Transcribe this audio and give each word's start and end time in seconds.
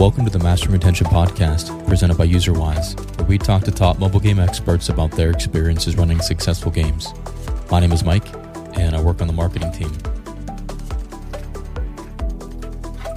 Welcome 0.00 0.24
to 0.24 0.30
the 0.30 0.42
Master 0.42 0.70
Retention 0.70 1.08
Podcast, 1.08 1.86
presented 1.86 2.16
by 2.16 2.26
UserWise, 2.26 3.18
where 3.18 3.26
we 3.26 3.36
talk 3.36 3.64
to 3.64 3.70
top 3.70 3.98
mobile 3.98 4.18
game 4.18 4.38
experts 4.38 4.88
about 4.88 5.10
their 5.10 5.28
experiences 5.28 5.94
running 5.94 6.22
successful 6.22 6.70
games. 6.70 7.12
My 7.70 7.80
name 7.80 7.92
is 7.92 8.02
Mike, 8.02 8.26
and 8.78 8.96
I 8.96 9.02
work 9.02 9.20
on 9.20 9.26
the 9.26 9.34
marketing 9.34 9.70
team. 9.72 9.92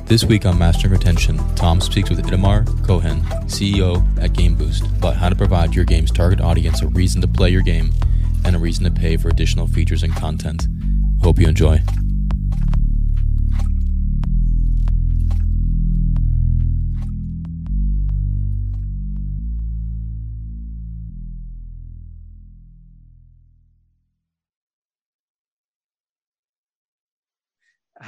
This 0.07 0.25
week 0.25 0.45
on 0.45 0.57
Mastering 0.57 0.91
Retention, 0.91 1.37
Tom 1.55 1.79
speaks 1.79 2.09
with 2.09 2.19
Itamar 2.19 2.65
Cohen, 2.85 3.21
CEO 3.45 4.03
at 4.21 4.33
Game 4.33 4.55
Boost, 4.55 4.85
about 4.85 5.15
how 5.15 5.29
to 5.29 5.37
provide 5.37 5.73
your 5.73 5.85
game's 5.85 6.11
target 6.11 6.41
audience 6.41 6.81
a 6.81 6.87
reason 6.89 7.21
to 7.21 7.29
play 7.29 7.49
your 7.49 7.61
game 7.61 7.93
and 8.43 8.57
a 8.57 8.59
reason 8.59 8.83
to 8.83 8.91
pay 8.91 9.15
for 9.15 9.29
additional 9.29 9.67
features 9.67 10.03
and 10.03 10.13
content. 10.17 10.67
Hope 11.21 11.39
you 11.39 11.47
enjoy. 11.47 11.81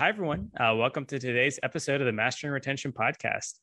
Hi, 0.06 0.10
everyone. 0.10 0.52
Uh, 0.56 0.76
welcome 0.76 1.04
to 1.08 1.18
today's 1.18 1.60
episode 1.64 2.00
of 2.00 2.06
the 2.06 2.14
Mastering 2.14 2.54
Retention 2.54 2.92
Podcast. 2.92 3.54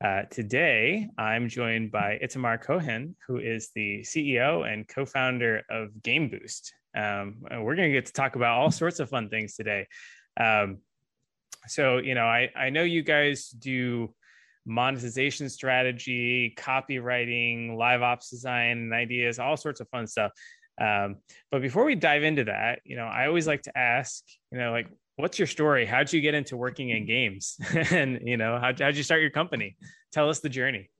Uh, 0.00 0.22
today, 0.30 1.08
I'm 1.18 1.48
joined 1.48 1.90
by 1.90 2.20
Itamar 2.22 2.62
Cohen, 2.62 3.16
who 3.26 3.38
is 3.38 3.70
the 3.74 4.02
CEO 4.02 4.64
and 4.64 4.86
co 4.86 5.04
founder 5.04 5.62
of 5.68 6.00
Game 6.04 6.28
Boost. 6.28 6.72
Um, 6.96 7.38
we're 7.50 7.74
going 7.74 7.88
to 7.88 7.92
get 7.92 8.06
to 8.06 8.12
talk 8.12 8.36
about 8.36 8.60
all 8.60 8.70
sorts 8.70 9.00
of 9.00 9.10
fun 9.10 9.28
things 9.28 9.56
today. 9.56 9.88
Um, 10.38 10.78
so, 11.66 11.98
you 11.98 12.14
know, 12.14 12.26
I, 12.26 12.50
I 12.54 12.70
know 12.70 12.84
you 12.84 13.02
guys 13.02 13.48
do 13.48 14.14
monetization 14.66 15.48
strategy, 15.48 16.54
copywriting, 16.56 17.76
live 17.76 18.02
ops 18.02 18.30
design, 18.30 18.78
and 18.78 18.94
ideas, 18.94 19.40
all 19.40 19.56
sorts 19.56 19.80
of 19.80 19.88
fun 19.88 20.06
stuff. 20.06 20.30
Um, 20.80 21.16
but 21.50 21.60
before 21.60 21.84
we 21.84 21.96
dive 21.96 22.22
into 22.22 22.44
that, 22.44 22.82
you 22.84 22.94
know, 22.94 23.06
I 23.06 23.26
always 23.26 23.48
like 23.48 23.62
to 23.62 23.76
ask, 23.76 24.22
you 24.52 24.58
know, 24.58 24.70
like, 24.70 24.86
what's 25.18 25.38
your 25.38 25.48
story? 25.48 25.84
How'd 25.84 26.12
you 26.12 26.20
get 26.20 26.34
into 26.34 26.56
working 26.56 26.90
in 26.90 27.04
games? 27.04 27.58
and, 27.90 28.20
you 28.22 28.36
know, 28.36 28.58
how'd, 28.60 28.80
how'd 28.80 28.96
you 28.96 29.02
start 29.02 29.20
your 29.20 29.30
company? 29.30 29.76
Tell 30.12 30.30
us 30.30 30.40
the 30.40 30.48
journey. 30.48 30.90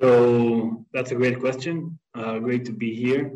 So 0.00 0.86
that's 0.92 1.10
a 1.12 1.14
great 1.14 1.40
question. 1.40 1.98
Uh, 2.14 2.38
great 2.38 2.64
to 2.64 2.72
be 2.72 2.94
here. 2.94 3.32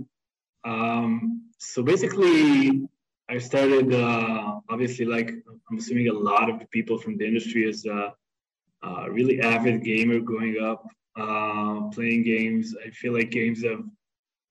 Um, 0.64 1.50
so 1.58 1.82
basically, 1.82 2.88
I 3.28 3.38
started, 3.38 3.94
uh, 3.94 4.60
obviously, 4.70 5.04
like 5.04 5.30
I'm 5.70 5.78
assuming 5.78 6.08
a 6.08 6.14
lot 6.14 6.48
of 6.48 6.70
people 6.70 6.98
from 6.98 7.18
the 7.18 7.26
industry 7.26 7.68
is 7.68 7.84
a, 7.84 8.14
a 8.82 9.10
really 9.10 9.40
avid 9.42 9.84
gamer 9.84 10.20
growing 10.20 10.56
up, 10.62 10.86
uh, 11.16 11.88
playing 11.92 12.22
games. 12.22 12.74
I 12.84 12.88
feel 12.90 13.12
like 13.12 13.30
games 13.30 13.62
have 13.62 13.84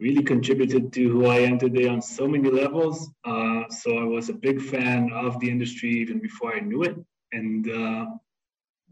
really 0.03 0.21
contributed 0.21 0.91
to 0.91 1.01
who 1.09 1.27
I 1.27 1.37
am 1.49 1.57
today 1.57 1.87
on 1.87 2.01
so 2.01 2.27
many 2.27 2.49
levels. 2.49 3.09
Uh, 3.23 3.63
so 3.69 3.97
I 3.97 4.03
was 4.03 4.27
a 4.27 4.33
big 4.47 4.61
fan 4.61 5.09
of 5.13 5.39
the 5.39 5.49
industry 5.49 5.91
even 6.03 6.19
before 6.19 6.53
I 6.53 6.59
knew 6.59 6.83
it. 6.83 6.97
And 7.31 7.63
uh, 7.71 8.05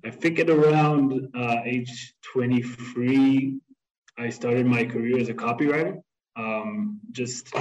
I 0.06 0.10
think 0.10 0.40
at 0.40 0.50
around 0.50 1.28
uh, 1.36 1.58
age 1.66 2.14
23, 2.34 3.60
I 4.18 4.30
started 4.30 4.66
my 4.66 4.86
career 4.86 5.20
as 5.20 5.28
a 5.28 5.34
copywriter, 5.34 6.02
um, 6.38 7.02
just 7.12 7.54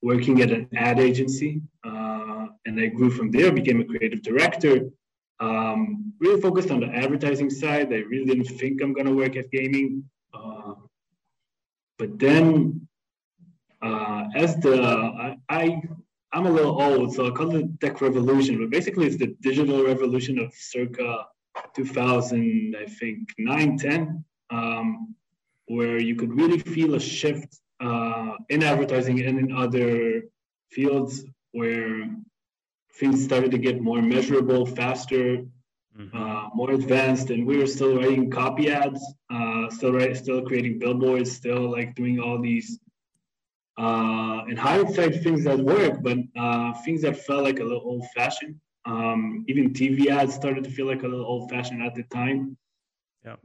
working 0.00 0.40
at 0.42 0.50
an 0.52 0.68
ad 0.76 1.00
agency. 1.00 1.62
Uh, 1.84 2.46
and 2.64 2.80
I 2.80 2.86
grew 2.86 3.10
from 3.10 3.32
there, 3.32 3.50
became 3.50 3.80
a 3.80 3.84
creative 3.84 4.22
director, 4.22 4.88
um, 5.40 6.12
really 6.20 6.40
focused 6.40 6.70
on 6.70 6.78
the 6.78 6.90
advertising 7.02 7.50
side. 7.50 7.92
I 7.92 8.02
really 8.12 8.26
didn't 8.26 8.52
think 8.60 8.80
I'm 8.80 8.92
going 8.92 9.06
to 9.06 9.16
work 9.16 9.34
at 9.34 9.50
gaming. 9.50 10.04
But 11.98 12.18
then, 12.18 12.88
uh, 13.82 14.24
as 14.34 14.56
the 14.56 14.82
I, 14.82 15.36
I 15.48 15.82
I'm 16.32 16.46
a 16.46 16.50
little 16.50 16.82
old, 16.82 17.14
so 17.14 17.28
I 17.28 17.30
call 17.30 17.54
it 17.54 17.80
tech 17.80 18.00
revolution. 18.00 18.58
But 18.58 18.70
basically, 18.70 19.06
it's 19.06 19.16
the 19.16 19.36
digital 19.40 19.84
revolution 19.84 20.38
of 20.40 20.52
circa 20.52 21.26
2000, 21.74 22.76
I 22.76 22.86
think, 22.86 23.28
9, 23.38 23.78
10, 23.78 24.24
um, 24.50 25.14
where 25.66 25.98
you 25.98 26.16
could 26.16 26.34
really 26.36 26.58
feel 26.58 26.94
a 26.94 27.00
shift 27.00 27.60
uh, 27.80 28.32
in 28.48 28.64
advertising 28.64 29.20
and 29.20 29.38
in 29.38 29.56
other 29.56 30.22
fields 30.70 31.24
where 31.52 32.10
things 32.94 33.22
started 33.22 33.52
to 33.52 33.58
get 33.58 33.80
more 33.80 34.02
measurable, 34.02 34.66
faster, 34.66 35.44
mm-hmm. 35.98 36.16
uh, 36.16 36.48
more 36.54 36.72
advanced, 36.72 37.30
and 37.30 37.46
we 37.46 37.56
were 37.58 37.66
still 37.66 37.96
writing 37.96 38.30
copy 38.30 38.70
ads, 38.70 39.02
uh, 39.30 39.70
still 39.70 39.92
writing, 39.92 40.14
still 40.14 40.42
creating 40.42 40.78
billboards, 40.78 41.32
still 41.32 41.70
like 41.70 41.94
doing 41.94 42.20
all 42.20 42.40
these. 42.40 42.78
Uh, 43.76 44.44
in 44.48 44.56
hindsight, 44.56 45.20
things 45.22 45.42
that 45.42 45.58
work, 45.58 46.00
but 46.00 46.18
uh, 46.38 46.72
things 46.84 47.02
that 47.02 47.16
felt 47.16 47.42
like 47.42 47.58
a 47.58 47.62
little 47.62 47.82
old-fashioned. 47.84 48.54
Um, 48.86 49.44
even 49.48 49.72
TV 49.72 50.06
ads 50.08 50.34
started 50.34 50.62
to 50.64 50.70
feel 50.70 50.86
like 50.86 51.02
a 51.02 51.08
little 51.08 51.26
old-fashioned 51.26 51.82
at 51.82 51.94
the 51.96 52.04
time. 52.04 52.56
Yeah. 53.24 53.36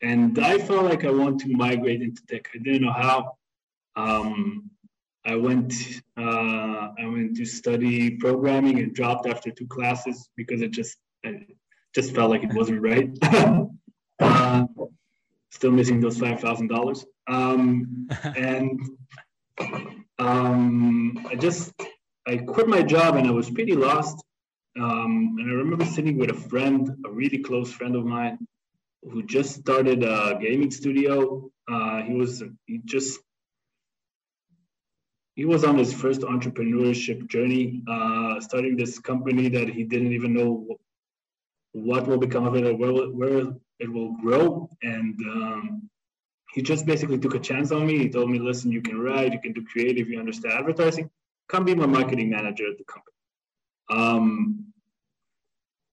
And 0.00 0.38
I 0.38 0.58
felt 0.58 0.84
like 0.84 1.04
I 1.04 1.10
want 1.10 1.40
to 1.40 1.48
migrate 1.54 2.00
into 2.00 2.22
tech. 2.26 2.48
I 2.54 2.58
didn't 2.58 2.82
know 2.82 2.92
how. 2.92 3.36
Um, 3.96 4.70
I 5.24 5.36
went 5.36 5.74
uh, 6.16 6.88
I 6.98 7.06
went 7.06 7.36
to 7.36 7.44
study 7.44 8.16
programming 8.16 8.78
and 8.78 8.94
dropped 8.94 9.26
after 9.26 9.50
two 9.50 9.66
classes 9.66 10.30
because 10.36 10.62
it 10.62 10.70
just 10.70 10.96
just 11.94 12.14
felt 12.14 12.30
like 12.30 12.42
it 12.42 12.54
wasn't 12.54 12.82
right. 12.82 13.10
uh, 14.20 14.66
still 15.50 15.70
missing 15.70 16.00
those 16.00 16.18
five 16.18 16.40
thousand 16.40 16.68
dollars. 16.68 17.04
Um, 17.26 18.08
and 18.36 18.80
um, 20.18 21.26
I 21.28 21.34
just 21.34 21.72
I 22.26 22.36
quit 22.38 22.68
my 22.68 22.82
job 22.82 23.16
and 23.16 23.26
I 23.26 23.30
was 23.30 23.50
pretty 23.50 23.74
lost. 23.74 24.22
Um, 24.78 25.36
and 25.38 25.50
I 25.50 25.54
remember 25.54 25.84
sitting 25.84 26.16
with 26.16 26.30
a 26.30 26.34
friend, 26.34 26.88
a 27.04 27.10
really 27.10 27.38
close 27.38 27.72
friend 27.72 27.96
of 27.96 28.04
mine, 28.04 28.38
who 29.02 29.22
just 29.22 29.56
started 29.56 30.04
a 30.04 30.38
gaming 30.40 30.70
studio. 30.70 31.50
Uh, 31.70 32.02
he 32.02 32.14
was 32.14 32.42
he 32.66 32.80
just 32.84 33.18
he 35.34 35.44
was 35.44 35.64
on 35.64 35.78
his 35.78 35.92
first 35.92 36.20
entrepreneurship 36.20 37.26
journey, 37.28 37.82
uh, 37.88 38.40
starting 38.40 38.76
this 38.76 38.98
company 38.98 39.48
that 39.48 39.68
he 39.68 39.84
didn't 39.84 40.12
even 40.12 40.34
know 40.34 40.66
what 41.72 42.06
will 42.06 42.18
become 42.18 42.46
of 42.46 42.56
it 42.56 42.64
or 42.64 42.74
where, 42.74 42.92
where 42.92 43.54
it 43.78 43.92
will 43.92 44.12
grow. 44.22 44.68
And 44.82 45.18
um, 45.30 45.90
he 46.52 46.62
just 46.62 46.86
basically 46.86 47.18
took 47.18 47.34
a 47.34 47.38
chance 47.38 47.70
on 47.72 47.86
me. 47.86 47.98
He 47.98 48.08
told 48.08 48.30
me, 48.30 48.38
listen, 48.38 48.72
you 48.72 48.82
can 48.82 49.00
write, 49.00 49.32
you 49.32 49.40
can 49.40 49.52
do 49.52 49.64
creative, 49.64 50.08
you 50.08 50.18
understand 50.18 50.54
advertising. 50.54 51.10
Come 51.48 51.64
be 51.64 51.74
my 51.74 51.86
marketing 51.86 52.30
manager 52.30 52.70
at 52.70 52.78
the 52.78 52.84
company. 52.84 53.14
Um, 53.90 54.66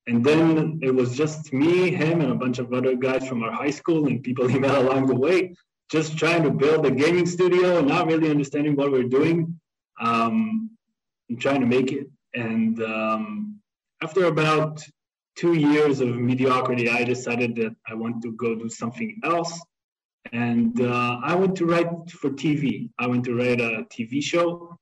and 0.07 0.23
then 0.23 0.79
it 0.81 0.91
was 0.91 1.15
just 1.17 1.51
me, 1.51 1.91
him, 1.91 2.21
and 2.21 2.31
a 2.31 2.35
bunch 2.35 2.59
of 2.59 2.73
other 2.73 2.95
guys 2.95 3.27
from 3.27 3.43
our 3.43 3.51
high 3.51 3.71
school 3.71 4.07
and 4.07 4.23
people 4.23 4.47
he 4.53 4.59
met 4.59 4.75
along 4.75 5.07
the 5.07 5.15
way, 5.15 5.55
just 5.91 6.17
trying 6.17 6.43
to 6.43 6.49
build 6.49 6.85
a 6.85 6.91
gaming 6.91 7.25
studio 7.25 7.81
not 7.81 8.07
really 8.07 8.29
understanding 8.29 8.75
what 8.75 8.91
we're 8.91 9.03
doing 9.03 9.59
um, 10.01 10.71
and 11.29 11.39
trying 11.39 11.61
to 11.61 11.67
make 11.67 11.91
it. 11.91 12.07
And 12.33 12.81
um, 12.81 13.59
after 14.01 14.25
about 14.25 14.81
two 15.37 15.53
years 15.53 16.01
of 16.01 16.09
mediocrity, 16.17 16.89
I 16.89 17.03
decided 17.03 17.55
that 17.55 17.75
I 17.87 17.93
want 17.93 18.21
to 18.23 18.31
go 18.33 18.55
do 18.55 18.69
something 18.69 19.19
else. 19.23 19.59
And 20.33 20.81
uh, 20.81 21.19
I 21.23 21.35
went 21.35 21.55
to 21.57 21.65
write 21.65 21.87
for 22.09 22.31
TV. 22.31 22.89
I 22.99 23.07
went 23.07 23.23
to 23.25 23.35
write 23.35 23.61
a 23.61 23.85
TV 23.95 24.21
show. 24.21 24.77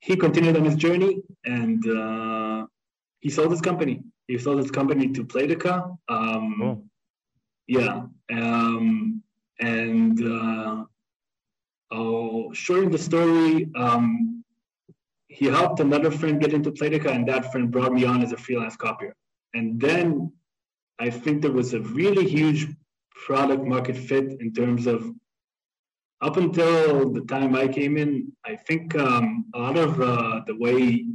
He 0.00 0.16
continued 0.16 0.56
on 0.56 0.64
his 0.64 0.74
journey 0.74 1.22
and 1.44 1.86
uh, 1.88 2.66
he 3.20 3.30
sold 3.30 3.50
his 3.50 3.60
company. 3.60 4.02
He 4.26 4.38
sold 4.38 4.58
his 4.58 4.70
company 4.70 5.08
to 5.12 5.24
Playtika. 5.24 5.96
Um, 6.08 6.62
oh. 6.62 6.84
Yeah. 7.66 8.02
Um, 8.32 9.22
and 9.60 10.20
uh, 10.20 10.84
oh, 11.92 12.52
shorten 12.52 12.90
the 12.90 12.98
story, 12.98 13.70
um, 13.76 14.44
he 15.28 15.46
helped 15.46 15.80
another 15.80 16.10
friend 16.10 16.40
get 16.40 16.52
into 16.52 16.72
Playtika, 16.72 17.14
and 17.14 17.28
that 17.28 17.52
friend 17.52 17.70
brought 17.70 17.92
me 17.92 18.04
on 18.04 18.22
as 18.22 18.32
a 18.32 18.36
freelance 18.36 18.76
copier. 18.76 19.14
And 19.54 19.80
then 19.80 20.32
I 20.98 21.10
think 21.10 21.42
there 21.42 21.52
was 21.52 21.74
a 21.74 21.80
really 21.80 22.28
huge 22.28 22.68
product 23.26 23.64
market 23.64 23.96
fit 23.96 24.40
in 24.40 24.52
terms 24.52 24.86
of 24.86 25.10
up 26.20 26.36
until 26.36 27.10
the 27.10 27.22
time 27.22 27.54
I 27.56 27.66
came 27.66 27.96
in, 27.96 28.32
I 28.44 28.56
think 28.56 28.94
um, 28.96 29.46
a 29.54 29.58
lot 29.58 29.76
of 29.76 30.00
uh, 30.00 30.42
the 30.46 30.56
way 30.56 31.06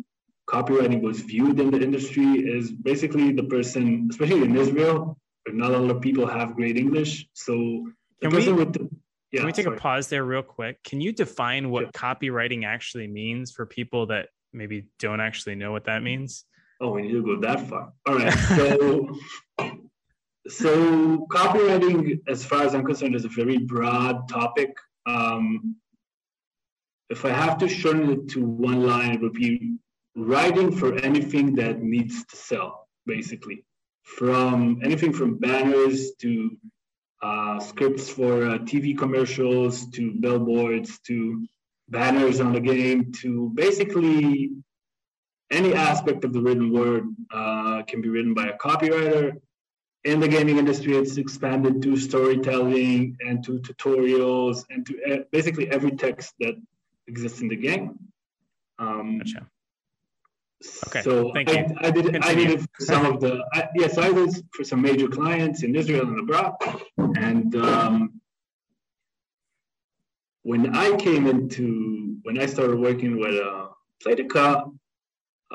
copywriting 0.50 1.02
was 1.02 1.22
viewed 1.22 1.60
in 1.60 1.72
the 1.72 1.82
industry 1.82 2.26
is 2.26 2.72
basically 2.72 3.32
the 3.32 3.44
person, 3.44 4.08
especially 4.10 4.44
in 4.44 4.56
Israel, 4.56 5.18
where 5.44 5.56
not 5.56 5.72
a 5.72 5.78
lot 5.78 5.96
of 5.96 6.02
people 6.02 6.26
have 6.26 6.56
great 6.56 6.78
English. 6.78 7.28
So 7.34 7.88
can 8.22 8.32
we, 8.32 8.46
the, 8.46 8.90
yeah, 9.32 9.42
can 9.42 9.46
we 9.46 9.52
take 9.52 9.66
sorry. 9.66 9.78
a 9.78 9.80
pause 9.80 10.08
there 10.08 10.24
real 10.24 10.44
quick? 10.44 10.84
Can 10.84 11.02
you 11.02 11.12
define 11.12 11.70
what 11.70 11.94
copywriting 11.94 12.66
actually 12.66 13.08
means 13.08 13.52
for 13.52 13.66
people 13.66 14.08
that 14.08 14.30
maybe 14.54 14.88
don't 15.00 15.20
actually 15.20 15.56
know 15.56 15.72
what 15.72 15.86
that 15.86 16.02
means? 16.02 16.46
Oh, 16.82 16.92
we 16.92 17.04
need 17.04 17.14
to 17.14 17.24
go 17.24 17.40
that 17.42 17.68
far. 17.68 17.94
All 18.06 18.16
right. 18.16 18.34
So 18.56 19.18
so 20.48 21.26
copywriting, 21.32 22.20
as 22.28 22.46
far 22.46 22.64
as 22.64 22.76
I'm 22.76 22.86
concerned, 22.86 23.16
is 23.16 23.26
a 23.26 23.30
very 23.30 23.58
broad 23.58 24.30
topic. 24.30 24.76
Um, 25.08 25.78
if 27.10 27.26
I 27.26 27.30
have 27.30 27.58
to 27.60 27.68
shorten 27.68 28.12
it 28.12 28.30
to 28.30 28.46
one 28.46 28.86
line, 28.86 29.14
it 29.14 29.22
would 29.22 29.34
be 29.34 29.78
writing 30.16 30.72
for 30.72 30.96
anything 31.00 31.56
that 31.56 31.82
needs 31.82 32.26
to 32.26 32.36
sell, 32.36 32.88
basically, 33.08 33.66
from 34.04 34.82
anything 34.84 35.14
from 35.14 35.40
banners 35.40 36.12
to 36.22 36.58
uh, 37.24 37.60
scripts 37.60 38.10
for 38.10 38.46
uh, 38.46 38.58
TV 38.60 38.96
commercials 38.96 39.90
to 39.92 40.12
billboards 40.12 41.00
to 41.08 41.46
banners 41.90 42.40
on 42.40 42.54
the 42.54 42.60
game 42.60 43.12
to 43.22 43.52
basically 43.56 44.52
any 45.52 45.74
aspect 45.74 46.24
of 46.24 46.34
the 46.34 46.42
written 46.42 46.72
word 46.72 47.06
uh, 47.32 47.84
can 47.84 48.02
be 48.02 48.10
written 48.10 48.34
by 48.34 48.48
a 48.48 48.58
copywriter. 48.58 49.34
In 50.04 50.20
the 50.20 50.28
gaming 50.28 50.58
industry, 50.58 50.96
it's 50.96 51.18
expanded 51.18 51.82
to 51.82 51.98
storytelling 51.98 53.18
and 53.22 53.44
to 53.44 53.60
tutorials 53.60 54.64
and 54.70 54.86
to 54.86 55.26
basically 55.32 55.70
every 55.72 55.92
text 55.92 56.34
that 56.40 56.56
exists 57.08 57.42
in 57.42 57.48
the 57.48 57.56
game. 57.56 57.98
Um, 58.78 59.20
gotcha. 59.20 59.48
Okay. 60.88 61.02
So 61.02 61.32
Thank 61.34 61.50
I, 61.50 61.54
you. 61.54 61.76
I 61.80 61.92
did 61.92 62.06
Continue. 62.06 62.22
I 62.24 62.56
did 62.56 62.66
some 62.80 63.06
of 63.06 63.20
the 63.20 63.44
I, 63.54 63.68
yes 63.76 63.98
I 63.98 64.12
did 64.12 64.30
for 64.52 64.64
some 64.64 64.82
major 64.82 65.08
clients 65.08 65.64
in 65.64 65.76
Israel 65.76 66.08
and 66.08 66.20
abroad, 66.20 66.56
and 66.98 67.56
um, 67.56 68.22
when 70.44 70.76
I 70.76 70.96
came 70.96 71.28
into 71.28 72.18
when 72.24 72.40
I 72.40 72.46
started 72.46 72.80
working 72.80 73.20
with 73.20 73.36
uh, 73.36 73.68
Playtika, 74.04 74.48
a 74.64 74.72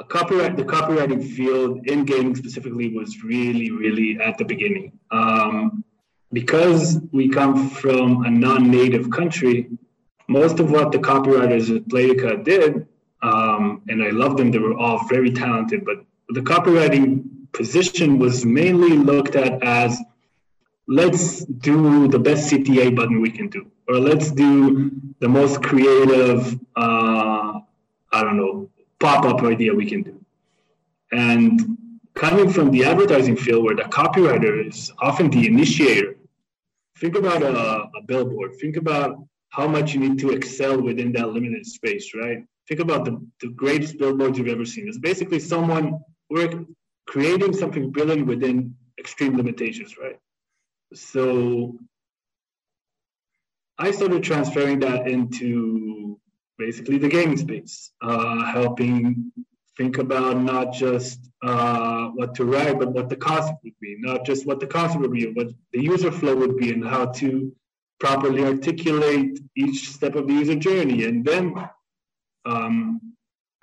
copyright 0.05 0.56
the 0.56 0.64
copywriting 0.64 1.23
field 1.37 1.87
in 1.87 2.05
gaming 2.05 2.35
specifically 2.35 2.94
was 2.97 3.23
really 3.23 3.70
really 3.70 4.19
at 4.20 4.38
the 4.38 4.44
beginning 4.44 4.93
um, 5.11 5.85
because 6.32 6.99
we 7.12 7.29
come 7.29 7.69
from 7.70 8.25
a 8.25 8.31
non-native 8.31 9.11
country. 9.11 9.69
Most 10.29 10.61
of 10.61 10.70
what 10.70 10.93
the 10.93 10.99
copywriters 10.99 11.75
at 11.75 11.88
Playtika 11.88 12.44
did 12.44 12.87
um, 13.23 13.82
and 13.88 14.02
I 14.02 14.11
love 14.11 14.37
them. 14.37 14.50
They 14.50 14.58
were 14.58 14.76
all 14.76 15.06
very 15.08 15.31
talented, 15.31 15.85
but 15.85 16.05
the 16.29 16.41
copywriting 16.41 17.25
position 17.53 18.19
was 18.19 18.44
mainly 18.44 18.96
looked 18.96 19.37
at 19.37 19.62
as 19.62 19.99
let's 20.87 21.44
do 21.44 22.08
the 22.08 22.19
best 22.19 22.50
CTA 22.50 22.94
button 22.96 23.20
we 23.20 23.31
can 23.31 23.49
do, 23.49 23.70
or 23.88 23.96
let's 23.96 24.31
do 24.31 24.91
the 25.20 25.29
most 25.29 25.62
creative, 25.62 26.58
uh, 26.76 27.61
I 28.12 28.23
don't 28.23 28.37
know, 28.37 28.70
pop 29.00 29.25
up 29.25 29.43
idea 29.43 29.75
we 29.75 29.87
can 29.87 30.02
do. 30.02 30.25
And 31.12 31.61
coming 32.14 32.50
from 32.50 32.70
the 32.70 32.85
advertising 32.85 33.37
field 33.37 33.64
where 33.64 33.75
the 33.75 33.82
copywriter 33.82 34.69
is 34.69 34.93
often 35.00 35.31
the 35.31 35.47
initiator, 35.47 36.17
think 36.99 37.17
about 37.17 37.43
a, 37.43 37.56
a 37.99 38.02
billboard, 38.06 38.56
think 38.61 38.76
about 38.76 39.17
how 39.49 39.67
much 39.67 39.94
you 39.94 40.00
need 40.00 40.19
to 40.20 40.31
excel 40.31 40.81
within 40.81 41.12
that 41.12 41.31
limited 41.31 41.67
space, 41.67 42.12
right? 42.14 42.44
think 42.70 42.81
about 42.81 43.05
the, 43.05 43.20
the 43.41 43.49
greatest 43.49 43.99
billboards 43.99 44.38
you've 44.38 44.47
ever 44.47 44.64
seen. 44.64 44.87
It's 44.87 44.97
basically 44.97 45.41
someone 45.41 45.99
work 46.31 46.55
creating 47.08 47.53
something 47.53 47.91
brilliant 47.91 48.29
within 48.29 48.76
extreme 48.96 49.37
limitations, 49.37 49.96
right? 49.99 50.17
So 50.94 51.76
I 53.76 53.91
started 53.91 54.23
transferring 54.23 54.79
that 54.81 55.08
into 55.08 56.19
basically 56.60 56.98
the 56.98 57.08
gaming 57.08 57.38
space, 57.38 57.90
uh, 58.02 58.44
helping 58.44 59.32
think 59.76 59.96
about 59.98 60.36
not 60.36 60.66
just 60.72 61.18
uh, 61.42 62.08
what 62.18 62.34
to 62.34 62.44
write, 62.44 62.78
but 62.78 62.90
what 62.92 63.08
the 63.08 63.16
concept 63.16 63.58
would 63.64 63.78
be, 63.80 63.96
not 63.98 64.26
just 64.26 64.46
what 64.46 64.60
the 64.60 64.66
concept 64.66 65.00
would 65.00 65.12
be, 65.12 65.24
what 65.38 65.48
the 65.72 65.82
user 65.82 66.12
flow 66.12 66.36
would 66.36 66.56
be, 66.56 66.70
and 66.74 66.84
how 66.86 67.06
to 67.20 67.50
properly 67.98 68.44
articulate 68.44 69.40
each 69.56 69.88
step 69.90 70.14
of 70.14 70.26
the 70.26 70.34
user 70.34 70.54
journey. 70.54 71.04
And 71.04 71.24
then 71.24 71.44
um, 72.44 73.00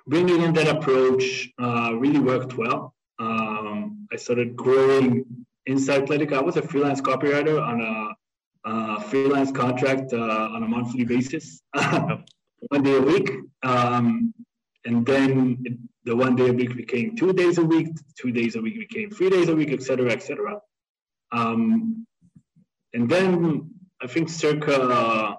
bringing 0.06 0.42
in 0.42 0.52
that 0.54 0.68
approach 0.76 1.48
uh, 1.60 1.92
really 1.94 2.20
worked 2.20 2.56
well. 2.56 2.94
Um, 3.20 4.08
I 4.12 4.16
started 4.16 4.56
growing 4.56 5.24
inside 5.66 6.06
Playtika. 6.06 6.34
I 6.34 6.40
was 6.40 6.56
a 6.56 6.62
freelance 6.62 7.00
copywriter 7.00 7.60
on 7.70 7.80
a, 7.80 8.70
a 8.70 9.00
freelance 9.02 9.52
contract 9.52 10.12
uh, 10.12 10.54
on 10.54 10.62
a 10.62 10.68
monthly 10.68 11.04
basis, 11.04 11.62
one 12.68 12.82
day 12.82 12.96
a 12.96 13.00
week. 13.00 13.30
Um, 13.62 14.34
and 14.84 15.04
then 15.04 15.64
the 16.04 16.16
one 16.16 16.36
day 16.36 16.48
a 16.48 16.52
week 16.52 16.76
became 16.76 17.16
two 17.16 17.32
days 17.32 17.58
a 17.58 17.64
week, 17.64 17.88
two 18.20 18.32
days 18.32 18.56
a 18.56 18.60
week 18.60 18.78
became 18.78 19.10
three 19.10 19.30
days 19.30 19.48
a 19.48 19.54
week, 19.54 19.70
et 19.70 19.82
cetera, 19.82 20.10
et 20.10 20.22
cetera. 20.22 20.60
Um, 21.32 22.06
and 22.94 23.08
then 23.08 23.70
I 24.00 24.06
think 24.06 24.28
circa 24.28 25.36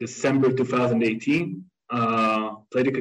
December 0.00 0.52
2018, 0.52 1.64
uh, 1.90 2.50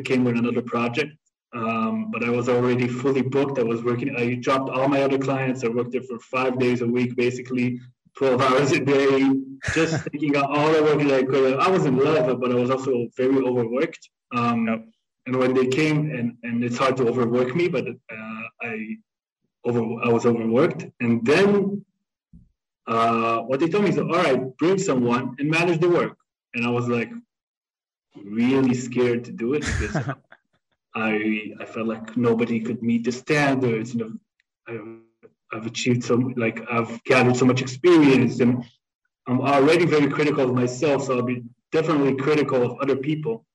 came 0.04 0.24
with 0.24 0.38
another 0.38 0.62
project, 0.62 1.14
um, 1.54 2.10
but 2.12 2.24
I 2.24 2.30
was 2.30 2.50
already 2.50 2.88
fully 2.88 3.22
booked. 3.22 3.60
I 3.60 3.64
was 3.64 3.84
working, 3.84 4.16
I 4.18 4.36
dropped 4.36 4.70
all 4.70 4.88
my 4.88 5.04
other 5.04 5.18
clients. 5.18 5.64
I 5.64 5.68
worked 5.68 5.92
there 5.92 6.02
for 6.02 6.20
five 6.20 6.60
days 6.60 6.82
a 6.82 6.88
week, 6.88 7.16
basically 7.16 7.80
12 8.18 8.42
hours 8.42 8.72
a 8.72 8.80
day, 8.80 9.30
just 9.74 10.04
thinking 10.12 10.36
out 10.36 10.50
all 10.50 10.72
the 10.72 10.84
work 10.84 11.00
that 11.00 11.12
I 11.12 11.24
could. 11.24 11.60
I 11.60 11.70
was 11.70 11.86
in 11.86 11.98
love, 11.98 12.40
but 12.40 12.52
I 12.52 12.56
was 12.56 12.72
also 12.72 13.08
very 13.16 13.38
overworked. 13.38 14.10
Um, 14.36 14.68
yep. 14.68 14.86
And 15.28 15.36
when 15.36 15.54
they 15.54 15.68
came, 15.68 16.12
and, 16.12 16.38
and 16.44 16.64
it's 16.64 16.78
hard 16.78 16.98
to 16.98 17.08
overwork 17.08 17.56
me, 17.56 17.68
but 17.68 17.86
uh, 17.88 18.44
I 18.62 18.98
over 19.66 19.82
I 20.04 20.10
was 20.10 20.26
overworked. 20.26 20.86
And 21.02 21.26
then 21.26 21.86
uh, 22.88 23.40
what 23.42 23.60
they 23.60 23.68
told 23.68 23.84
me 23.84 23.90
is, 23.90 23.98
all 23.98 24.08
right, 24.08 24.58
bring 24.58 24.78
someone 24.78 25.36
and 25.38 25.50
manage 25.50 25.80
the 25.80 25.90
work. 25.90 26.18
And 26.54 26.66
I 26.66 26.70
was 26.70 26.88
like, 26.88 27.12
really 28.24 28.74
scared 28.74 29.26
to 29.26 29.32
do 29.32 29.54
it 29.54 29.62
because 29.62 29.96
I 30.96 31.54
I 31.60 31.66
felt 31.66 31.88
like 31.88 32.18
nobody 32.18 32.60
could 32.62 32.82
meet 32.82 33.04
the 33.04 33.12
standards. 33.12 33.94
You 33.94 34.00
know, 34.00 35.00
I've, 35.54 35.66
achieved 35.66 36.04
so 36.04 36.16
like 36.36 36.62
I've 36.70 37.04
gathered 37.04 37.38
so 37.38 37.46
much 37.46 37.62
experience, 37.62 38.40
and 38.40 38.64
I'm 39.28 39.42
already 39.42 39.86
very 39.86 40.10
critical 40.10 40.46
of 40.46 40.54
myself. 40.54 41.06
So 41.06 41.18
I'll 41.18 41.24
be 41.24 41.44
definitely 41.72 42.16
critical 42.16 42.64
of 42.64 42.80
other 42.82 42.96
people. 42.96 43.46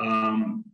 Um, 0.00 0.64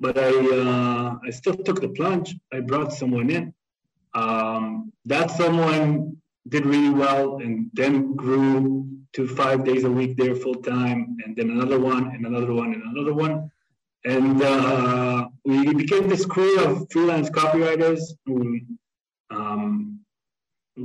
but 0.00 0.18
I 0.18 0.30
uh, 0.30 1.18
I 1.26 1.30
still 1.30 1.56
took 1.56 1.80
the 1.80 1.88
plunge. 1.88 2.36
I 2.52 2.60
brought 2.60 2.92
someone 2.92 3.30
in. 3.30 3.54
Um, 4.14 4.92
that 5.06 5.30
someone 5.30 6.16
did 6.48 6.66
really 6.66 6.90
well 6.90 7.38
and 7.38 7.70
then 7.72 8.14
grew 8.14 8.88
to 9.14 9.26
five 9.26 9.64
days 9.64 9.84
a 9.84 9.90
week 9.90 10.16
there 10.16 10.34
full 10.34 10.56
time, 10.56 11.16
and 11.24 11.36
then 11.36 11.50
another 11.50 11.78
one, 11.78 12.14
and 12.14 12.26
another 12.26 12.52
one, 12.52 12.74
and 12.74 12.82
another 12.82 13.14
one. 13.14 13.50
And 14.04 14.42
uh, 14.42 15.28
we 15.44 15.72
became 15.72 16.08
this 16.08 16.26
crew 16.26 16.58
of 16.60 16.86
freelance 16.90 17.30
copywriters 17.30 18.00
who, 18.26 18.60
um, 19.34 20.00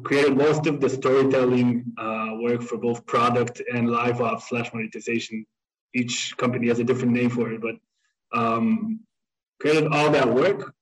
created 0.03 0.37
most 0.37 0.67
of 0.67 0.79
the 0.79 0.89
storytelling 0.89 1.85
uh, 1.97 2.31
work 2.39 2.61
for 2.61 2.77
both 2.77 3.05
product 3.05 3.61
and 3.73 3.89
live 3.89 4.21
ops 4.21 4.49
slash 4.49 4.73
monetization. 4.73 5.45
Each 5.93 6.35
company 6.37 6.67
has 6.67 6.79
a 6.79 6.83
different 6.83 7.13
name 7.13 7.29
for 7.29 7.51
it, 7.51 7.61
but 7.61 7.75
um, 8.31 8.99
created 9.59 9.87
all 9.91 10.11
that 10.11 10.27
work 10.27 10.73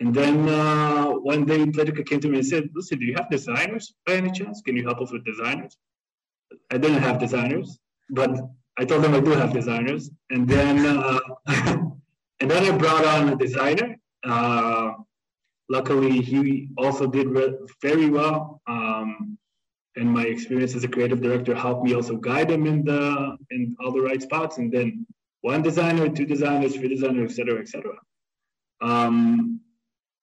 and 0.00 0.12
then 0.12 0.48
uh, 0.48 1.06
one 1.06 1.44
day, 1.44 1.64
Playtika 1.66 2.04
came 2.04 2.20
to 2.20 2.28
me 2.28 2.38
and 2.38 2.46
said, 2.46 2.68
"Listen, 2.74 2.98
do 2.98 3.06
you 3.06 3.14
have 3.14 3.30
designers 3.30 3.94
by 4.06 4.14
any 4.14 4.30
chance? 4.30 4.60
Can 4.60 4.76
you 4.76 4.84
help 4.84 5.00
us 5.00 5.12
with 5.12 5.24
designers?" 5.24 5.76
I 6.70 6.78
didn't 6.78 7.02
have 7.02 7.18
designers, 7.18 7.78
but 8.10 8.30
I 8.76 8.84
told 8.84 9.04
them 9.04 9.14
I 9.14 9.20
do 9.20 9.30
have 9.30 9.52
designers. 9.52 10.10
And 10.30 10.48
then, 10.48 10.84
uh, 10.84 11.20
and 12.40 12.50
then 12.50 12.64
I 12.64 12.76
brought 12.76 13.04
on 13.04 13.28
a 13.30 13.36
designer. 13.36 13.96
Luckily, 15.68 16.20
he 16.20 16.68
also 16.76 17.06
did 17.06 17.28
very 17.80 18.10
well. 18.10 18.60
Um, 18.66 19.38
and 19.96 20.10
my 20.10 20.24
experience 20.24 20.74
as 20.74 20.84
a 20.84 20.88
creative 20.88 21.20
director 21.20 21.54
helped 21.54 21.84
me 21.84 21.94
also 21.94 22.16
guide 22.16 22.50
him 22.50 22.66
in 22.66 22.84
the 22.84 23.36
in 23.50 23.76
all 23.80 23.92
the 23.92 24.00
right 24.00 24.20
spots. 24.20 24.58
And 24.58 24.72
then 24.72 25.06
one 25.42 25.62
designer, 25.62 26.08
two 26.08 26.26
designers, 26.26 26.74
three 26.74 26.88
designers, 26.88 27.30
etc 27.30 27.34
cetera, 27.34 27.60
et 27.60 27.68
cetera. 27.68 27.96
Um, 28.80 29.60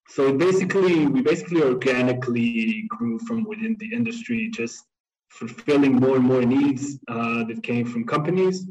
so 0.10 0.34
basically, 0.34 1.06
we 1.08 1.22
basically 1.22 1.64
organically 1.64 2.86
grew 2.90 3.18
from 3.20 3.46
within 3.46 3.78
the 3.80 3.94
industry, 3.94 4.50
just 4.50 4.84
fulfilling 5.30 5.96
more 5.96 6.18
and 6.18 6.26
more 6.26 6.42
needs 6.42 7.00
uh, 7.08 7.46
that 7.46 7.64
came 7.64 7.86
from 7.86 8.06
companies, 8.06 8.68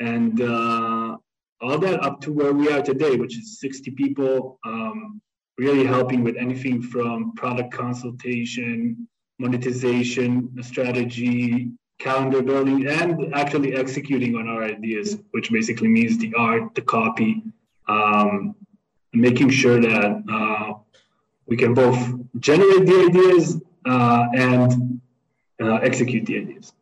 and 0.00 0.40
uh, 0.40 1.16
all 1.60 1.78
that 1.78 2.02
up 2.02 2.20
to 2.22 2.32
where 2.32 2.52
we 2.54 2.72
are 2.72 2.80
today, 2.80 3.16
which 3.16 3.36
is 3.36 3.60
60 3.60 3.90
people, 3.92 4.58
um, 4.64 5.20
really 5.58 5.84
helping 5.84 6.24
with 6.24 6.36
anything 6.36 6.82
from 6.82 7.32
product 7.34 7.72
consultation, 7.72 9.08
monetization, 9.38 10.50
strategy, 10.62 11.70
calendar 11.98 12.42
building, 12.42 12.86
and 12.88 13.34
actually 13.34 13.74
executing 13.74 14.34
on 14.36 14.48
our 14.48 14.64
ideas, 14.64 15.18
which 15.30 15.50
basically 15.50 15.88
means 15.88 16.18
the 16.18 16.32
art, 16.34 16.74
the 16.74 16.82
copy, 16.82 17.42
um, 17.88 18.54
making 19.12 19.50
sure 19.50 19.80
that 19.80 20.22
uh, 20.30 20.74
we 21.46 21.56
can 21.56 21.74
both 21.74 21.98
generate 22.38 22.86
the 22.86 23.06
ideas 23.08 23.60
uh, 23.86 24.26
and 24.34 25.00
uh, 25.60 25.74
execute 25.76 26.24
the 26.26 26.38
ideas. 26.38 26.72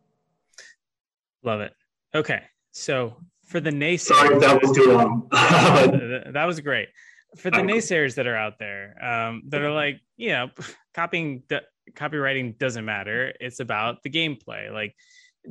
Love 1.43 1.61
it. 1.61 1.73
Okay, 2.13 2.41
so 2.71 3.15
for 3.43 3.59
the 3.59 3.71
naysayers, 3.71 4.01
sorry 4.01 4.39
that 4.39 4.61
was 4.61 4.71
too 4.71 4.91
long. 4.91 5.27
that 5.31 6.45
was 6.45 6.59
great. 6.59 6.89
For 7.37 7.49
the 7.49 7.57
naysayers 7.57 8.15
that 8.15 8.27
are 8.27 8.35
out 8.35 8.59
there, 8.59 8.95
um, 9.03 9.43
that 9.49 9.61
are 9.61 9.71
like, 9.71 10.01
you 10.17 10.29
know, 10.29 10.49
copying, 10.93 11.43
the 11.47 11.61
copywriting 11.93 12.57
doesn't 12.57 12.83
matter. 12.83 13.33
It's 13.39 13.59
about 13.59 14.03
the 14.03 14.09
gameplay. 14.09 14.71
Like, 14.71 14.95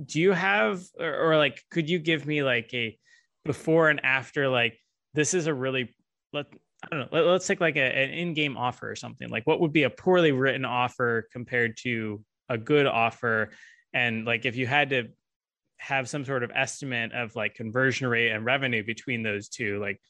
do 0.05 0.21
you 0.21 0.33
have, 0.33 0.83
or, 0.99 1.33
or 1.33 1.37
like, 1.37 1.63
could 1.71 1.89
you 1.89 1.99
give 1.99 2.27
me 2.27 2.43
like 2.43 2.73
a 2.75 2.99
before 3.45 3.89
and 3.89 4.05
after? 4.05 4.49
Like, 4.49 4.79
this 5.15 5.35
is 5.35 5.47
a 5.47 5.55
really 5.55 5.95
let 6.33 6.47
I 6.83 6.89
don't 6.97 7.01
know. 7.01 7.09
Let, 7.13 7.27
us 7.27 7.47
take 7.47 7.61
like 7.61 7.77
a, 7.77 7.81
an 7.81 8.11
in-game 8.11 8.57
offer 8.57 8.91
or 8.91 8.97
something. 8.97 9.29
Like, 9.29 9.47
what 9.47 9.61
would 9.61 9.73
be 9.73 9.83
a 9.83 9.91
poorly 9.91 10.33
written 10.33 10.65
offer 10.65 11.29
compared 11.31 11.77
to 11.79 12.25
a 12.49 12.57
good 12.57 12.87
offer? 12.87 13.51
And 13.93 14.25
like, 14.25 14.47
if 14.47 14.57
you 14.57 14.67
had 14.67 14.91
to 14.91 15.09
have 15.77 16.09
some 16.09 16.25
sort 16.25 16.43
of 16.43 16.51
estimate 16.55 17.13
of 17.13 17.37
like 17.37 17.55
conversion 17.55 18.07
rate 18.07 18.31
and 18.31 18.45
revenue 18.45 18.83
between 18.83 19.23
those 19.23 19.49
two, 19.49 19.79
like, 19.79 20.01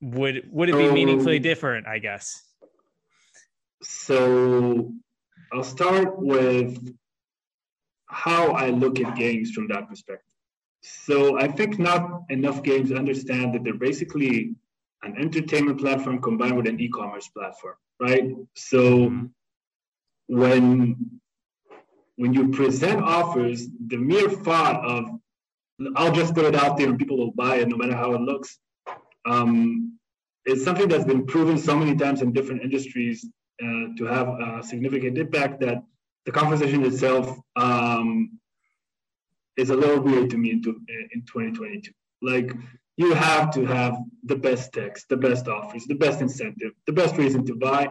would 0.00 0.48
would 0.50 0.68
it 0.68 0.76
be 0.76 0.88
um, 0.88 0.94
meaningfully 0.94 1.38
different? 1.38 1.86
I 1.86 1.98
guess. 1.98 2.42
So, 3.82 4.92
I'll 5.52 5.62
start 5.64 6.18
with 6.18 6.94
how 8.06 8.52
I 8.52 8.68
look 8.70 9.00
at 9.00 9.16
games 9.16 9.52
from 9.52 9.68
that 9.68 9.88
perspective. 9.88 10.34
So, 10.82 11.38
I 11.38 11.48
think 11.48 11.78
not 11.78 12.22
enough 12.28 12.62
games 12.62 12.92
understand 12.92 13.54
that 13.54 13.64
they're 13.64 13.74
basically 13.74 14.54
an 15.02 15.16
entertainment 15.16 15.80
platform 15.80 16.20
combined 16.20 16.56
with 16.56 16.66
an 16.66 16.78
e-commerce 16.80 17.28
platform, 17.28 17.74
right? 18.00 18.34
So 18.54 19.12
when 20.28 21.20
when 22.16 22.34
you 22.34 22.50
present 22.50 23.02
offers, 23.02 23.66
the 23.86 23.96
mere 23.96 24.28
thought 24.28 24.84
of 24.84 25.08
I'll 25.96 26.12
just 26.12 26.34
put 26.34 26.44
it 26.44 26.54
out 26.54 26.76
there 26.76 26.88
and 26.88 26.98
people 26.98 27.16
will 27.16 27.32
buy 27.32 27.56
it 27.56 27.68
no 27.68 27.76
matter 27.78 27.96
how 27.96 28.12
it 28.12 28.20
looks, 28.20 28.58
um, 29.26 29.98
is 30.46 30.64
something 30.64 30.88
that's 30.88 31.04
been 31.04 31.26
proven 31.26 31.58
so 31.58 31.76
many 31.76 31.96
times 31.96 32.22
in 32.22 32.32
different 32.32 32.62
industries 32.62 33.26
uh, 33.62 33.94
to 33.96 34.04
have 34.06 34.28
a 34.28 34.62
significant 34.62 35.18
impact 35.18 35.60
that 35.60 35.82
the 36.26 36.32
conversation 36.32 36.84
itself 36.84 37.38
um, 37.56 38.38
is 39.56 39.70
a 39.70 39.76
little 39.76 40.00
weird 40.00 40.30
to 40.30 40.38
me 40.38 40.52
in, 40.52 40.62
in 41.12 41.20
2022. 41.26 41.92
Like 42.22 42.52
you 42.96 43.14
have 43.14 43.50
to 43.52 43.64
have 43.64 43.98
the 44.24 44.36
best 44.36 44.72
text, 44.72 45.08
the 45.08 45.16
best 45.16 45.48
offers, 45.48 45.86
the 45.86 45.94
best 45.94 46.20
incentive, 46.20 46.72
the 46.86 46.92
best 46.92 47.16
reason 47.16 47.44
to 47.46 47.54
buy, 47.54 47.88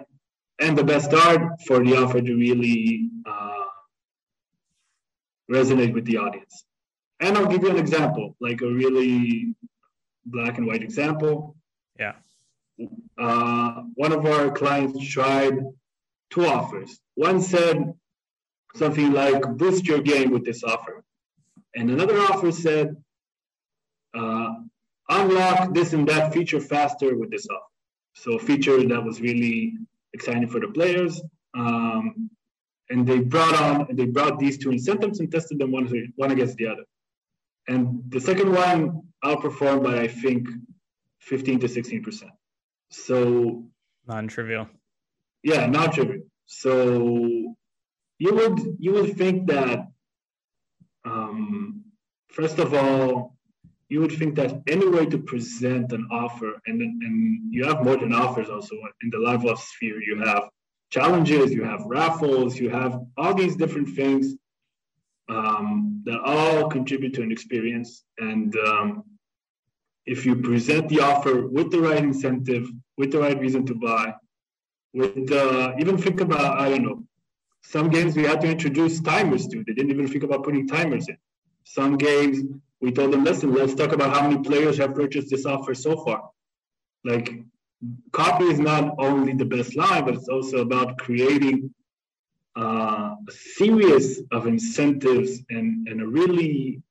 and 0.60 0.78
the 0.78 0.84
best 0.84 1.14
art 1.14 1.42
for 1.66 1.84
the 1.84 1.96
offer 1.96 2.22
to 2.22 2.36
really 2.36 3.10
uh, 3.26 3.66
resonate 5.52 5.94
with 5.94 6.06
the 6.06 6.18
audience. 6.18 6.64
And 7.20 7.38
I'll 7.38 7.48
give 7.48 7.64
you 7.64 7.70
an 7.70 7.78
example, 7.78 8.36
like 8.40 8.62
a 8.62 8.68
really 8.68 9.56
black 10.32 10.58
and 10.58 10.68
white 10.68 10.84
example. 10.84 11.56
Yeah. 11.98 12.14
Uh, 13.18 13.84
one 13.96 14.12
of 14.12 14.26
our 14.26 14.52
clients 14.52 15.06
tried 15.08 15.56
two 16.30 16.46
offers. 16.46 17.00
One 17.16 17.42
said 17.42 17.94
something 18.76 19.12
like, 19.12 19.42
boost 19.58 19.86
your 19.86 20.02
game 20.02 20.32
with 20.32 20.46
this 20.46 20.64
offer. 20.64 21.04
And 21.76 21.90
another 21.90 22.20
offer 22.20 22.52
said, 22.52 22.96
uh, 24.18 24.54
unlock 25.10 25.74
this 25.74 25.94
and 25.94 26.08
that 26.08 26.34
feature 26.34 26.60
faster 26.60 27.16
with 27.18 27.32
this 27.32 27.48
offer. 27.50 27.64
So 28.16 28.34
a 28.34 28.40
feature 28.40 28.82
that 28.88 29.04
was 29.04 29.22
really 29.22 29.74
exciting 30.14 30.48
for 30.48 30.60
the 30.60 30.70
players. 30.70 31.22
Um, 31.58 32.30
and 32.90 33.08
they 33.08 33.20
brought 33.20 33.56
on 33.56 33.88
they 33.92 34.06
brought 34.06 34.40
these 34.40 34.58
two 34.58 34.72
incentives 34.72 35.20
and 35.20 35.32
tested 35.32 35.60
them 35.60 35.72
one, 35.72 35.88
one 36.16 36.32
against 36.32 36.58
the 36.58 36.68
other. 36.68 36.84
And 37.68 38.02
the 38.10 38.20
second 38.20 38.52
one 38.52 39.09
outperformed 39.24 39.84
by 39.84 40.02
I 40.02 40.08
think 40.08 40.48
15 41.22 41.60
to 41.62 41.68
16 41.68 42.04
percent. 42.04 42.32
So 42.90 43.66
non-trivial. 44.08 44.68
Yeah, 45.44 45.66
non-trivial. 45.68 46.24
So 46.46 47.56
you 48.18 48.34
would 48.36 48.60
you 48.80 48.94
would 48.94 49.18
think 49.18 49.48
that 49.48 49.88
um, 51.06 51.84
first 52.30 52.60
of 52.60 52.74
all 52.74 53.38
you 53.90 54.00
would 54.02 54.12
think 54.12 54.36
that 54.36 54.62
any 54.68 54.88
way 54.88 55.06
to 55.08 55.18
present 55.18 55.92
an 55.94 56.08
offer, 56.12 56.54
and, 56.68 56.80
and 56.80 57.54
you 57.54 57.66
have 57.66 57.84
more 57.84 57.98
than 57.98 58.14
offers 58.14 58.48
also 58.48 58.76
in 59.02 59.10
the 59.10 59.18
live 59.18 59.46
ops 59.46 59.68
sphere, 59.70 60.00
you 60.02 60.22
have 60.24 60.44
challenges, 60.92 61.52
you 61.52 61.64
have 61.64 61.82
raffles, 61.86 62.58
you 62.60 62.70
have 62.70 63.00
all 63.18 63.34
these 63.34 63.56
different 63.56 63.90
things 63.90 64.36
um, 65.28 66.02
that 66.06 66.20
all 66.20 66.70
contribute 66.70 67.14
to 67.16 67.24
an 67.24 67.32
experience. 67.32 68.04
And 68.20 68.56
um, 68.58 69.04
if 70.06 70.26
you 70.26 70.36
present 70.36 70.90
the 70.90 71.02
offer 71.02 71.48
with 71.48 71.72
the 71.72 71.80
right 71.80 72.04
incentive, 72.04 72.70
with 72.98 73.12
the 73.12 73.20
right 73.20 73.40
reason 73.40 73.66
to 73.66 73.76
buy, 73.76 74.14
with 74.94 75.32
uh, 75.32 75.74
even 75.80 75.98
think 75.98 76.22
about, 76.22 76.60
I 76.60 76.70
don't 76.70 76.84
know, 76.84 77.04
some 77.62 77.90
games 77.90 78.16
we 78.16 78.24
had 78.24 78.42
to 78.42 78.48
introduce 78.48 79.00
timers 79.02 79.48
to. 79.48 79.64
They 79.64 79.74
didn't 79.74 79.92
even 79.92 80.08
think 80.08 80.24
about 80.24 80.44
putting 80.44 80.68
timers 80.68 81.08
in. 81.08 81.18
Some 81.64 81.98
games 81.98 82.44
we 82.82 82.92
told 82.92 83.12
them, 83.14 83.24
listen, 83.24 83.54
let's 83.54 83.76
talk 83.76 83.92
about 83.92 84.16
how 84.16 84.28
many 84.28 84.42
players 84.42 84.78
have 84.78 84.96
purchased 84.96 85.30
this 85.30 85.46
offer 85.46 85.74
so 85.74 86.04
far. 86.04 86.30
Like, 87.04 87.44
copy 88.12 88.46
is 88.46 88.60
not 88.60 88.96
only 88.98 89.34
the 89.34 89.46
best 89.46 89.76
line, 89.76 90.06
but 90.06 90.16
it's 90.16 90.30
also 90.30 90.60
about 90.60 90.98
creating 90.98 91.74
uh, 92.58 93.16
a 93.28 93.32
series 93.32 94.22
of 94.32 94.48
incentives 94.48 95.42
and, 95.50 95.88
and 95.88 96.02
a 96.02 96.08
really, 96.08 96.82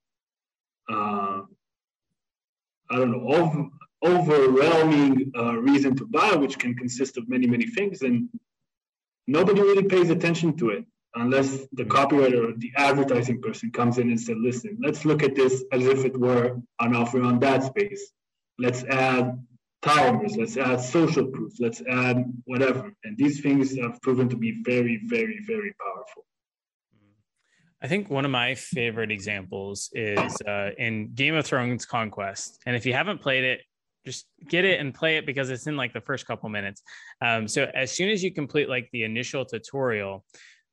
uh, 0.89 1.43
I 2.91 2.97
don't 2.97 3.11
know, 3.11 3.29
over, 3.29 3.69
overwhelming 4.03 5.33
uh, 5.37 5.57
reason 5.57 5.97
to 5.97 6.07
buy, 6.07 6.35
which 6.35 6.59
can 6.59 6.75
consist 6.75 7.17
of 7.19 7.29
many, 7.29 7.47
many 7.47 7.67
things. 7.67 8.03
And 8.03 8.29
nobody 9.27 9.61
really 9.61 9.85
pays 9.85 10.11
attention 10.11 10.57
to 10.59 10.71
it 10.71 10.85
unless 11.15 11.67
the 11.73 11.85
copywriter 11.85 12.51
or 12.51 12.57
the 12.57 12.73
advertising 12.77 13.41
person 13.41 13.71
comes 13.73 13.99
in 13.99 14.09
and 14.11 14.21
said, 14.21 14.37
listen, 14.39 14.79
let's 14.83 15.05
look 15.05 15.23
at 15.23 15.35
this 15.35 15.65
as 15.73 15.87
if 15.87 16.05
it 16.05 16.19
were 16.19 16.61
an 16.81 16.95
offer 16.95 17.23
on 17.23 17.41
that 17.41 17.65
space. 17.65 18.13
Let's 18.59 18.85
add 18.85 19.45
timers, 19.83 20.37
let's 20.37 20.57
add 20.57 20.81
social 20.81 21.27
proof, 21.27 21.53
let's 21.61 21.83
add 21.89 22.25
whatever. 22.45 22.93
And 23.05 23.17
these 23.17 23.41
things 23.41 23.77
have 23.79 24.01
proven 24.03 24.29
to 24.31 24.37
be 24.37 24.63
very, 24.65 25.01
very, 25.05 25.41
very 25.47 25.75
powerful. 25.81 26.25
I 27.81 27.87
think 27.87 28.11
one 28.11 28.25
of 28.25 28.31
my 28.31 28.55
favorite 28.55 29.11
examples 29.11 29.91
is 29.93 30.37
uh, 30.43 30.71
in 30.79 31.13
Game 31.15 31.35
of 31.35 31.47
Thrones 31.47 31.87
Conquest. 31.87 32.61
And 32.67 32.75
if 32.75 32.85
you 32.85 32.93
haven't 32.93 33.21
played 33.21 33.45
it, 33.45 33.61
just 34.05 34.27
get 34.49 34.65
it 34.65 34.81
and 34.81 34.95
play 34.95 35.17
it 35.17 35.27
because 35.27 35.51
it's 35.51 35.67
in 35.67 35.77
like 35.77 35.93
the 35.93 36.01
first 36.01 36.27
couple 36.27 36.49
minutes. 36.49 36.83
Um, 37.21 37.47
so 37.47 37.71
as 37.75 37.93
soon 37.93 38.09
as 38.09 38.25
you 38.25 38.33
complete 38.33 38.69
like 38.69 38.89
the 38.93 39.05
initial 39.05 39.45
tutorial, 39.45 40.25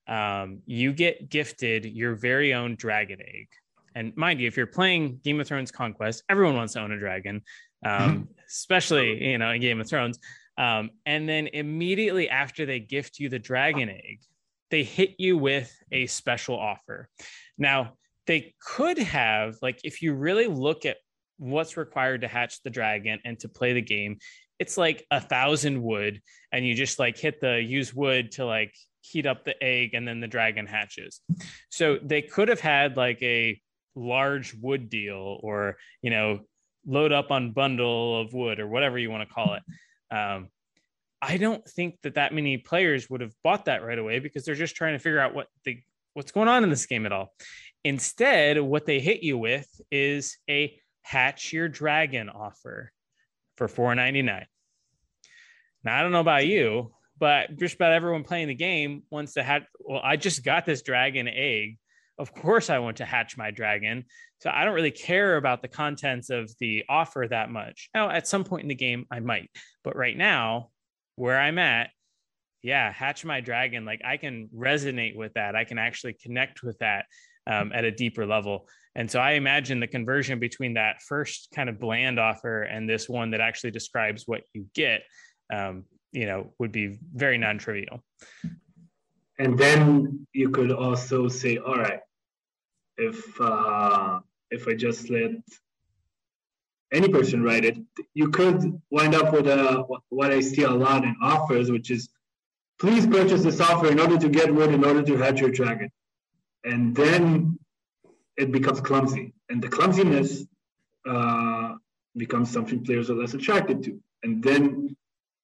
um, 0.07 0.59
you 0.65 0.93
get 0.93 1.29
gifted 1.29 1.85
your 1.85 2.15
very 2.15 2.53
own 2.53 2.75
dragon 2.75 3.19
egg. 3.21 3.47
And 3.93 4.15
mind 4.15 4.41
you, 4.41 4.47
if 4.47 4.57
you're 4.57 4.67
playing 4.67 5.19
Game 5.23 5.39
of 5.39 5.47
Thrones 5.47 5.71
Conquest, 5.71 6.23
everyone 6.29 6.55
wants 6.55 6.73
to 6.73 6.81
own 6.81 6.91
a 6.91 6.99
dragon, 6.99 7.41
um, 7.85 7.91
mm-hmm. 7.91 8.21
especially 8.47 9.31
you 9.31 9.37
know 9.37 9.51
in 9.51 9.61
Game 9.61 9.79
of 9.79 9.87
Thrones. 9.87 10.19
Um, 10.57 10.91
and 11.05 11.27
then 11.27 11.47
immediately 11.47 12.29
after 12.29 12.65
they 12.65 12.79
gift 12.79 13.19
you 13.19 13.29
the 13.29 13.39
dragon 13.39 13.89
egg, 13.89 14.21
they 14.71 14.83
hit 14.83 15.15
you 15.17 15.37
with 15.37 15.75
a 15.91 16.07
special 16.07 16.57
offer. 16.57 17.09
Now 17.57 17.93
they 18.27 18.55
could 18.61 18.97
have 18.97 19.55
like 19.61 19.79
if 19.83 20.01
you 20.01 20.13
really 20.13 20.47
look 20.47 20.85
at 20.85 20.97
what's 21.37 21.77
required 21.77 22.21
to 22.21 22.27
hatch 22.27 22.61
the 22.63 22.69
dragon 22.69 23.19
and 23.25 23.39
to 23.39 23.49
play 23.49 23.73
the 23.73 23.81
game, 23.81 24.17
it's 24.59 24.77
like 24.77 25.05
a 25.11 25.19
thousand 25.19 25.81
wood, 25.81 26.21
and 26.51 26.65
you 26.65 26.73
just 26.75 26.99
like 26.99 27.17
hit 27.17 27.41
the 27.41 27.61
use 27.61 27.93
wood 27.93 28.31
to 28.33 28.45
like 28.45 28.73
heat 29.01 29.25
up 29.25 29.43
the 29.43 29.61
egg 29.63 29.93
and 29.93 30.07
then 30.07 30.19
the 30.19 30.27
dragon 30.27 30.65
hatches. 30.65 31.21
So 31.69 31.99
they 32.01 32.21
could 32.21 32.49
have 32.49 32.59
had 32.59 32.97
like 32.97 33.21
a 33.21 33.61
large 33.95 34.55
wood 34.59 34.89
deal 34.89 35.39
or, 35.41 35.77
you 36.01 36.09
know, 36.09 36.39
load 36.85 37.11
up 37.11 37.31
on 37.31 37.51
bundle 37.51 38.19
of 38.19 38.33
wood 38.33 38.59
or 38.59 38.67
whatever 38.67 38.97
you 38.97 39.11
want 39.11 39.27
to 39.27 39.33
call 39.33 39.55
it. 39.55 40.15
Um, 40.15 40.49
I 41.21 41.37
don't 41.37 41.67
think 41.67 42.01
that 42.03 42.15
that 42.15 42.33
many 42.33 42.57
players 42.57 43.09
would 43.09 43.21
have 43.21 43.33
bought 43.43 43.65
that 43.65 43.83
right 43.83 43.97
away 43.97 44.19
because 44.19 44.45
they're 44.45 44.55
just 44.55 44.75
trying 44.75 44.93
to 44.93 44.99
figure 44.99 45.19
out 45.19 45.33
what 45.33 45.47
the 45.63 45.79
what's 46.13 46.31
going 46.31 46.47
on 46.47 46.63
in 46.63 46.69
this 46.69 46.85
game 46.85 47.05
at 47.05 47.11
all. 47.11 47.33
Instead, 47.83 48.59
what 48.59 48.85
they 48.85 48.99
hit 48.99 49.21
you 49.21 49.37
with 49.37 49.67
is 49.91 50.37
a 50.49 50.77
hatch 51.01 51.53
your 51.53 51.67
dragon 51.67 52.29
offer 52.29 52.91
for 53.57 53.67
4.99. 53.67 54.45
Now 55.83 55.99
I 55.99 56.01
don't 56.01 56.11
know 56.11 56.19
about 56.19 56.47
you, 56.47 56.93
but 57.19 57.57
just 57.57 57.75
about 57.75 57.91
everyone 57.91 58.23
playing 58.23 58.47
the 58.47 58.55
game 58.55 59.03
wants 59.11 59.33
to 59.33 59.43
hatch. 59.43 59.63
Well, 59.79 60.01
I 60.03 60.15
just 60.15 60.43
got 60.43 60.65
this 60.65 60.81
dragon 60.81 61.27
egg. 61.27 61.77
Of 62.17 62.33
course, 62.33 62.69
I 62.69 62.79
want 62.79 62.97
to 62.97 63.05
hatch 63.05 63.37
my 63.37 63.51
dragon. 63.51 64.05
So 64.39 64.49
I 64.49 64.65
don't 64.65 64.73
really 64.73 64.91
care 64.91 65.37
about 65.37 65.61
the 65.61 65.67
contents 65.67 66.29
of 66.29 66.51
the 66.59 66.85
offer 66.89 67.27
that 67.29 67.49
much. 67.49 67.89
Now, 67.93 68.09
at 68.09 68.27
some 68.27 68.43
point 68.43 68.63
in 68.63 68.69
the 68.69 68.75
game, 68.75 69.05
I 69.11 69.19
might, 69.19 69.49
but 69.83 69.95
right 69.95 70.17
now, 70.17 70.69
where 71.15 71.39
I'm 71.39 71.57
at, 71.57 71.89
yeah, 72.61 72.91
hatch 72.91 73.23
my 73.25 73.41
dragon. 73.41 73.85
Like 73.85 74.01
I 74.03 74.17
can 74.17 74.49
resonate 74.55 75.15
with 75.15 75.33
that. 75.33 75.55
I 75.55 75.63
can 75.63 75.77
actually 75.77 76.13
connect 76.13 76.63
with 76.63 76.77
that 76.79 77.05
um, 77.47 77.71
at 77.73 77.83
a 77.83 77.91
deeper 77.91 78.25
level. 78.25 78.67
And 78.95 79.09
so 79.09 79.19
I 79.19 79.31
imagine 79.31 79.79
the 79.79 79.87
conversion 79.87 80.39
between 80.39 80.73
that 80.75 81.01
first 81.01 81.49
kind 81.53 81.69
of 81.69 81.79
bland 81.79 82.19
offer 82.19 82.63
and 82.63 82.89
this 82.89 83.07
one 83.09 83.31
that 83.31 83.41
actually 83.41 83.71
describes 83.71 84.23
what 84.25 84.41
you 84.53 84.65
get, 84.73 85.03
um, 85.53 85.83
you 86.11 86.25
know, 86.25 86.53
would 86.59 86.71
be 86.71 86.97
very 87.13 87.37
non-trivial. 87.37 88.03
And 89.37 89.57
then 89.59 90.25
you 90.33 90.49
could 90.49 90.71
also 90.71 91.27
say, 91.27 91.57
all 91.57 91.75
right, 91.75 91.99
if 92.97 93.39
uh, 93.41 94.19
if 94.49 94.67
I 94.67 94.73
just 94.75 95.09
let 95.09 95.31
any 96.95 97.09
person 97.09 97.43
write 97.43 97.65
it, 97.65 97.77
you 98.13 98.29
could 98.29 98.81
wind 98.89 99.13
up 99.15 99.33
with 99.33 99.47
a 99.47 99.85
what 100.09 100.31
I 100.31 100.39
see 100.39 100.63
a 100.63 100.71
lot 100.71 101.03
in 101.03 101.15
offers, 101.21 101.69
which 101.69 101.91
is 101.91 102.09
please 102.79 103.05
purchase 103.05 103.43
the 103.43 103.51
software 103.51 103.91
in 103.91 103.99
order 103.99 104.17
to 104.17 104.29
get 104.29 104.53
wood, 104.53 104.73
in 104.73 104.83
order 104.83 105.03
to 105.03 105.17
hatch 105.17 105.39
your 105.39 105.51
dragon. 105.51 105.89
And 106.63 106.95
then 106.95 107.59
it 108.37 108.51
becomes 108.51 108.81
clumsy. 108.81 109.33
And 109.49 109.61
the 109.61 109.69
clumsiness 109.69 110.45
uh, 111.07 111.75
becomes 112.17 112.51
something 112.51 112.83
players 112.83 113.09
are 113.09 113.15
less 113.15 113.33
attracted 113.33 113.83
to. 113.83 113.99
And 114.23 114.43
then 114.43 114.95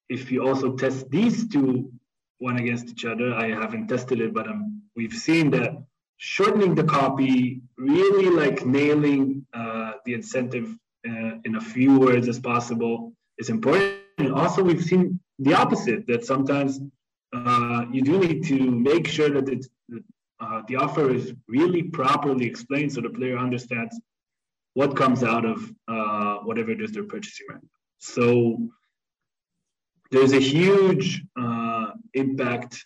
if 0.08 0.30
you 0.32 0.46
also 0.46 0.76
test 0.76 1.10
these 1.10 1.48
two 1.48 1.92
one 2.38 2.58
against 2.58 2.88
each 2.88 3.04
other, 3.04 3.32
I 3.34 3.50
haven't 3.50 3.86
tested 3.86 4.20
it, 4.20 4.34
but 4.34 4.48
um, 4.48 4.82
we've 4.96 5.14
seen 5.14 5.50
that 5.52 5.70
shortening 6.16 6.74
the 6.74 6.84
copy, 6.84 7.62
really 7.76 8.30
like 8.30 8.66
nailing 8.66 9.46
uh, 9.54 9.92
the 10.04 10.14
incentive 10.14 10.76
uh, 11.08 11.38
in 11.44 11.56
a 11.56 11.60
few 11.60 11.98
words 11.98 12.28
as 12.28 12.38
possible 12.38 13.12
is 13.38 13.48
important. 13.48 14.00
And 14.18 14.32
also, 14.32 14.62
we've 14.62 14.84
seen 14.84 15.18
the 15.38 15.54
opposite 15.54 16.06
that 16.06 16.24
sometimes 16.24 16.80
uh, 17.34 17.86
you 17.90 18.02
do 18.02 18.18
need 18.18 18.44
to 18.44 18.70
make 18.70 19.06
sure 19.06 19.30
that 19.30 19.66
uh, 20.40 20.62
the 20.68 20.76
offer 20.76 21.12
is 21.12 21.34
really 21.48 21.82
properly 21.82 22.46
explained 22.46 22.92
so 22.92 23.00
the 23.00 23.08
player 23.08 23.38
understands 23.38 23.98
what 24.74 24.96
comes 24.96 25.22
out 25.22 25.44
of 25.44 25.72
uh, 25.88 26.36
whatever 26.38 26.70
it 26.70 26.80
is 26.80 26.92
they're 26.92 27.04
purchasing 27.04 27.46
right 27.50 27.60
So 27.98 28.70
there's 30.10 30.32
a 30.32 30.40
huge 30.40 31.22
uh, 31.40 31.92
impact 32.14 32.84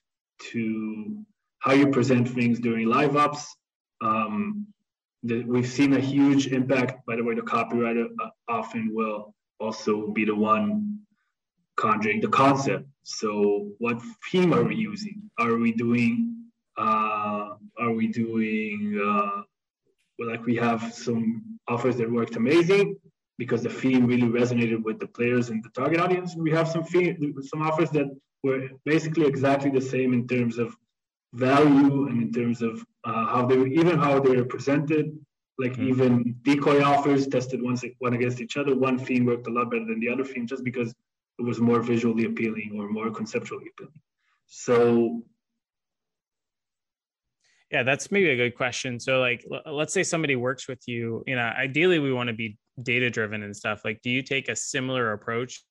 to 0.52 1.24
how 1.58 1.72
you 1.72 1.88
present 1.88 2.28
things 2.28 2.60
during 2.60 2.86
live 2.88 3.16
ops. 3.16 3.56
Um, 4.02 4.66
we've 5.46 5.68
seen 5.68 5.94
a 5.94 6.00
huge 6.00 6.48
impact. 6.48 7.06
By 7.06 7.16
the 7.16 7.24
way, 7.24 7.34
the 7.34 7.42
copywriter 7.42 8.06
uh, 8.22 8.30
often 8.48 8.90
will 8.94 9.34
also 9.60 10.08
be 10.08 10.24
the 10.24 10.34
one 10.34 11.00
conjuring 11.76 12.20
the 12.20 12.28
concept. 12.28 12.86
So, 13.02 13.70
what 13.78 14.00
theme 14.30 14.52
are 14.52 14.64
we 14.64 14.76
using? 14.76 15.30
Are 15.38 15.56
we 15.56 15.72
doing? 15.72 16.44
Uh, 16.76 17.54
are 17.78 17.92
we 17.92 18.08
doing? 18.08 19.00
Uh, 19.02 19.42
well, 20.18 20.30
like 20.30 20.44
we 20.44 20.56
have 20.56 20.94
some 20.94 21.58
offers 21.68 21.96
that 21.96 22.10
worked 22.10 22.36
amazing 22.36 22.96
because 23.38 23.62
the 23.62 23.70
theme 23.70 24.06
really 24.06 24.28
resonated 24.28 24.82
with 24.82 24.98
the 24.98 25.06
players 25.06 25.50
and 25.50 25.62
the 25.62 25.68
target 25.70 26.00
audience. 26.00 26.34
We 26.34 26.50
have 26.52 26.68
some 26.68 26.84
theme, 26.84 27.34
some 27.42 27.62
offers 27.62 27.90
that 27.90 28.06
were 28.42 28.68
basically 28.84 29.26
exactly 29.26 29.70
the 29.70 29.80
same 29.80 30.14
in 30.14 30.26
terms 30.26 30.58
of 30.58 30.74
value 31.32 32.08
and 32.08 32.22
in 32.22 32.32
terms 32.32 32.62
of 32.62 32.84
uh, 33.04 33.26
how 33.26 33.46
they 33.46 33.56
were, 33.56 33.66
even 33.66 33.98
how 33.98 34.20
they 34.20 34.36
were 34.36 34.44
presented. 34.44 35.16
Like 35.58 35.72
mm-hmm. 35.72 35.88
even 35.88 36.36
decoy 36.42 36.82
offers 36.82 37.26
tested 37.26 37.62
one, 37.62 37.78
one 37.98 38.12
against 38.12 38.40
each 38.40 38.56
other. 38.56 38.76
One 38.76 38.98
theme 38.98 39.24
worked 39.24 39.46
a 39.46 39.50
lot 39.50 39.70
better 39.70 39.86
than 39.86 40.00
the 40.00 40.08
other 40.10 40.24
theme 40.24 40.46
just 40.46 40.64
because 40.64 40.94
it 41.38 41.42
was 41.42 41.60
more 41.60 41.80
visually 41.80 42.24
appealing 42.24 42.72
or 42.78 42.88
more 42.88 43.10
conceptually 43.10 43.66
appealing. 43.72 44.00
So 44.46 45.22
yeah, 47.70 47.82
that's 47.82 48.12
maybe 48.12 48.30
a 48.30 48.36
good 48.36 48.54
question. 48.54 49.00
So 49.00 49.18
like 49.18 49.44
let's 49.66 49.92
say 49.92 50.02
somebody 50.02 50.36
works 50.36 50.68
with 50.68 50.86
you, 50.86 51.24
you 51.26 51.34
know, 51.34 51.42
ideally 51.42 51.98
we 51.98 52.12
want 52.12 52.28
to 52.28 52.32
be 52.32 52.58
data 52.82 53.10
driven 53.10 53.42
and 53.42 53.56
stuff. 53.56 53.82
Like 53.84 54.00
do 54.02 54.10
you 54.10 54.22
take 54.22 54.48
a 54.48 54.56
similar 54.56 55.12
approach? 55.12 55.64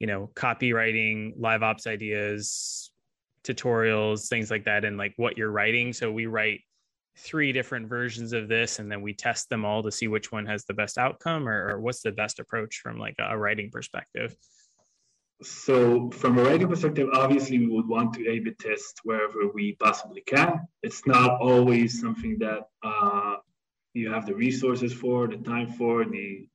You 0.00 0.08
know, 0.08 0.30
copywriting, 0.34 1.34
live 1.38 1.62
ops 1.62 1.86
ideas, 1.86 2.90
tutorials, 3.44 4.28
things 4.28 4.50
like 4.50 4.64
that 4.64 4.84
and 4.84 4.96
like 4.96 5.14
what 5.16 5.36
you're 5.38 5.50
writing. 5.50 5.92
So 5.92 6.10
we 6.10 6.26
write 6.26 6.60
three 7.16 7.52
different 7.52 7.88
versions 7.88 8.32
of 8.32 8.48
this 8.48 8.78
and 8.78 8.90
then 8.90 9.00
we 9.00 9.14
test 9.14 9.48
them 9.48 9.64
all 9.64 9.82
to 9.82 9.92
see 9.92 10.08
which 10.08 10.32
one 10.32 10.46
has 10.46 10.64
the 10.64 10.74
best 10.74 10.98
outcome 10.98 11.48
or, 11.48 11.70
or 11.70 11.80
what's 11.80 12.02
the 12.02 12.10
best 12.10 12.40
approach 12.40 12.80
from 12.82 12.98
like 12.98 13.14
a 13.18 13.38
writing 13.38 13.70
perspective. 13.70 14.34
So 15.42 16.10
from 16.10 16.38
a 16.38 16.42
writing 16.42 16.68
perspective 16.68 17.08
obviously 17.12 17.58
we 17.58 17.68
would 17.68 17.86
want 17.88 18.14
to 18.14 18.28
a-b 18.28 18.52
test 18.58 19.00
wherever 19.04 19.48
we 19.52 19.76
possibly 19.78 20.22
can. 20.22 20.60
It's 20.82 21.06
not 21.06 21.40
always 21.40 22.00
something 22.00 22.38
that 22.40 22.62
uh, 22.82 23.36
you 23.92 24.12
have 24.12 24.26
the 24.26 24.34
resources 24.34 24.92
for 24.92 25.28
the 25.28 25.36
time 25.36 25.70
for 25.70 26.04
the 26.04 26.48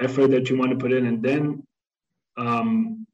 effort 0.00 0.28
that 0.28 0.50
you 0.50 0.58
want 0.58 0.72
to 0.72 0.76
put 0.76 0.92
in. 0.92 1.06
And 1.06 1.22
then 1.22 1.62
um, 2.36 3.06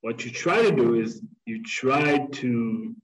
what 0.00 0.24
you 0.24 0.30
try 0.30 0.62
to 0.62 0.70
do 0.70 0.94
is 0.94 1.20
you 1.46 1.62
try 1.62 2.26
to 2.26 2.94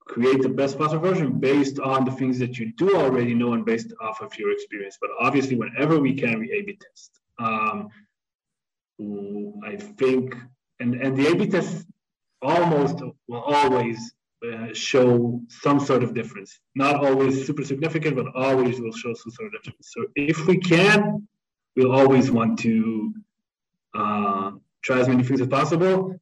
create 0.00 0.42
the 0.42 0.48
best 0.48 0.78
possible 0.78 1.08
version 1.08 1.38
based 1.38 1.78
on 1.78 2.04
the 2.04 2.10
things 2.10 2.38
that 2.38 2.58
you 2.58 2.72
do 2.76 2.96
already 2.96 3.34
know 3.34 3.54
and 3.54 3.64
based 3.64 3.92
off 4.00 4.20
of 4.20 4.36
your 4.38 4.50
experience. 4.52 4.98
But 5.00 5.10
obviously, 5.18 5.56
whenever 5.56 5.98
we 5.98 6.14
can, 6.14 6.38
we 6.40 6.52
A/B 6.52 6.78
test. 6.80 7.20
Um, 7.38 7.88
I 9.64 9.76
think, 9.76 10.36
and 10.80 10.94
and 10.94 11.16
the 11.16 11.28
A/B 11.28 11.46
test 11.46 11.86
almost 12.42 13.00
will 13.28 13.40
always 13.40 13.98
uh, 14.46 14.74
show 14.74 15.40
some 15.48 15.78
sort 15.80 16.02
of 16.02 16.14
difference. 16.14 16.58
Not 16.74 16.96
always 16.96 17.46
super 17.46 17.64
significant, 17.64 18.16
but 18.16 18.26
always 18.34 18.80
will 18.80 18.92
show 18.92 19.14
some 19.14 19.32
sort 19.32 19.54
of 19.54 19.62
difference. 19.62 19.92
So 19.94 20.06
if 20.16 20.46
we 20.46 20.58
can, 20.58 21.28
we'll 21.76 21.92
always 21.92 22.30
want 22.30 22.58
to 22.60 23.14
uh, 23.94 24.50
try 24.82 24.98
as 24.98 25.08
many 25.08 25.22
things 25.22 25.40
as 25.40 25.48
possible. 25.48 26.20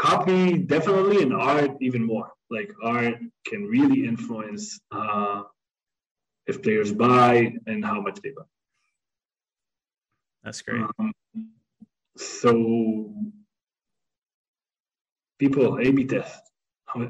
Copy 0.00 0.56
definitely, 0.56 1.22
and 1.22 1.34
art 1.34 1.72
even 1.82 2.02
more 2.06 2.32
like 2.50 2.72
art 2.82 3.18
can 3.46 3.66
really 3.66 4.06
influence 4.06 4.80
uh, 4.90 5.42
if 6.46 6.62
players 6.62 6.90
buy 6.90 7.52
and 7.66 7.84
how 7.84 8.00
much 8.00 8.18
they 8.22 8.30
buy. 8.30 8.48
That's 10.42 10.62
great. 10.62 10.86
Um, 10.98 11.12
so 12.16 13.12
people 15.38 15.78
A/B 15.78 16.06
test 16.06 16.40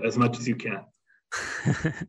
as 0.05 0.19
much 0.19 0.41
as 0.41 0.49
you 0.49 0.57
can. 0.57 0.85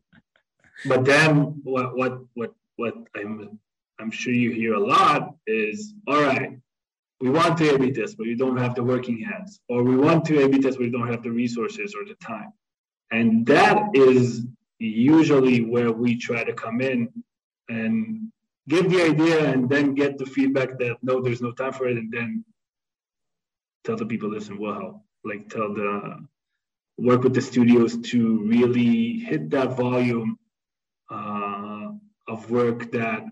but 0.84 1.04
then 1.04 1.60
what 1.62 1.96
what 1.96 2.18
what 2.34 2.54
what 2.74 2.94
I'm 3.14 3.60
I'm 4.00 4.10
sure 4.10 4.32
you 4.32 4.50
hear 4.50 4.74
a 4.74 4.80
lot 4.80 5.36
is 5.46 5.94
all 6.08 6.20
right. 6.20 6.58
We 7.22 7.30
want 7.30 7.56
to 7.58 7.64
A/B 7.72 7.92
test, 7.92 8.18
but 8.18 8.26
you 8.26 8.36
don't 8.36 8.56
have 8.56 8.74
the 8.74 8.82
working 8.82 9.20
hands, 9.20 9.60
or 9.68 9.84
we 9.84 9.96
want 9.96 10.24
to 10.24 10.42
A/B 10.42 10.58
test, 10.58 10.76
but 10.78 10.86
you 10.88 10.90
don't 10.90 11.12
have 11.14 11.22
the 11.22 11.30
resources 11.30 11.94
or 11.94 12.04
the 12.04 12.16
time. 12.16 12.52
And 13.12 13.46
that 13.46 13.78
is 13.94 14.44
usually 14.80 15.58
where 15.60 15.92
we 15.92 16.16
try 16.16 16.42
to 16.42 16.52
come 16.52 16.80
in 16.80 17.00
and 17.68 18.32
give 18.68 18.90
the 18.90 19.02
idea 19.02 19.38
and 19.52 19.70
then 19.70 19.94
get 19.94 20.18
the 20.18 20.26
feedback 20.26 20.70
that 20.80 20.96
no, 21.02 21.22
there's 21.22 21.40
no 21.40 21.52
time 21.52 21.72
for 21.72 21.86
it, 21.86 21.96
and 21.96 22.10
then 22.12 22.44
tell 23.84 23.96
the 23.96 24.06
people, 24.06 24.28
listen, 24.28 24.58
we'll 24.58 24.74
help. 24.74 24.96
Like 25.24 25.48
tell 25.48 25.72
the 25.72 26.26
work 26.98 27.22
with 27.22 27.34
the 27.34 27.40
studios 27.40 27.98
to 28.10 28.20
really 28.54 29.20
hit 29.20 29.50
that 29.50 29.76
volume 29.76 30.38
uh, 31.08 31.86
of 32.26 32.50
work 32.50 32.90
that 32.90 33.22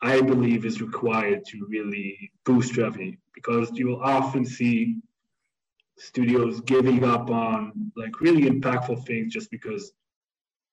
I 0.00 0.20
believe 0.20 0.64
is 0.64 0.80
required 0.80 1.44
to 1.46 1.66
really 1.68 2.30
boost 2.44 2.76
revenue 2.76 3.16
because 3.34 3.70
you 3.74 3.88
will 3.88 4.02
often 4.02 4.44
see 4.44 4.96
studios 5.96 6.60
giving 6.60 7.04
up 7.04 7.30
on 7.30 7.92
like 7.96 8.20
really 8.20 8.42
impactful 8.42 9.04
things 9.06 9.32
just 9.32 9.50
because 9.50 9.92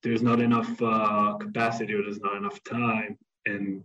there's 0.03 0.21
not 0.21 0.39
enough 0.39 0.79
uh, 0.81 1.33
capacity 1.39 1.93
or 1.93 2.03
there's 2.03 2.19
not 2.19 2.37
enough 2.37 2.63
time. 2.63 3.17
And 3.47 3.83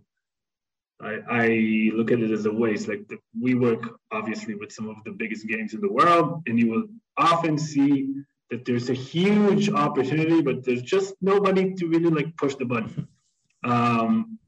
I, 1.01 1.17
I 1.29 1.91
look 1.95 2.11
at 2.11 2.19
it 2.19 2.29
as 2.29 2.45
a 2.45 2.53
waste. 2.53 2.87
Like 2.87 3.07
the, 3.07 3.17
we 3.39 3.55
work 3.55 3.97
obviously 4.11 4.53
with 4.53 4.71
some 4.71 4.87
of 4.87 4.97
the 5.03 5.11
biggest 5.11 5.47
games 5.47 5.73
in 5.73 5.81
the 5.81 5.91
world 5.91 6.43
and 6.45 6.59
you 6.59 6.69
will 6.69 6.83
often 7.17 7.57
see 7.57 8.13
that 8.51 8.65
there's 8.65 8.91
a 8.91 8.93
huge 8.93 9.71
opportunity 9.71 10.41
but 10.41 10.63
there's 10.63 10.83
just 10.83 11.15
nobody 11.21 11.73
to 11.73 11.87
really 11.87 12.11
like 12.11 12.37
push 12.37 12.55
the 12.55 12.65
button. 12.65 13.07
Um, 13.63 14.39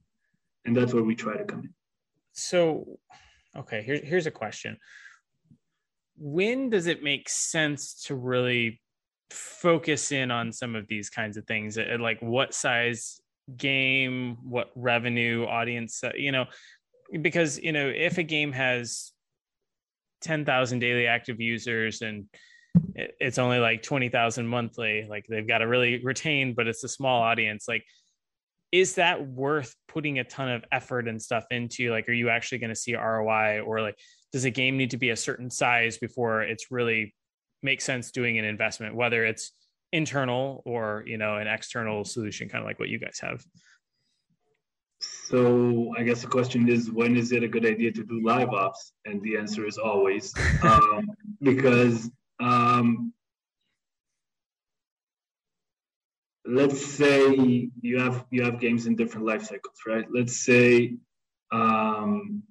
and 0.66 0.76
that's 0.76 0.94
where 0.94 1.04
we 1.04 1.16
try 1.16 1.38
to 1.38 1.44
come 1.44 1.60
in 1.60 1.74
so 2.32 2.98
okay 3.56 3.82
here, 3.84 4.00
here's 4.04 4.28
a 4.28 4.32
question 4.32 4.78
when 6.18 6.70
does 6.70 6.88
it 6.88 7.04
make 7.04 7.28
sense 7.28 8.04
to 8.06 8.16
really 8.16 8.82
focus 9.30 10.12
in 10.12 10.30
on 10.30 10.52
some 10.52 10.76
of 10.76 10.88
these 10.88 11.10
kinds 11.10 11.38
of 11.38 11.46
things 11.46 11.78
like 12.00 12.22
what 12.22 12.54
size 12.54 13.20
game 13.58 14.38
what 14.44 14.72
revenue 14.76 15.46
audience 15.46 16.04
uh, 16.04 16.12
you 16.16 16.32
know 16.32 16.46
because 17.22 17.60
you 17.60 17.72
know 17.72 17.88
if 17.88 18.18
a 18.18 18.24
game 18.24 18.52
has 18.52 19.14
10,000 20.24 20.80
daily 20.80 21.06
active 21.06 21.40
users 21.40 22.02
and 22.02 22.26
it's 22.96 23.38
only 23.38 23.60
like 23.60 23.84
20,000 23.84 24.48
monthly. 24.48 25.06
Like 25.08 25.26
they've 25.30 25.48
got 25.48 25.60
to 25.60 25.68
really 25.68 26.04
retain, 26.04 26.54
but 26.56 26.68
it's 26.68 26.84
a 26.84 26.90
small 26.90 27.22
audience. 27.22 27.66
Like, 27.68 27.86
is 28.74 28.96
that 28.96 29.28
worth 29.28 29.76
putting 29.88 30.18
a 30.18 30.24
ton 30.24 30.50
of 30.50 30.66
effort 30.72 31.08
and 31.08 31.22
stuff 31.22 31.46
into? 31.52 31.92
Like, 31.92 32.10
are 32.10 32.14
you 32.14 32.30
actually 32.30 32.58
going 32.58 32.72
to 32.72 32.76
see 32.76 32.96
ROI 32.96 33.62
or 33.62 33.82
like, 33.82 33.96
does 34.32 34.46
a 34.46 34.50
game 34.50 34.78
need 34.78 34.90
to 34.90 34.98
be 34.98 35.12
a 35.12 35.16
certain 35.16 35.52
size 35.52 36.00
before 36.00 36.42
it's 36.42 36.72
really 36.72 37.14
makes 37.62 37.84
sense 37.84 38.10
doing 38.10 38.40
an 38.40 38.46
investment, 38.46 38.96
whether 38.96 39.24
it's 39.24 39.52
internal 39.92 40.64
or, 40.66 41.04
you 41.06 41.20
know, 41.20 41.38
an 41.38 41.46
external 41.46 42.04
solution, 42.04 42.50
kind 42.50 42.64
of 42.64 42.68
like 42.68 42.80
what 42.80 42.90
you 42.90 42.98
guys 42.98 43.20
have? 43.22 43.46
So 45.00 45.94
I 45.96 46.02
guess 46.02 46.24
the 46.24 46.28
question 46.28 46.68
is, 46.68 46.90
when 46.90 47.16
is 47.16 47.32
it 47.32 47.44
a 47.44 47.48
good 47.48 47.68
idea 47.68 47.92
to 47.92 48.04
do 48.04 48.26
live 48.26 48.50
ops? 48.50 48.94
And 49.06 49.22
the 49.22 49.38
answer 49.38 49.68
is 49.68 49.78
always, 49.78 50.34
um, 50.64 51.12
because 51.44 52.10
um, 52.40 53.14
let's 56.46 56.86
say 56.86 57.70
you 57.82 58.00
have 58.00 58.26
you 58.32 58.44
have 58.44 58.60
games 58.60 58.86
in 58.86 58.96
different 58.96 59.26
life 59.26 59.44
cycles, 59.44 59.78
right? 59.88 60.06
Let's 60.12 60.46
say 60.46 60.96
um, 61.52 62.44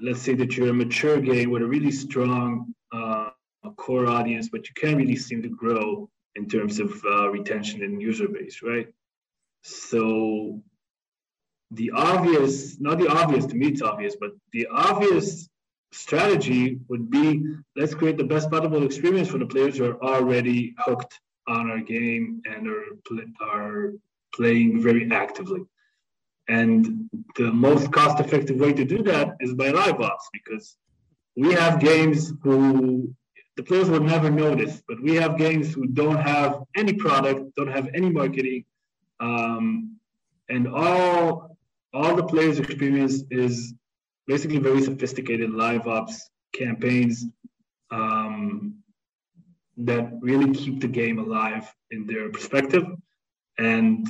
let's 0.00 0.20
say 0.20 0.34
that 0.34 0.56
you're 0.56 0.70
a 0.70 0.74
mature 0.74 1.20
game 1.20 1.50
with 1.50 1.62
a 1.62 1.66
really 1.66 1.90
strong 1.90 2.74
uh, 2.92 3.30
core 3.76 4.06
audience, 4.06 4.48
but 4.48 4.68
you 4.68 4.74
can't 4.74 4.96
really 4.96 5.16
seem 5.16 5.42
to 5.42 5.48
grow 5.48 6.08
in 6.36 6.48
terms 6.48 6.80
of 6.80 7.02
uh, 7.04 7.28
retention 7.30 7.82
and 7.82 8.00
user 8.00 8.28
base, 8.28 8.60
right? 8.62 8.88
So 9.62 10.60
the 11.70 11.90
obvious, 11.92 12.80
not 12.80 12.98
the 12.98 13.08
obvious 13.08 13.46
to 13.46 13.54
me, 13.54 13.68
it's 13.68 13.82
obvious, 13.82 14.16
but 14.20 14.32
the 14.52 14.66
obvious 14.70 15.48
strategy 15.92 16.80
would 16.88 17.08
be 17.08 17.46
let's 17.76 17.94
create 17.94 18.16
the 18.16 18.24
best 18.24 18.50
possible 18.50 18.84
experience 18.84 19.28
for 19.28 19.38
the 19.38 19.46
players 19.46 19.78
who 19.78 19.84
are 19.84 20.02
already 20.02 20.74
hooked 20.78 21.20
on 21.46 21.70
our 21.70 21.80
game 21.80 22.42
and 22.46 22.68
are, 22.68 22.84
are 23.40 23.92
playing 24.34 24.82
very 24.82 25.10
actively. 25.10 25.62
And 26.48 27.08
the 27.36 27.52
most 27.52 27.90
cost 27.92 28.20
effective 28.20 28.56
way 28.56 28.72
to 28.72 28.84
do 28.84 29.02
that 29.04 29.36
is 29.40 29.54
by 29.54 29.70
live 29.70 30.00
ops 30.00 30.28
because 30.32 30.76
we 31.36 31.52
have 31.52 31.80
games 31.80 32.32
who 32.42 33.14
the 33.56 33.62
players 33.62 33.88
would 33.88 34.02
never 34.02 34.30
notice, 34.30 34.82
but 34.88 35.00
we 35.00 35.14
have 35.14 35.38
games 35.38 35.72
who 35.72 35.86
don't 35.86 36.20
have 36.20 36.64
any 36.76 36.92
product, 36.92 37.54
don't 37.56 37.70
have 37.70 37.88
any 37.94 38.10
marketing, 38.10 38.64
um, 39.20 39.96
and 40.48 40.68
all 40.68 41.56
all 41.92 42.16
the 42.16 42.24
players' 42.24 42.58
experience 42.58 43.22
is 43.30 43.72
basically 44.26 44.58
very 44.58 44.82
sophisticated 44.82 45.50
live 45.50 45.86
ops 45.86 46.30
campaigns 46.52 47.24
um, 47.90 48.74
that 49.76 50.10
really 50.20 50.52
keep 50.52 50.80
the 50.80 50.88
game 50.88 51.18
alive 51.18 51.72
in 51.90 52.06
their 52.06 52.30
perspective. 52.30 52.84
And 53.58 54.06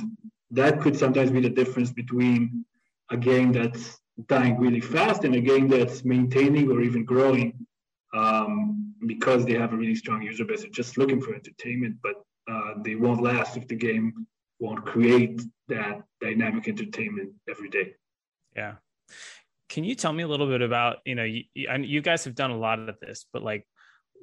that 0.51 0.81
could 0.81 0.97
sometimes 0.97 1.31
be 1.31 1.41
the 1.41 1.49
difference 1.49 1.91
between 1.91 2.65
a 3.11 3.17
game 3.17 3.51
that's 3.51 3.97
dying 4.27 4.57
really 4.57 4.79
fast 4.79 5.23
and 5.23 5.35
a 5.35 5.41
game 5.41 5.67
that's 5.67 6.05
maintaining 6.05 6.71
or 6.71 6.81
even 6.81 7.03
growing 7.03 7.65
um, 8.13 8.93
because 9.07 9.45
they 9.45 9.53
have 9.53 9.73
a 9.73 9.77
really 9.77 9.95
strong 9.95 10.21
user 10.21 10.45
base. 10.45 10.61
They're 10.61 10.71
just 10.71 10.97
looking 10.97 11.21
for 11.21 11.35
entertainment, 11.35 11.97
but 12.01 12.15
uh, 12.49 12.75
they 12.83 12.95
won't 12.95 13.21
last 13.21 13.57
if 13.57 13.67
the 13.67 13.75
game 13.75 14.27
won't 14.59 14.85
create 14.85 15.41
that 15.67 16.01
dynamic 16.21 16.67
entertainment 16.67 17.33
every 17.49 17.69
day. 17.69 17.95
Yeah. 18.55 18.75
Can 19.67 19.83
you 19.83 19.95
tell 19.95 20.13
me 20.13 20.23
a 20.23 20.27
little 20.27 20.47
bit 20.47 20.61
about, 20.61 20.97
you 21.05 21.15
know, 21.15 21.23
you, 21.23 21.43
you 21.53 22.01
guys 22.01 22.23
have 22.23 22.35
done 22.35 22.51
a 22.51 22.57
lot 22.57 22.79
of 22.79 22.97
this, 23.01 23.25
but 23.33 23.43
like, 23.43 23.67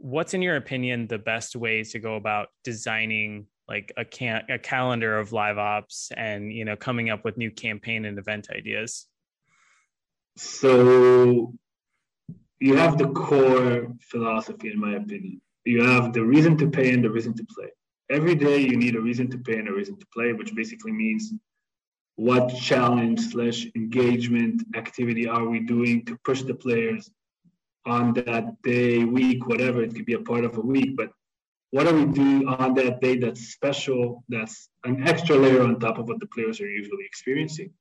what's 0.03 0.35
in 0.35 0.43
your 0.43 0.57
opinion 0.57 1.07
the 1.07 1.19
best 1.19 1.55
way 1.55 1.85
to 1.85 1.99
go 2.01 2.17
about 2.17 2.49
designing 2.65 3.47
like 3.69 3.93
a 3.97 4.05
can 4.05 4.43
a 4.51 4.59
calendar 4.59 5.17
of 5.19 5.33
live 5.33 5.59
ops 5.59 6.11
and 6.17 6.53
you 6.53 6.65
know 6.65 6.75
coming 6.75 7.09
up 7.09 7.25
with 7.25 7.37
new 7.37 7.51
campaign 7.51 8.05
and 8.05 8.19
event 8.19 8.49
ideas? 8.51 9.07
So 10.37 11.55
you 12.59 12.77
have 12.77 12.99
the 12.99 13.09
core 13.11 13.93
philosophy 14.01 14.73
in 14.73 14.81
my 14.81 14.95
opinion. 14.97 15.41
You 15.65 15.85
have 15.85 16.13
the 16.13 16.25
reason 16.25 16.57
to 16.59 16.69
pay 16.69 16.93
and 16.93 17.05
the 17.05 17.11
reason 17.11 17.35
to 17.35 17.47
play. 17.55 17.69
Every 18.11 18.35
day 18.35 18.59
you 18.59 18.77
need 18.77 18.97
a 18.97 19.01
reason 19.01 19.31
to 19.31 19.39
pay 19.39 19.59
and 19.59 19.69
a 19.69 19.73
reason 19.73 19.97
to 19.99 20.07
play, 20.13 20.33
which 20.33 20.55
basically 20.55 20.93
means 20.93 21.33
what 22.17 22.49
challenge 22.57 23.21
slash 23.21 23.67
engagement 23.77 24.63
activity 24.75 25.29
are 25.29 25.49
we 25.49 25.61
doing 25.61 26.05
to 26.07 26.19
push 26.25 26.43
the 26.43 26.55
players 26.55 27.09
on 27.87 28.15
that 28.15 28.63
day, 28.63 29.05
week, 29.05 29.47
whatever. 29.47 29.83
It 29.83 29.95
could 29.95 30.07
be 30.07 30.15
a 30.15 30.21
part 30.21 30.45
of 30.45 30.57
a 30.57 30.61
week, 30.61 30.97
but 30.97 31.11
what 31.71 31.87
are 31.87 31.95
we 31.95 32.05
doing 32.05 32.47
on 32.47 32.75
that 32.75 33.01
day 33.01 33.17
that's 33.19 33.49
special, 33.49 34.25
that's 34.29 34.69
an 34.85 35.09
extra 35.09 35.37
layer 35.37 35.63
on 35.63 35.81
top 35.81 35.99
of 35.99 36.07
what 36.07 36.21
the 36.21 36.27
players 36.27 36.61
are 36.61 36.69
usually 36.69 37.05
experiencing? 37.05 37.73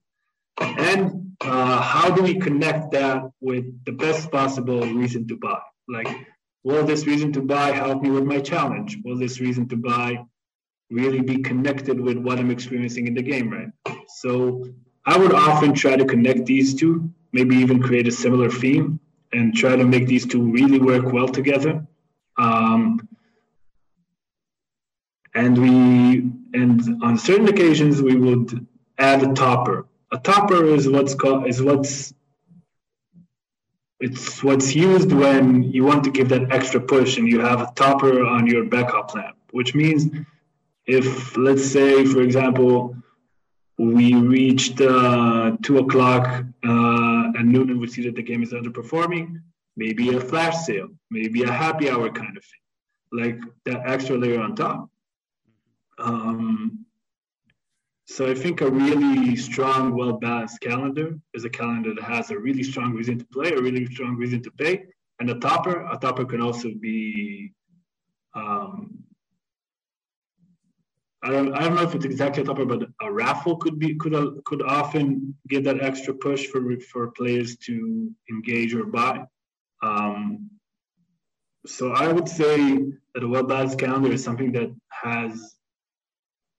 And 0.60 1.36
uh, 1.42 1.82
how 1.82 2.10
do 2.10 2.22
we 2.22 2.36
connect 2.36 2.92
that 2.92 3.24
with 3.42 3.66
the 3.86 3.92
best 3.92 4.32
possible 4.32 4.82
reason 4.82 5.28
to 5.28 5.38
buy? 5.38 5.60
Like, 5.88 6.08
Will 6.64 6.86
this 6.86 7.08
reason 7.08 7.34
to 7.34 7.42
buy 7.42 7.72
help 7.72 8.04
me 8.04 8.12
with 8.12 8.24
my 8.24 8.40
challenge? 8.40 9.00
Will 9.04 9.18
this 9.18 9.40
reason 9.40 9.68
to 9.70 9.76
buy 9.76 10.24
really 10.92 11.22
be 11.22 11.38
connected 11.38 12.00
with 12.00 12.18
what 12.18 12.38
I'm 12.38 12.52
experiencing 12.52 13.08
in 13.08 13.16
the 13.16 13.22
game, 13.24 13.50
right? 13.50 13.98
So 14.08 14.68
I 15.06 15.18
would 15.18 15.34
often 15.34 15.74
try 15.74 15.96
to 15.96 16.06
connect 16.06 16.46
these 16.46 16.76
two, 16.76 17.12
maybe 17.32 17.56
even 17.56 17.82
create 17.82 18.08
a 18.08 18.12
similar 18.12 18.50
theme 18.50 19.00
and 19.34 19.56
try 19.56 19.76
to 19.76 19.86
make 19.86 20.08
these 20.08 20.26
two 20.26 20.52
really 20.52 20.80
work 20.80 21.12
well 21.12 21.28
together. 21.28 21.86
Um, 22.38 23.08
and 25.34 25.58
we 25.58 26.32
and 26.54 27.04
on 27.04 27.18
certain 27.18 27.48
occasions 27.48 28.02
we 28.02 28.16
would 28.16 28.68
add 28.98 29.24
a 29.24 29.34
topper. 29.34 29.86
A 30.12 30.18
topper 30.18 30.66
is 30.66 30.90
what's 30.90 31.16
called 31.16 31.48
is 31.48 31.62
what's 31.62 32.14
it's 34.02 34.44
what's 34.44 34.76
used 34.76 35.12
when 35.12 35.64
you 35.64 35.84
want 35.84 36.04
to 36.04 36.12
give 36.12 36.28
that 36.30 36.52
extra 36.52 36.80
push 36.80 37.18
and 37.18 37.28
you 37.28 37.40
have 37.40 37.62
a 37.62 37.72
topper 37.76 38.26
on 38.26 38.48
your 38.48 38.66
backup 38.66 39.14
lamp, 39.14 39.38
which 39.52 39.76
means 39.76 40.10
if, 40.86 41.38
let's 41.38 41.66
say, 41.66 42.04
for 42.06 42.22
example, 42.22 42.96
we 43.82 44.14
reached 44.14 44.80
uh, 44.80 45.58
two 45.64 45.80
o'clock 45.80 46.28
uh, 46.64 47.24
at 47.36 47.46
noon 47.46 47.72
and 47.72 47.80
we 47.80 47.88
see 47.88 48.04
that 48.04 48.16
the 48.16 48.22
game 48.22 48.44
is 48.44 48.54
underperforming, 48.54 49.42
maybe 49.76 50.16
a 50.16 50.20
flash 50.20 50.56
sale, 50.66 50.90
maybe 51.10 51.42
a 51.42 51.52
happy 51.52 51.90
hour 51.90 52.10
kind 52.12 52.38
of 52.38 52.44
thing, 52.44 52.64
like 53.12 53.40
that 53.66 53.82
extra 53.90 54.16
layer 54.16 54.40
on 54.40 54.56
top. 54.56 54.88
Um, 55.98 56.86
so 58.06 58.30
I 58.30 58.36
think 58.36 58.62
a 58.62 58.70
really 58.70 59.36
strong, 59.36 59.96
well 59.96 60.14
balanced 60.14 60.62
calendar 60.62 61.18
is 61.34 61.46
a 61.46 61.50
calendar 61.50 61.96
that 61.96 62.04
has 62.04 62.30
a 62.30 62.38
really 62.38 62.64
strong 62.64 62.94
reason 62.94 63.18
to 63.18 63.26
play, 63.26 63.52
a 63.52 63.62
really 63.62 63.88
strong 63.88 64.16
reason 64.16 64.44
to 64.44 64.52
pay, 64.52 64.84
and 65.20 65.30
a 65.32 65.36
topper. 65.40 65.88
A 65.92 65.98
topper 65.98 66.26
can 66.26 66.42
also 66.42 66.70
be. 66.80 67.52
Um, 68.36 69.04
I 71.24 71.30
don't, 71.30 71.54
I 71.54 71.60
don't 71.62 71.76
know 71.76 71.84
if 71.84 71.94
it's 71.94 72.06
exactly 72.06 72.42
a 72.42 72.46
topper, 72.46 72.66
but 72.66 72.90
a 73.02 73.12
raffle 73.12 73.56
could 73.58 73.78
be 73.78 73.96
could 73.96 74.14
could 74.46 74.64
often 74.64 75.36
give 75.48 75.64
that 75.66 75.84
extra 75.84 76.14
push 76.14 76.48
for 76.48 76.80
for 76.80 77.12
players 77.12 77.58
to 77.58 78.10
engage 78.30 78.74
or 78.74 78.86
buy. 78.86 79.26
Um, 79.84 80.50
so 81.68 81.92
I 81.92 82.12
would 82.12 82.28
say 82.28 82.80
that 83.14 83.24
a 83.24 83.28
well 83.28 83.44
balanced 83.44 83.78
calendar 83.78 84.12
is 84.12 84.24
something 84.24 84.52
that 84.54 84.74
has 84.90 85.56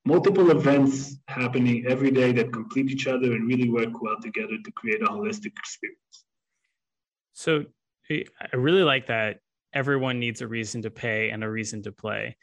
multiple 0.05 0.51
events 0.51 1.17
happening 1.29 1.85
every 1.89 2.11
day 2.11 2.33
that 2.33 2.53
complete 2.53 2.91
each 2.91 3.07
other 3.07 3.33
and 3.33 3.47
really 3.47 3.69
work 3.69 4.01
well 4.01 4.17
together 4.21 4.57
to 4.65 4.73
create 4.73 5.03
a 5.03 5.07
holistic 5.07 5.53
experience. 5.59 6.25
So 7.33 7.65
I 8.11 8.57
really 8.57 8.83
like 8.83 9.07
that 9.07 9.39
everyone 9.73 10.19
needs 10.19 10.43
a 10.43 10.47
reason 10.47 10.83
to 10.83 10.91
pay 10.91 11.31
and 11.31 11.43
a 11.43 11.51
reason 11.51 11.83
to 11.83 11.93
play. 11.93 12.37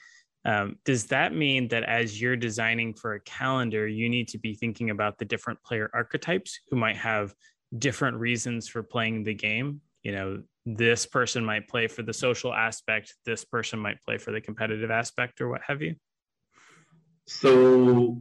Um, 0.49 0.77
does 0.83 1.05
that 1.07 1.35
mean 1.35 1.67
that 1.67 1.83
as 1.83 2.19
you're 2.19 2.35
designing 2.35 2.95
for 2.95 3.13
a 3.13 3.19
calendar, 3.19 3.87
you 3.87 4.09
need 4.09 4.29
to 4.29 4.39
be 4.39 4.55
thinking 4.55 4.89
about 4.89 5.19
the 5.19 5.25
different 5.25 5.61
player 5.61 5.91
archetypes 5.93 6.59
who 6.69 6.75
might 6.75 6.97
have 6.97 7.35
different 7.77 8.17
reasons 8.17 8.67
for 8.67 8.81
playing 8.81 9.25
the 9.25 9.35
game? 9.35 9.81
You 10.01 10.11
know, 10.13 10.43
this 10.65 11.05
person 11.05 11.45
might 11.45 11.67
play 11.67 11.85
for 11.85 12.01
the 12.01 12.13
social 12.13 12.51
aspect, 12.51 13.13
this 13.25 13.45
person 13.45 13.77
might 13.77 14.01
play 14.01 14.17
for 14.17 14.31
the 14.31 14.41
competitive 14.41 14.89
aspect, 14.89 15.39
or 15.39 15.49
what 15.49 15.61
have 15.67 15.83
you? 15.83 15.93
So 17.27 18.19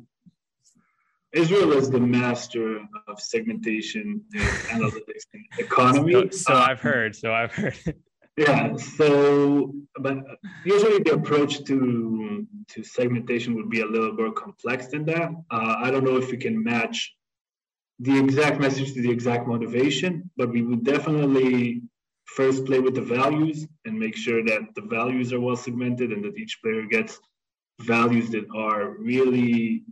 Israel 1.32 1.72
is 1.72 1.88
the 1.88 2.00
master 2.00 2.80
of 3.06 3.20
segmentation 3.20 4.22
and 4.34 4.42
analytics 4.82 5.24
and 5.32 5.44
economy. 5.58 6.12
So, 6.12 6.28
so 6.30 6.54
I've 6.56 6.80
heard. 6.80 7.16
So 7.16 7.32
I've 7.32 7.54
heard. 7.54 7.78
yeah. 8.38 8.76
So, 8.76 9.74
but 10.00 10.18
usually 10.64 11.02
the 11.02 11.14
approach 11.14 11.64
to 11.64 12.46
to 12.68 12.82
segmentation 12.84 13.54
would 13.56 13.70
be 13.70 13.80
a 13.80 13.86
little 13.86 14.12
more 14.12 14.32
complex 14.32 14.88
than 14.88 15.04
that. 15.06 15.30
Uh, 15.50 15.74
I 15.78 15.90
don't 15.90 16.04
know 16.04 16.18
if 16.18 16.30
we 16.30 16.36
can 16.36 16.62
match 16.62 17.14
the 17.98 18.16
exact 18.18 18.60
message 18.60 18.92
to 18.94 19.02
the 19.02 19.10
exact 19.10 19.48
motivation, 19.48 20.30
but 20.36 20.50
we 20.50 20.62
would 20.62 20.84
definitely 20.84 21.82
first 22.26 22.64
play 22.66 22.78
with 22.78 22.94
the 22.94 23.08
values 23.18 23.66
and 23.86 23.98
make 23.98 24.16
sure 24.16 24.44
that 24.44 24.74
the 24.74 24.82
values 24.82 25.32
are 25.32 25.40
well 25.40 25.56
segmented 25.56 26.12
and 26.12 26.22
that 26.24 26.36
each 26.36 26.60
player 26.62 26.84
gets 26.86 27.18
values 27.80 28.30
that 28.30 28.46
are 28.54 28.90
really 28.98 29.82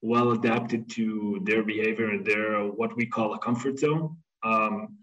well 0.00 0.32
adapted 0.32 0.88
to 0.88 1.40
their 1.44 1.62
behavior 1.62 2.10
and 2.10 2.24
their 2.24 2.64
what 2.64 2.96
we 2.96 3.04
call 3.04 3.34
a 3.34 3.38
comfort 3.38 3.78
zone. 3.78 4.16
Um, 4.42 4.98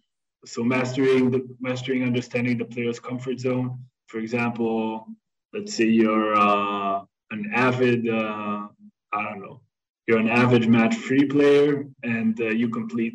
so 0.46 0.64
mastering 0.64 1.32
the 1.32 1.48
mastering 1.60 2.04
understanding 2.04 2.58
the 2.58 2.66
player's 2.66 3.00
comfort 3.00 3.40
zone. 3.40 3.80
For 4.08 4.20
example, 4.20 5.08
let's 5.54 5.74
say 5.76 5.86
you're 5.86 6.36
uh, 6.36 7.04
an 7.32 7.52
avid 7.54 8.08
uh, 8.08 8.68
I 9.14 9.24
don't 9.24 9.42
know 9.42 9.62
you're 10.08 10.20
an 10.20 10.30
average 10.30 10.68
match 10.68 10.96
three 10.96 11.26
player 11.26 11.86
and 12.04 12.40
uh, 12.40 12.50
you 12.50 12.70
complete 12.70 13.14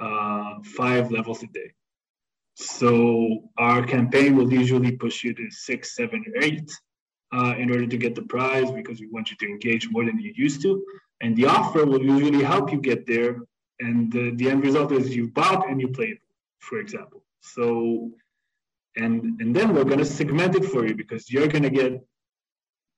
uh, 0.00 0.54
five 0.76 1.10
levels 1.10 1.42
a 1.42 1.46
day. 1.48 1.72
So 2.56 3.50
our 3.58 3.84
campaign 3.84 4.36
will 4.36 4.52
usually 4.52 4.92
push 4.92 5.24
you 5.24 5.34
to 5.34 5.50
six, 5.50 5.96
seven, 5.96 6.24
or 6.28 6.42
eight 6.42 6.70
uh, 7.34 7.54
in 7.58 7.70
order 7.70 7.86
to 7.86 7.96
get 7.96 8.14
the 8.14 8.22
prize 8.22 8.70
because 8.70 9.00
we 9.00 9.08
want 9.08 9.30
you 9.30 9.36
to 9.38 9.46
engage 9.46 9.90
more 9.90 10.04
than 10.04 10.20
you 10.20 10.32
used 10.36 10.62
to. 10.62 10.84
And 11.20 11.36
the 11.36 11.46
offer 11.46 11.84
will 11.84 12.02
usually 12.02 12.44
help 12.44 12.70
you 12.70 12.80
get 12.80 13.06
there. 13.06 13.38
And 13.80 14.12
the 14.12 14.48
end 14.48 14.62
result 14.62 14.92
is 14.92 15.16
you 15.16 15.28
bought 15.28 15.68
and 15.68 15.80
you 15.80 15.88
played, 15.88 16.18
for 16.64 16.78
example. 16.78 17.22
So, 17.40 18.10
and 18.96 19.40
and 19.40 19.54
then 19.54 19.74
we're 19.74 19.84
to 19.98 20.04
segment 20.04 20.56
it 20.56 20.64
for 20.64 20.86
you 20.86 20.94
because 20.94 21.30
you're 21.30 21.48
to 21.68 21.70
get 21.70 21.92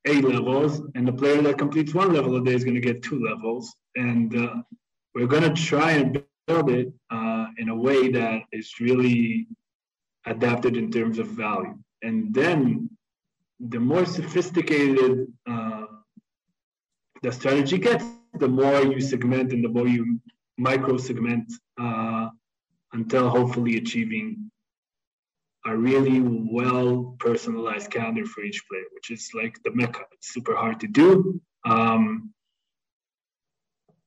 eight 0.06 0.24
levels, 0.24 0.80
and 0.94 1.06
the 1.06 1.12
player 1.12 1.42
that 1.42 1.58
completes 1.58 1.92
one 1.92 2.12
level 2.12 2.36
a 2.36 2.44
day 2.44 2.54
is 2.54 2.64
to 2.80 2.80
get 2.80 3.02
two 3.02 3.20
levels. 3.30 3.74
And 3.96 4.36
uh, 4.36 4.56
we're 5.14 5.26
to 5.42 5.54
try 5.54 5.92
and 5.92 6.22
build 6.46 6.70
it 6.70 6.92
uh, 7.10 7.46
in 7.58 7.68
a 7.68 7.74
way 7.74 8.08
that 8.10 8.42
is 8.52 8.68
really 8.80 9.46
adapted 10.26 10.76
in 10.76 10.90
terms 10.90 11.18
of 11.18 11.28
value. 11.28 11.76
And 12.02 12.32
then 12.34 12.90
the 13.58 13.80
more 13.80 14.04
sophisticated 14.04 15.26
uh, 15.48 15.86
the 17.22 17.32
strategy 17.32 17.78
gets, 17.78 18.04
the 18.38 18.48
more 18.48 18.82
you 18.82 19.00
segment 19.00 19.52
and 19.52 19.64
the 19.64 19.68
more 19.68 19.88
you 19.88 20.20
micro 20.58 20.96
segment 20.96 21.52
uh, 21.80 22.28
until 22.92 23.28
hopefully 23.28 23.76
achieving 23.76 24.50
a 25.66 25.76
really 25.76 26.20
well 26.20 27.16
personalized 27.18 27.90
calendar 27.90 28.24
for 28.24 28.44
each 28.44 28.62
player, 28.70 28.84
which 28.92 29.10
is 29.10 29.30
like 29.34 29.58
the 29.64 29.74
mecca. 29.74 30.00
It's 30.12 30.32
super 30.32 30.54
hard 30.54 30.80
to 30.80 30.86
do, 30.86 31.40
um, 31.64 32.32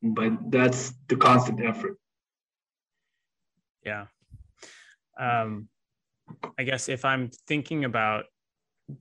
but 0.02 0.52
that's 0.52 0.94
the 1.08 1.18
constant 1.18 1.63
effort. 1.63 1.98
Yeah. 3.86 4.06
Um, 5.20 5.68
I 6.58 6.63
guess 6.63 6.89
if 6.89 7.04
I'm 7.04 7.30
thinking 7.48 7.86
about 7.86 8.26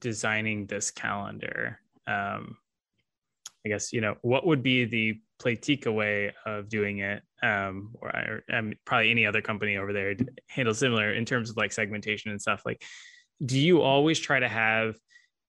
designing 0.01 0.67
this 0.67 0.91
calendar, 0.91 1.79
um, 2.07 2.57
I 3.68 3.74
guess 3.74 3.92
you 3.92 4.00
know 4.00 4.16
what 4.22 4.46
would 4.46 4.62
be 4.62 4.85
the 4.85 5.20
Playtika 5.40 5.94
way 5.94 6.33
of 6.46 6.68
doing 6.68 6.98
it, 6.98 7.22
um, 7.42 7.94
or, 8.00 8.09
or 8.50 8.72
probably 8.85 9.11
any 9.11 9.26
other 9.26 9.40
company 9.40 9.76
over 9.76 9.92
there 9.92 10.16
handles 10.48 10.78
similar 10.78 11.12
in 11.12 11.24
terms 11.24 11.50
of 11.50 11.57
like 11.57 11.72
segmentation 11.72 12.31
and 12.31 12.40
stuff. 12.40 12.62
Like, 12.66 12.83
do 13.44 13.59
you 13.59 13.83
always 13.83 14.18
try 14.18 14.40
to 14.40 14.48
have 14.48 14.96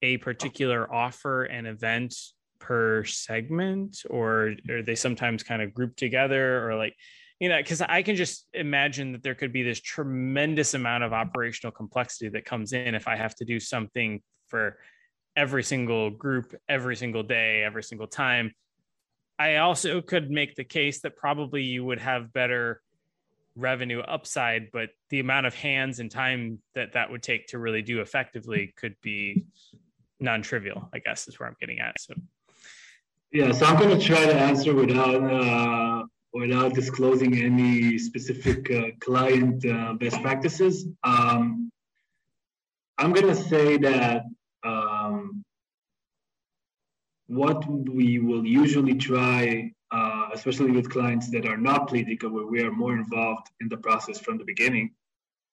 a 0.02 0.18
particular 0.18 0.92
offer 0.94 1.44
and 1.44 1.66
event 1.66 2.14
per 2.60 3.04
segment, 3.06 4.04
or 4.10 4.56
are 4.70 4.84
they 4.84 4.96
sometimes 4.96 5.44
kind 5.44 5.62
of 5.62 5.74
grouped 5.74 5.98
together, 5.98 6.70
or 6.70 6.76
like? 6.76 6.96
you 7.40 7.48
know, 7.48 7.58
because 7.58 7.82
I 7.82 8.02
can 8.02 8.18
just 8.18 8.48
imagine 8.54 9.14
that 9.14 9.24
there 9.24 9.34
could 9.34 9.54
be 9.54 9.64
this 9.64 9.80
tremendous 9.80 10.74
amount 10.74 11.06
of 11.06 11.14
operational 11.14 11.72
complexity 11.72 12.28
that 12.32 12.44
comes 12.44 12.74
in 12.74 12.96
if 12.96 13.08
I 13.08 13.16
have 13.16 13.34
to 13.36 13.46
do 13.46 13.62
something 13.62 14.22
for 14.50 14.78
every 15.40 15.64
single 15.64 16.10
group, 16.10 16.54
every 16.68 16.98
single 16.98 17.24
day, 17.24 17.64
every 17.64 17.82
single 17.84 18.08
time. 18.08 18.54
I 19.40 19.56
also 19.58 20.02
could 20.02 20.30
make 20.30 20.56
the 20.56 20.66
case 20.66 21.00
that 21.02 21.16
probably 21.16 21.64
you 21.64 21.86
would 21.86 22.00
have 22.00 22.34
better 22.34 22.82
revenue 23.56 24.02
upside, 24.02 24.70
but 24.74 24.90
the 25.10 25.22
amount 25.22 25.46
of 25.46 25.56
hands 25.56 26.00
and 26.02 26.12
time 26.12 26.60
that 26.76 26.94
that 26.94 27.10
would 27.10 27.24
take 27.24 27.48
to 27.48 27.58
really 27.58 27.82
do 27.82 28.02
effectively 28.02 28.74
could 28.76 28.96
be 29.02 29.46
non-trivial. 30.20 30.90
I 30.94 31.00
guess 31.00 31.30
is 31.30 31.40
where 31.40 31.48
I'm 31.48 31.56
getting 31.62 31.80
at. 31.80 31.96
So, 32.02 32.16
yeah, 33.32 33.54
so 33.54 33.66
I'm 33.66 33.80
going 33.80 33.98
to 33.98 34.06
try 34.06 34.26
to 34.26 34.36
answer 34.36 34.76
without 34.76 35.24
uh, 35.24 36.04
without 36.34 36.74
disclosing 36.74 37.42
any 37.42 37.98
specific 37.98 38.70
uh, 38.72 38.88
client 39.00 39.66
uh, 39.66 39.94
best 39.94 40.22
practices. 40.22 40.86
Um, 41.06 41.72
I'm 42.98 43.14
going 43.14 43.28
to 43.28 43.36
say 43.36 43.78
that 43.78 44.24
what 47.30 47.64
we 47.70 48.18
will 48.18 48.44
usually 48.44 48.96
try, 48.96 49.72
uh, 49.92 50.30
especially 50.34 50.72
with 50.72 50.90
clients 50.90 51.30
that 51.30 51.46
are 51.46 51.58
not 51.58 51.88
Playtika, 51.88 52.30
where 52.30 52.48
we 52.48 52.60
are 52.62 52.72
more 52.72 52.94
involved 52.94 53.48
in 53.62 53.70
the 53.70 53.78
process 53.78 54.20
from 54.20 54.40
the 54.40 54.44
beginning 54.44 54.92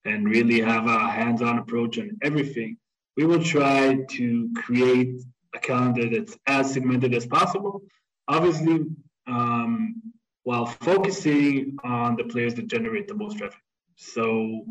and 0.07 0.27
really 0.27 0.59
have 0.61 0.87
a 0.87 0.99
hands-on 1.11 1.59
approach 1.59 1.99
on 1.99 2.17
everything, 2.23 2.79
we 3.19 3.27
will 3.27 3.43
try 3.43 3.99
to 4.09 4.51
create 4.57 5.21
a 5.55 5.59
calendar 5.59 6.09
that's 6.09 6.39
as 6.47 6.73
segmented 6.73 7.13
as 7.15 7.27
possible. 7.27 7.83
Obviously, 8.27 8.87
um, 9.27 10.01
while 10.45 10.65
focusing 10.65 11.77
on 11.85 12.17
the 12.17 12.25
players 12.25 12.55
that 12.55 12.69
generate 12.69 13.07
the 13.07 13.15
most 13.15 13.39
revenue. 13.39 13.59
So 13.97 14.65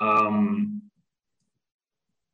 um, 0.00 0.82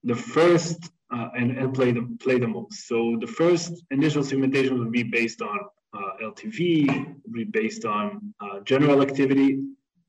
the 0.02 0.14
first 0.14 0.90
uh, 1.14 1.28
and, 1.36 1.56
and 1.58 1.72
play 1.74 1.92
the 1.92 2.02
play 2.20 2.38
the 2.38 2.48
most. 2.48 2.88
So 2.88 3.16
the 3.20 3.26
first 3.26 3.72
initial 3.90 4.24
segmentation 4.24 4.78
will 4.78 4.90
be 4.90 5.04
based 5.04 5.40
on 5.42 5.58
uh, 5.96 6.30
LTV, 6.30 7.14
be 7.32 7.44
based 7.44 7.84
on 7.84 8.34
uh, 8.40 8.60
general 8.60 9.00
activity, 9.02 9.60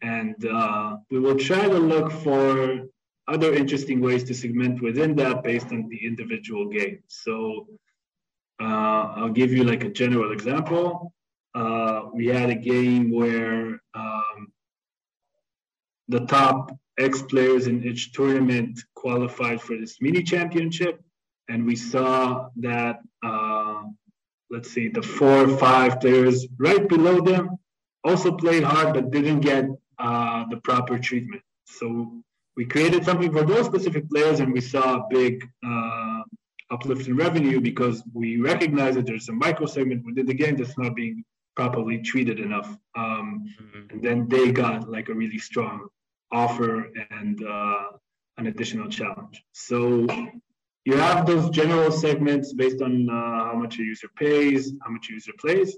and 0.01 0.35
uh, 0.45 0.97
we 1.11 1.19
will 1.19 1.37
try 1.37 1.67
to 1.67 1.77
look 1.77 2.11
for 2.11 2.79
other 3.27 3.53
interesting 3.53 4.01
ways 4.01 4.23
to 4.23 4.33
segment 4.33 4.81
within 4.81 5.15
that 5.15 5.43
based 5.43 5.71
on 5.71 5.87
the 5.89 6.05
individual 6.05 6.67
game. 6.69 6.99
So 7.07 7.67
uh, 8.61 9.13
I'll 9.17 9.37
give 9.41 9.51
you 9.51 9.63
like 9.63 9.83
a 9.83 9.89
general 9.89 10.31
example. 10.31 11.13
Uh, 11.53 12.05
we 12.13 12.27
had 12.27 12.49
a 12.49 12.55
game 12.55 13.11
where 13.11 13.79
um, 13.93 14.51
the 16.07 16.21
top 16.25 16.71
X 16.97 17.21
players 17.23 17.67
in 17.67 17.84
each 17.84 18.13
tournament 18.13 18.79
qualified 18.95 19.62
for 19.62 19.77
this 19.77 19.97
mini 20.01 20.23
championship. 20.23 21.01
And 21.49 21.65
we 21.65 21.75
saw 21.75 22.49
that, 22.58 22.99
uh, 23.23 23.84
let's 24.49 24.71
see, 24.71 24.88
the 24.88 25.01
four 25.01 25.49
or 25.49 25.58
five 25.58 25.99
players 25.99 26.47
right 26.58 26.88
below 26.88 27.21
them 27.21 27.58
also 28.03 28.31
played 28.31 28.63
hard, 28.63 28.93
but 28.93 29.12
didn't 29.12 29.41
get 29.41 29.65
uh, 29.99 30.45
the 30.49 30.58
proper 30.58 30.97
treatment. 30.97 31.41
So 31.65 32.23
we 32.55 32.65
created 32.65 33.03
something 33.03 33.31
for 33.31 33.43
those 33.43 33.65
specific 33.65 34.10
players, 34.10 34.39
and 34.39 34.53
we 34.53 34.62
saw 34.62 34.95
a 34.95 35.08
big 35.10 35.47
uh, 35.65 36.21
uplift 36.71 37.08
in 37.08 37.15
revenue 37.15 37.60
because 37.60 38.01
we 38.13 38.38
recognize 38.38 38.95
that 38.95 39.05
there's 39.05 39.29
a 39.29 39.34
micro 39.34 39.65
segment 39.65 40.05
within 40.05 40.25
the 40.25 40.34
game 40.34 40.55
that's 40.55 40.77
not 40.77 40.95
being 40.95 41.23
properly 41.55 41.99
treated 41.99 42.39
enough. 42.39 42.75
Um, 42.95 43.45
mm-hmm. 43.62 43.89
And 43.91 44.03
then 44.03 44.27
they 44.27 44.51
got 44.51 44.89
like 44.89 45.10
a 45.10 45.13
really 45.13 45.38
strong 45.38 45.88
offer 46.31 46.91
and 47.11 47.43
uh, 47.43 47.83
an 48.38 48.47
additional 48.47 48.89
challenge. 48.89 49.43
So 49.53 50.07
you 50.85 50.97
have 50.97 51.25
those 51.25 51.49
general 51.49 51.91
segments 51.91 52.53
based 52.53 52.81
on 52.81 53.09
uh, 53.09 53.13
how 53.45 53.55
much 53.55 53.79
a 53.79 53.83
user 53.83 54.09
pays, 54.15 54.73
how 54.83 54.91
much 54.91 55.09
a 55.09 55.13
user 55.13 55.33
plays, 55.39 55.77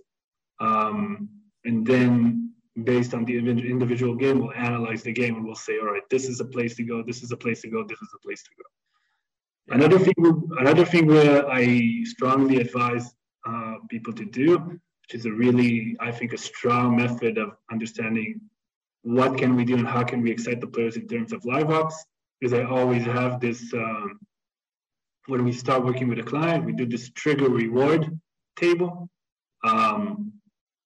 um, 0.59 1.29
and 1.65 1.85
then 1.85 2.53
based 2.83 3.13
on 3.13 3.25
the 3.25 3.37
individual 3.37 4.15
game, 4.15 4.39
we'll 4.39 4.53
analyze 4.53 5.01
the 5.03 5.11
game 5.11 5.35
and 5.35 5.45
we'll 5.45 5.55
say, 5.55 5.79
all 5.79 5.87
right, 5.87 6.07
this 6.09 6.27
is 6.29 6.39
a 6.39 6.45
place 6.45 6.75
to 6.75 6.83
go, 6.83 7.03
this 7.03 7.23
is 7.23 7.31
a 7.31 7.37
place 7.37 7.61
to 7.61 7.69
go, 7.69 7.83
this 7.87 8.01
is 8.01 8.09
a 8.15 8.19
place 8.25 8.43
to 8.43 8.49
go. 8.57 9.75
Another 9.75 9.99
thing, 9.99 10.15
another 10.59 10.85
thing 10.85 11.07
where 11.07 11.49
I 11.49 12.03
strongly 12.03 12.57
advise 12.61 13.13
uh, 13.47 13.75
people 13.89 14.13
to 14.13 14.25
do, 14.25 14.57
which 14.57 15.13
is 15.13 15.25
a 15.25 15.31
really, 15.31 15.97
I 15.99 16.11
think, 16.11 16.33
a 16.33 16.37
strong 16.37 16.95
method 16.95 17.37
of 17.37 17.51
understanding 17.71 18.41
what 19.03 19.37
can 19.37 19.55
we 19.55 19.63
do 19.65 19.75
and 19.75 19.87
how 19.87 20.03
can 20.03 20.21
we 20.21 20.31
excite 20.31 20.61
the 20.61 20.67
players 20.67 20.97
in 20.97 21.07
terms 21.07 21.33
of 21.33 21.45
live 21.45 21.69
ops? 21.69 22.05
Because 22.39 22.53
i 22.53 22.63
always 22.63 23.03
have 23.03 23.39
this 23.39 23.73
um, 23.73 24.19
when 25.27 25.43
we 25.43 25.51
start 25.51 25.83
working 25.83 26.07
with 26.07 26.19
a 26.19 26.23
client 26.23 26.65
we 26.65 26.73
do 26.73 26.85
this 26.85 27.09
trigger 27.09 27.49
reward 27.49 28.19
table 28.57 29.09
um, 29.63 30.33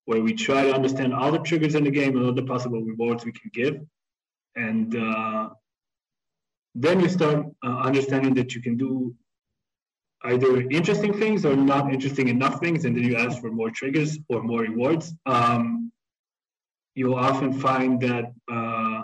where 0.05 0.21
we 0.21 0.33
try 0.33 0.63
to 0.63 0.73
understand 0.73 1.13
all 1.13 1.31
the 1.31 1.39
triggers 1.39 1.75
in 1.75 1.83
the 1.83 1.91
game 1.91 2.17
and 2.17 2.25
all 2.25 2.33
the 2.33 2.43
possible 2.43 2.81
rewards 2.81 3.25
we 3.25 3.31
can 3.31 3.49
give. 3.53 3.81
And 4.55 4.95
uh, 4.95 5.49
then 6.75 6.99
you 6.99 7.09
start 7.09 7.45
uh, 7.63 7.67
understanding 7.67 8.33
that 8.35 8.53
you 8.55 8.61
can 8.61 8.77
do 8.77 9.15
either 10.23 10.61
interesting 10.69 11.17
things 11.17 11.45
or 11.45 11.55
not 11.55 11.93
interesting 11.93 12.27
enough 12.27 12.59
things 12.59 12.85
and 12.85 12.95
then 12.95 13.03
you 13.03 13.15
ask 13.15 13.39
for 13.41 13.51
more 13.51 13.71
triggers 13.71 14.17
or 14.29 14.43
more 14.43 14.61
rewards. 14.61 15.13
Um, 15.25 15.90
you'll 16.95 17.15
often 17.15 17.53
find 17.53 18.01
that 18.01 18.33
uh, 18.51 19.03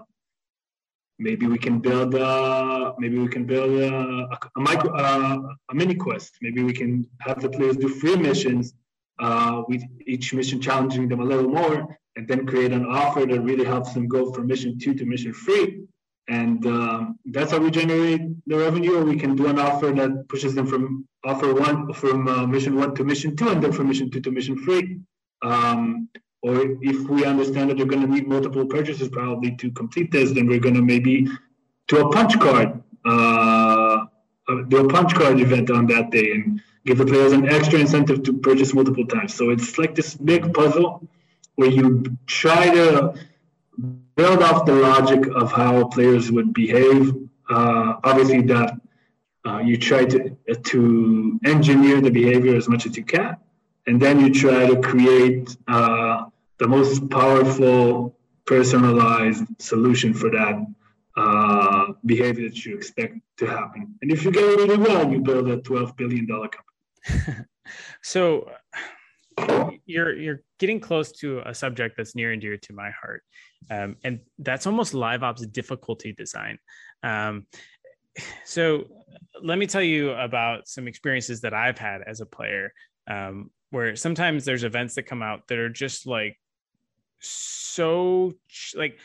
maybe 1.19 1.47
we 1.47 1.58
can 1.58 1.80
build 1.80 2.15
uh, 2.15 2.93
maybe 3.00 3.17
we 3.17 3.28
can 3.28 3.45
build 3.45 3.71
a, 3.82 4.38
a 4.56 4.60
micro 4.60 4.93
uh, 4.95 5.38
a 5.71 5.76
mini 5.76 5.95
quest. 5.95 6.38
Maybe 6.41 6.63
we 6.63 6.73
can 6.73 7.08
have 7.19 7.41
the 7.41 7.50
players 7.50 7.78
do 7.78 7.89
free 7.89 8.15
missions 8.15 8.73
uh, 9.19 9.63
with 9.67 9.84
each 10.06 10.34
mission 10.34 10.62
challenging 10.62 11.08
them 11.08 11.21
a 11.21 11.26
little 11.26 11.50
more, 11.50 11.97
and 12.15 12.28
then 12.28 12.45
create 12.45 12.71
an 12.71 12.86
offer 12.86 13.26
that 13.26 13.41
really 13.41 13.65
helps 13.65 13.93
them 13.93 14.08
go 14.08 14.32
from 14.32 14.47
mission 14.47 14.78
two 14.80 14.93
to 14.95 15.06
mission 15.06 15.34
three. 15.34 15.84
And 16.30 16.65
um, 16.65 17.17
that's 17.26 17.52
how 17.52 17.60
we 17.60 17.71
generate 17.71 18.21
the 18.47 18.58
revenue. 18.58 18.97
Or 18.97 19.06
we 19.06 19.17
can 19.17 19.36
do 19.38 19.47
an 19.47 19.58
offer 19.58 19.91
that 19.93 20.28
pushes 20.28 20.54
them 20.54 20.67
from 20.67 21.08
offer 21.23 21.54
one 21.54 21.93
from 21.93 22.28
uh, 22.28 22.45
mission 22.45 22.76
one 22.76 22.93
to 22.95 23.04
mission 23.06 23.36
two, 23.36 23.50
and 23.50 23.63
then 23.63 23.71
from 23.71 23.88
mission 23.88 24.12
two 24.12 24.21
to 24.21 24.32
mission 24.32 24.62
three. 24.63 25.00
Um, 25.41 26.10
or 26.48 26.78
if 26.82 27.10
we 27.10 27.26
understand 27.26 27.70
that 27.70 27.78
they're 27.78 27.86
going 27.86 28.02
to 28.02 28.08
need 28.08 28.28
multiple 28.28 28.66
purchases 28.66 29.10
probably 29.10 29.56
to 29.58 29.72
complete 29.72 30.12
this, 30.12 30.32
then 30.32 30.48
we're 30.48 30.60
going 30.60 30.76
to 30.76 30.82
maybe 30.82 31.28
do 31.88 31.98
a 32.06 32.12
punch 32.12 32.40
card, 32.40 32.82
uh, 33.06 34.06
do 34.70 34.86
a 34.86 34.90
punch 34.90 35.14
card 35.14 35.40
event 35.40 35.70
on 35.70 35.88
that 35.88 36.10
day 36.12 36.32
and 36.32 36.62
give 36.86 36.98
the 36.98 37.06
players 37.06 37.34
an 37.34 37.50
extra 37.50 37.80
incentive 37.80 38.24
to 38.24 38.34
purchase 38.34 38.74
multiple 38.74 39.06
times. 39.06 39.34
So 39.34 39.50
it's 39.50 39.78
like 39.78 39.94
this 39.94 40.16
big 40.16 40.54
puzzle 40.54 41.08
where 41.56 41.70
you 41.70 42.18
try 42.28 42.70
to 42.74 43.14
build 44.16 44.42
off 44.42 44.66
the 44.66 44.76
logic 44.76 45.28
of 45.28 45.52
how 45.52 45.86
players 45.86 46.32
would 46.32 46.54
behave. 46.54 47.14
Uh, 47.50 47.96
obviously, 48.04 48.42
that 48.44 48.80
uh, 49.46 49.60
you 49.60 49.78
try 49.78 50.06
to 50.06 50.38
to 50.72 51.40
engineer 51.46 52.02
the 52.02 52.12
behavior 52.12 52.56
as 52.56 52.68
much 52.68 52.86
as 52.86 52.98
you 52.98 53.04
can 53.04 53.38
and 53.88 54.02
then 54.02 54.20
you 54.20 54.32
try 54.34 54.68
to 54.68 54.80
create 54.82 55.56
uh, 55.68 56.26
the 56.60 56.67
most 56.67 57.10
powerful 57.10 58.17
personalized 58.46 59.46
solution 59.60 60.13
for 60.13 60.30
that 60.32 60.65
uh, 61.17 61.93
behavior 62.06 62.48
that 62.50 62.65
you 62.65 62.76
expect 62.76 63.17
to 63.38 63.46
happen. 63.46 63.96
And 64.02 64.12
if 64.12 64.24
you 64.24 64.32
get 64.32 64.43
it 64.43 64.58
really 64.58 64.78
well, 64.78 65.12
you 65.12 65.20
build 65.20 65.50
a 65.50 65.58
$12 65.58 65.98
billion 65.98 66.28
company. 66.28 67.46
so 68.04 68.50
you're 69.86 70.15
you're 70.15 70.41
getting 70.60 70.80
close 70.80 71.12
to 71.12 71.41
a 71.46 71.54
subject 71.54 71.96
that's 71.98 72.15
near 72.15 72.32
and 72.32 72.41
dear 72.41 72.58
to 72.58 72.74
my 72.74 72.89
heart, 72.89 73.24
um, 73.70 73.96
and 74.04 74.20
that's 74.39 74.65
almost 74.65 74.93
live 74.93 75.24
ops 75.24 75.46
difficulty 75.46 76.12
design. 76.12 76.58
Um, 77.04 77.46
so 78.46 78.86
let 79.43 79.58
me 79.60 79.67
tell 79.67 79.84
you 79.84 80.12
about 80.12 80.67
some 80.67 80.88
experiences 80.88 81.41
that 81.41 81.54
I've 81.54 81.78
had 81.78 82.02
as 82.02 82.20
a 82.20 82.26
player 82.26 82.74
um, 83.08 83.52
where 83.70 83.96
sometimes 83.96 84.43
there's 84.43 84.63
events 84.63 84.96
that 84.96 85.04
come 85.04 85.22
out 85.22 85.48
that 85.48 85.60
are 85.60 85.70
just 85.70 86.08
like 86.08 86.38
so 87.19 88.34
like 88.75 88.99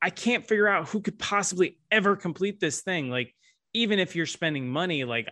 I 0.00 0.10
can't 0.10 0.46
figure 0.46 0.68
out 0.68 0.88
who 0.88 1.00
could 1.00 1.18
possibly 1.18 1.78
ever 1.90 2.16
complete 2.16 2.60
this 2.60 2.82
thing. 2.82 3.10
Like 3.10 3.34
even 3.74 3.98
if 3.98 4.14
you're 4.14 4.26
spending 4.26 4.68
money, 4.68 5.04
like 5.04 5.28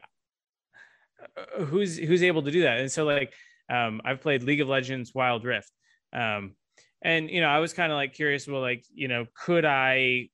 uh, 1.36 1.64
who's 1.64 1.96
who's 1.96 2.22
able 2.22 2.42
to 2.42 2.50
do 2.50 2.62
that? 2.62 2.78
And 2.78 2.90
so 2.90 3.04
like 3.04 3.32
um, 3.70 4.00
I've 4.04 4.20
played 4.20 4.42
League 4.42 4.60
of 4.60 4.68
Legends 4.68 5.12
Wild 5.14 5.44
Rift, 5.44 5.70
um, 6.12 6.54
and 7.02 7.30
you 7.30 7.40
know 7.40 7.48
I 7.48 7.58
was 7.58 7.72
kind 7.72 7.92
of 7.92 7.96
like 7.96 8.14
curious. 8.14 8.46
Well, 8.46 8.60
like 8.60 8.84
you 8.92 9.08
know, 9.08 9.26
could 9.44 9.64
I 9.64 10.28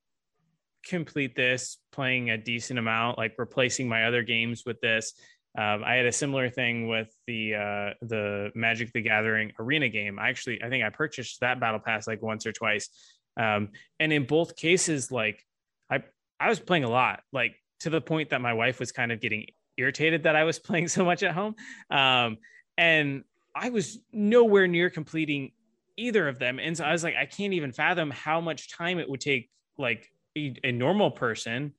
complete 0.85 1.35
this 1.35 1.77
playing 1.91 2.29
a 2.29 2.37
decent 2.37 2.79
amount, 2.79 3.17
like 3.17 3.35
replacing 3.37 3.87
my 3.87 4.05
other 4.05 4.23
games 4.23 4.63
with 4.65 4.79
this? 4.81 5.13
Um, 5.55 5.83
I 5.83 5.95
had 5.95 6.05
a 6.07 6.11
similar 6.11 6.49
thing 6.49 6.87
with 6.87 7.15
the 7.27 7.55
uh, 7.55 7.93
the 8.01 8.51
Magic 8.55 8.91
the 8.91 9.01
Gathering 9.01 9.53
arena 9.59 9.87
game. 9.87 10.17
I 10.17 10.29
actually 10.29 10.63
I 10.63 10.69
think 10.69 10.83
I 10.83 10.89
purchased 10.89 11.41
that 11.41 11.59
battle 11.59 11.79
pass 11.79 12.07
like 12.07 12.23
once 12.23 12.45
or 12.47 12.51
twice, 12.51 12.89
um, 13.37 13.69
and 13.99 14.11
in 14.11 14.25
both 14.25 14.55
cases, 14.55 15.11
like 15.11 15.45
I 15.91 16.03
I 16.39 16.49
was 16.49 16.59
playing 16.59 16.85
a 16.85 16.89
lot, 16.89 17.21
like 17.31 17.55
to 17.81 17.91
the 17.91 18.01
point 18.01 18.31
that 18.31 18.41
my 18.41 18.53
wife 18.53 18.79
was 18.79 18.91
kind 18.91 19.11
of 19.11 19.21
getting 19.21 19.45
irritated 19.77 20.23
that 20.23 20.35
I 20.35 20.43
was 20.43 20.57
playing 20.67 20.87
so 20.87 21.05
much 21.05 21.21
at 21.21 21.33
home, 21.35 21.55
um, 21.91 22.37
and 22.75 23.23
I 23.55 23.69
was 23.69 23.99
nowhere 24.11 24.65
near 24.65 24.89
completing 24.89 25.51
either 25.97 26.27
of 26.27 26.39
them, 26.39 26.57
and 26.57 26.75
so 26.75 26.83
I 26.83 26.93
was 26.93 27.03
like, 27.03 27.15
I 27.15 27.27
can't 27.27 27.53
even 27.53 27.71
fathom 27.73 28.09
how 28.09 28.41
much 28.41 28.75
time 28.75 28.97
it 28.97 29.07
would 29.07 29.21
take, 29.21 29.51
like 29.77 30.09
a, 30.35 30.55
a 30.63 30.71
normal 30.71 31.11
person 31.11 31.73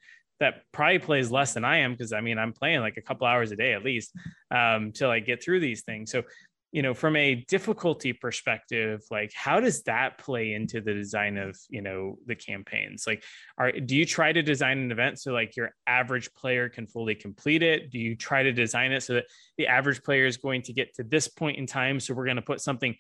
that 0.45 0.63
probably 0.73 0.99
plays 0.99 1.31
less 1.31 1.55
than 1.55 1.65
I 1.65 1.79
am 1.79 1.93
because 1.93 2.13
I 2.13 2.21
mean 2.21 2.39
I'm 2.39 2.53
playing 2.53 2.81
like 2.81 2.99
a 2.99 3.03
couple 3.03 3.27
hours 3.27 3.51
a 3.51 3.57
day 3.57 3.73
at 3.73 3.83
least 3.83 4.13
um, 4.51 4.93
till 4.93 5.11
I 5.11 5.21
get 5.21 5.43
through 5.43 5.61
these 5.61 5.85
things. 5.85 6.11
So, 6.11 6.23
you 6.71 6.83
know, 6.83 6.93
from 6.93 7.17
a 7.17 7.37
difficulty 7.49 8.13
perspective, 8.13 9.01
like 9.11 9.33
how 9.35 9.59
does 9.59 9.83
that 9.85 10.19
play 10.19 10.53
into 10.53 10.83
the 10.83 10.93
design 10.93 11.39
of 11.39 11.57
you 11.71 11.81
know 11.81 12.19
the 12.27 12.35
campaigns? 12.35 13.05
Like, 13.07 13.25
are 13.57 13.73
do 13.73 13.97
you 13.97 14.05
try 14.05 14.33
to 14.33 14.43
design 14.43 14.79
an 14.79 14.93
event 14.93 15.19
so 15.19 15.33
like 15.33 15.57
your 15.57 15.71
average 15.87 16.31
player 16.35 16.69
can 16.69 16.87
fully 16.87 17.15
complete 17.15 17.63
it? 17.63 17.91
Do 17.91 17.99
you 17.99 18.15
try 18.15 18.43
to 18.43 18.53
design 18.53 18.93
it 18.93 19.03
so 19.03 19.15
that 19.15 19.25
the 19.57 19.67
average 19.67 20.03
player 20.03 20.27
is 20.27 20.37
going 20.37 20.61
to 20.63 20.75
get 20.75 20.95
to 20.97 21.05
this 21.05 21.27
point 21.27 21.57
in 21.57 21.67
time? 21.67 22.01
So 22.01 22.13
we're 22.13 22.27
going 22.27 22.37
to 22.37 22.43
put 22.43 22.61
something 22.61 22.95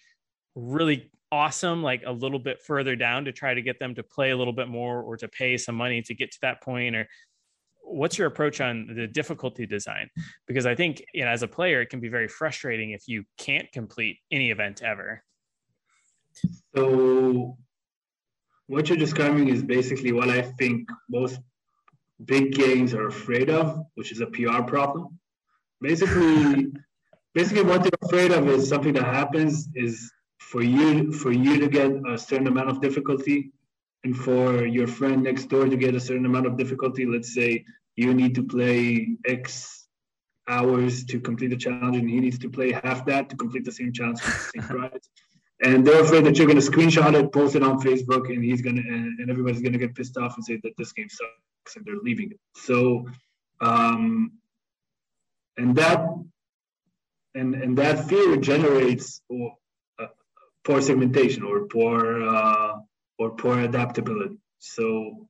really 0.54 1.10
awesome 1.34 1.82
like 1.82 2.02
a 2.06 2.12
little 2.12 2.38
bit 2.38 2.62
further 2.62 2.94
down 2.94 3.24
to 3.24 3.32
try 3.32 3.54
to 3.54 3.60
get 3.60 3.80
them 3.80 3.92
to 3.96 4.04
play 4.04 4.30
a 4.30 4.36
little 4.36 4.52
bit 4.52 4.68
more 4.68 5.02
or 5.02 5.16
to 5.16 5.26
pay 5.26 5.56
some 5.56 5.74
money 5.74 6.00
to 6.00 6.14
get 6.14 6.30
to 6.30 6.38
that 6.42 6.62
point 6.62 6.94
or 6.94 7.08
what's 7.84 8.18
your 8.18 8.26
approach 8.26 8.60
on 8.60 8.94
the 8.94 9.06
difficulty 9.06 9.66
design? 9.66 10.08
Because 10.46 10.66
i 10.66 10.74
think 10.74 11.04
you 11.12 11.24
know 11.24 11.30
as 11.30 11.42
a 11.42 11.48
player 11.48 11.80
it 11.80 11.90
can 11.90 12.00
be 12.00 12.08
very 12.08 12.28
frustrating 12.28 12.90
if 12.90 13.06
you 13.06 13.24
can't 13.38 13.70
complete 13.72 14.18
any 14.30 14.50
event 14.50 14.82
ever. 14.82 15.22
So 16.74 17.56
what 18.66 18.88
you're 18.88 18.98
describing 18.98 19.48
is 19.48 19.62
basically 19.62 20.12
what 20.12 20.30
i 20.30 20.40
think 20.42 20.88
most 21.10 21.38
big 22.24 22.54
games 22.54 22.94
are 22.94 23.08
afraid 23.08 23.50
of 23.50 23.84
which 23.94 24.10
is 24.12 24.20
a 24.20 24.26
pr 24.26 24.62
problem. 24.62 25.18
Basically 25.80 26.72
basically 27.34 27.64
what 27.64 27.82
they're 27.82 28.00
afraid 28.02 28.32
of 28.32 28.48
is 28.48 28.68
something 28.68 28.94
that 28.94 29.04
happens 29.04 29.68
is 29.74 30.10
for 30.38 30.62
you 30.62 31.12
for 31.12 31.32
you 31.32 31.58
to 31.58 31.68
get 31.68 31.90
a 32.08 32.16
certain 32.16 32.46
amount 32.46 32.70
of 32.70 32.80
difficulty 32.80 33.52
and 34.04 34.16
for 34.16 34.66
your 34.66 34.86
friend 34.86 35.22
next 35.22 35.46
door 35.46 35.66
to 35.66 35.76
get 35.76 35.94
a 35.94 36.00
certain 36.00 36.26
amount 36.26 36.46
of 36.46 36.56
difficulty 36.56 37.06
let's 37.06 37.34
say 37.34 37.64
you 37.96 38.14
need 38.14 38.34
to 38.34 38.42
play 38.42 39.16
x 39.26 39.86
hours 40.48 41.04
to 41.04 41.20
complete 41.20 41.48
the 41.48 41.56
challenge 41.56 41.96
and 41.96 42.08
he 42.08 42.20
needs 42.20 42.38
to 42.38 42.50
play 42.50 42.72
half 42.72 43.06
that 43.06 43.30
to 43.30 43.36
complete 43.36 43.64
the 43.64 43.72
same 43.72 43.92
challenge 43.92 44.20
the 44.20 44.60
same 44.60 44.62
prize. 44.68 45.08
And 45.62 45.86
they're 45.86 46.02
afraid 46.02 46.26
that 46.26 46.36
you're 46.36 46.46
going 46.46 46.60
to 46.60 46.70
screenshot 46.70 47.14
it 47.14 47.32
post 47.32 47.54
it 47.54 47.62
on 47.62 47.80
facebook 47.80 48.28
and 48.28 48.44
he's 48.44 48.60
going 48.60 48.76
to 48.76 48.82
and, 48.82 49.18
and 49.20 49.30
everybody's 49.30 49.62
going 49.62 49.72
to 49.72 49.78
get 49.78 49.94
pissed 49.94 50.16
off 50.18 50.36
and 50.36 50.44
say 50.44 50.60
that 50.62 50.72
this 50.76 50.92
game 50.92 51.08
sucks 51.08 51.76
and 51.76 51.84
they're 51.86 52.02
leaving 52.02 52.30
it. 52.30 52.40
So 52.56 53.08
um 53.60 54.32
and 55.56 55.76
that 55.76 56.06
and 57.34 57.54
and 57.54 57.78
that 57.78 58.08
fear 58.08 58.36
generates 58.36 59.22
poor 60.64 60.80
segmentation 60.80 61.42
or 61.42 61.66
poor 61.66 62.22
uh, 62.22 62.76
or 63.18 63.30
poor 63.30 63.60
adaptability. 63.60 64.38
So 64.58 65.28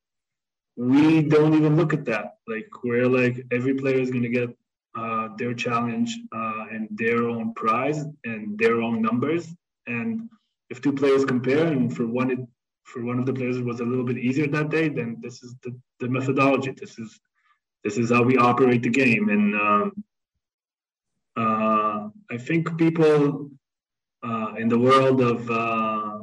we 0.77 1.23
don't 1.23 1.55
even 1.55 1.77
look 1.77 1.93
at 1.93 2.05
that. 2.07 2.39
Like 2.47 2.69
we're 2.83 3.09
like 3.09 3.47
every 3.51 3.75
player 3.75 3.99
is 3.99 4.11
gonna 4.11 4.29
get 4.29 4.51
uh, 4.97 5.29
their 5.37 5.55
challenge 5.55 6.17
uh, 6.35 6.67
and 6.71 6.89
their 6.93 7.29
own 7.29 7.55
prize 7.55 8.05
and 8.25 8.59
their 8.59 8.81
own 8.81 9.03
numbers. 9.03 9.49
And 9.87 10.29
if 10.71 10.81
two 10.81 10.93
players 10.93 11.25
compare, 11.25 11.67
and 11.67 11.95
for 11.95 12.07
one 12.07 12.31
it, 12.31 12.39
for 12.85 13.03
one 13.05 13.19
of 13.19 13.27
the 13.27 13.33
players 13.33 13.57
it 13.57 13.65
was 13.65 13.81
a 13.81 13.85
little 13.85 14.05
bit 14.05 14.19
easier 14.19 14.47
that 14.49 14.71
day, 14.71 14.89
then 14.89 15.19
this 15.21 15.43
is 15.43 15.55
the, 15.63 15.77
the 16.01 16.09
methodology. 16.09 16.73
This 16.73 16.99
is 16.99 17.21
this 17.83 17.99
is 17.99 18.11
how 18.11 18.23
we 18.23 18.39
operate 18.39 18.83
the 18.83 18.89
game. 18.89 19.29
And 19.29 19.55
um, 19.55 20.05
uh, 21.37 22.09
I 22.31 22.39
think 22.39 22.79
people 22.79 23.51
uh, 24.23 24.55
in 24.57 24.69
the 24.69 24.79
world 24.79 25.21
of 25.21 25.51
uh, 25.51 26.19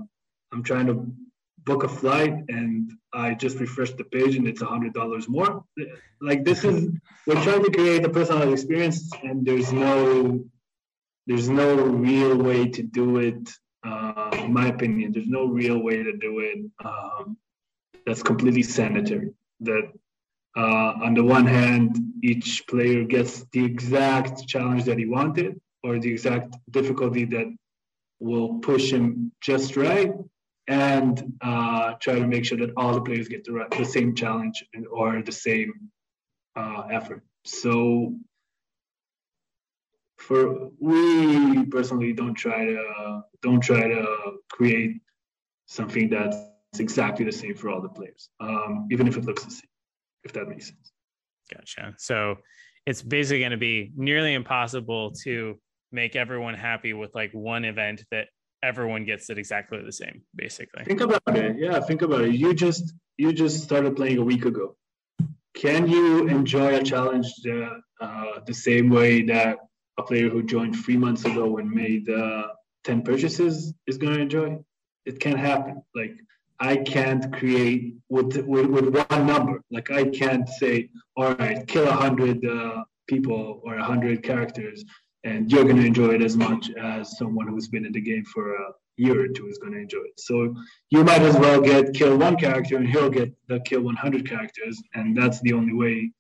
I'm 0.52 0.64
trying 0.64 0.88
to 0.88 1.14
book 1.64 1.84
a 1.84 1.88
flight 1.88 2.34
and 2.50 2.92
I 3.14 3.34
just 3.34 3.60
refreshed 3.60 3.98
the 3.98 4.04
page 4.04 4.36
and 4.36 4.48
it's 4.48 4.62
a 4.62 4.66
hundred 4.66 4.94
dollars 4.94 5.28
more. 5.28 5.64
Like 6.22 6.44
this 6.44 6.64
is 6.64 6.90
we're 7.28 7.44
trying 7.44 7.64
to 7.64 7.72
create 7.72 8.06
a 8.06 8.10
personal 8.10 8.52
experience 8.54 9.12
and 9.24 9.46
there's 9.46 9.72
no 9.72 10.44
there's 11.28 11.50
no 11.50 11.76
real 11.76 12.36
way 12.38 12.68
to 12.70 12.84
do 12.84 13.18
it. 13.18 13.50
Uh, 13.84 14.30
in 14.44 14.54
my 14.54 14.68
opinion, 14.68 15.12
there's 15.12 15.28
no 15.28 15.46
real 15.46 15.80
way 15.80 16.04
to 16.04 16.18
do 16.18 16.40
it 16.40 16.60
um, 16.86 17.38
that's 18.06 18.24
completely 18.24 18.64
sanitary. 18.64 19.32
That 19.62 19.92
uh, 20.58 20.94
on 21.06 21.14
the 21.14 21.24
one 21.24 21.46
hand, 21.46 21.98
each 22.24 22.64
player 22.68 23.04
gets 23.04 23.46
the 23.52 23.64
exact 23.64 24.48
challenge 24.48 24.84
that 24.86 24.98
he 24.98 25.06
wanted 25.06 25.60
or 25.84 26.00
the 26.00 26.12
exact 26.12 26.56
difficulty 26.70 27.26
that 27.26 27.48
will 28.20 28.60
push 28.60 28.92
him 28.92 29.32
just 29.42 29.76
right 29.78 30.12
and 30.72 31.34
uh, 31.42 31.94
try 32.00 32.16
to 32.16 32.26
make 32.26 32.46
sure 32.46 32.58
that 32.58 32.72
all 32.78 32.94
the 32.94 33.02
players 33.02 33.28
get 33.28 33.44
the, 33.44 33.66
the 33.78 33.84
same 33.84 34.16
challenge 34.16 34.64
or 34.90 35.22
the 35.22 35.32
same 35.32 35.74
uh, 36.56 36.84
effort. 36.90 37.24
So 37.44 38.16
for 40.18 40.70
we 40.80 41.66
personally 41.66 42.14
don't 42.14 42.36
try 42.36 42.66
to 42.66 43.24
don't 43.42 43.60
try 43.60 43.88
to 43.88 44.06
create 44.50 45.02
something 45.66 46.10
that's 46.10 46.38
exactly 46.80 47.26
the 47.26 47.32
same 47.32 47.56
for 47.56 47.70
all 47.70 47.82
the 47.82 47.90
players, 47.90 48.30
um, 48.40 48.88
even 48.92 49.08
if 49.08 49.18
it 49.18 49.26
looks 49.26 49.44
the 49.44 49.52
same, 49.52 49.70
if 50.24 50.32
that 50.34 50.48
makes 50.48 50.68
sense. 50.68 50.92
Gotcha. 51.54 51.96
So 51.98 52.38
it's 52.86 53.02
basically 53.02 53.40
going 53.40 53.52
to 53.52 53.58
be 53.58 53.92
nearly 53.96 54.34
impossible 54.34 55.12
to 55.24 55.60
make 55.92 56.16
everyone 56.16 56.54
happy 56.54 56.94
with 56.94 57.14
like 57.14 57.32
one 57.34 57.66
event 57.66 58.06
that 58.12 58.28
everyone 58.64 59.06
gets 59.06 59.30
it 59.30 59.38
exactly 59.38 59.82
the 59.84 59.92
same, 59.92 60.22
basically. 60.36 60.84
Think 60.86 61.02
about 61.02 61.22
it. 61.28 61.58
Yeah, 61.58 61.80
think 61.80 62.02
about 62.02 62.22
it. 62.22 62.36
You 62.36 62.54
just 62.54 62.94
you 63.18 63.34
just 63.34 63.64
started 63.64 63.96
playing 63.96 64.18
a 64.18 64.24
week 64.24 64.46
ago. 64.46 64.76
Can 65.54 65.88
you 65.88 66.28
enjoy 66.28 66.76
a 66.76 66.84
challenge 66.84 67.28
uh, 67.48 67.76
uh, 68.00 68.40
the 68.46 68.54
same 68.54 68.90
way 68.90 69.24
that 69.24 69.58
a 69.98 70.04
player 70.04 70.30
who 70.30 70.44
joined 70.44 70.76
three 70.76 70.98
months 70.98 71.26
ago 71.26 71.58
and 71.58 71.70
made 71.70 72.10
uh, 72.10 72.48
10 72.86 73.04
purchases 73.04 73.74
is 73.86 73.98
going 73.98 74.16
to 74.16 74.22
enjoy? 74.22 74.58
It 75.06 75.20
can't 75.20 75.38
happen. 75.38 75.84
Like 75.94 76.14
I 76.60 76.78
can't 76.78 77.34
create 77.34 77.96
with, 78.10 78.38
with, 78.46 78.68
with 78.68 78.96
one 78.96 79.28
number. 79.28 79.62
Like 79.70 79.92
I 79.92 80.06
can't 80.06 80.48
say, 80.48 80.90
all 81.18 81.34
right, 81.36 81.68
kill 81.68 81.88
a 81.88 81.92
hundred 81.92 82.46
uh, 82.46 82.84
people 83.08 83.62
or 83.64 83.76
a 83.76 83.84
hundred 83.84 84.24
characters, 84.24 84.86
and 85.24 85.52
you're 85.52 85.64
going 85.64 85.78
to 85.78 85.86
enjoy 85.86 86.16
it 86.16 86.22
as 86.22 86.36
much 86.36 86.72
as 86.72 87.18
someone 87.18 87.48
who's 87.48 87.68
been 87.68 87.86
in 87.86 87.92
the 87.92 88.02
game 88.02 88.26
for 88.26 88.56
a 88.56 88.72
year 88.98 89.26
or 89.26 89.28
two 89.28 89.48
is 89.48 89.58
going 89.58 89.74
to 89.74 89.80
enjoy 89.80 90.00
it. 90.00 90.20
So 90.20 90.56
you 90.90 91.04
might 91.04 91.22
as 91.22 91.38
well 91.38 91.62
get 91.62 91.94
kill 91.94 92.18
one 92.18 92.36
character, 92.38 92.78
and 92.78 92.88
he'll 92.88 93.10
get 93.10 93.34
the 93.48 93.60
kill 93.62 93.82
100 93.82 94.28
characters, 94.28 94.82
and 94.94 95.16
that's 95.16 95.40
the 95.42 95.54
only 95.54 95.74
way 95.74 96.12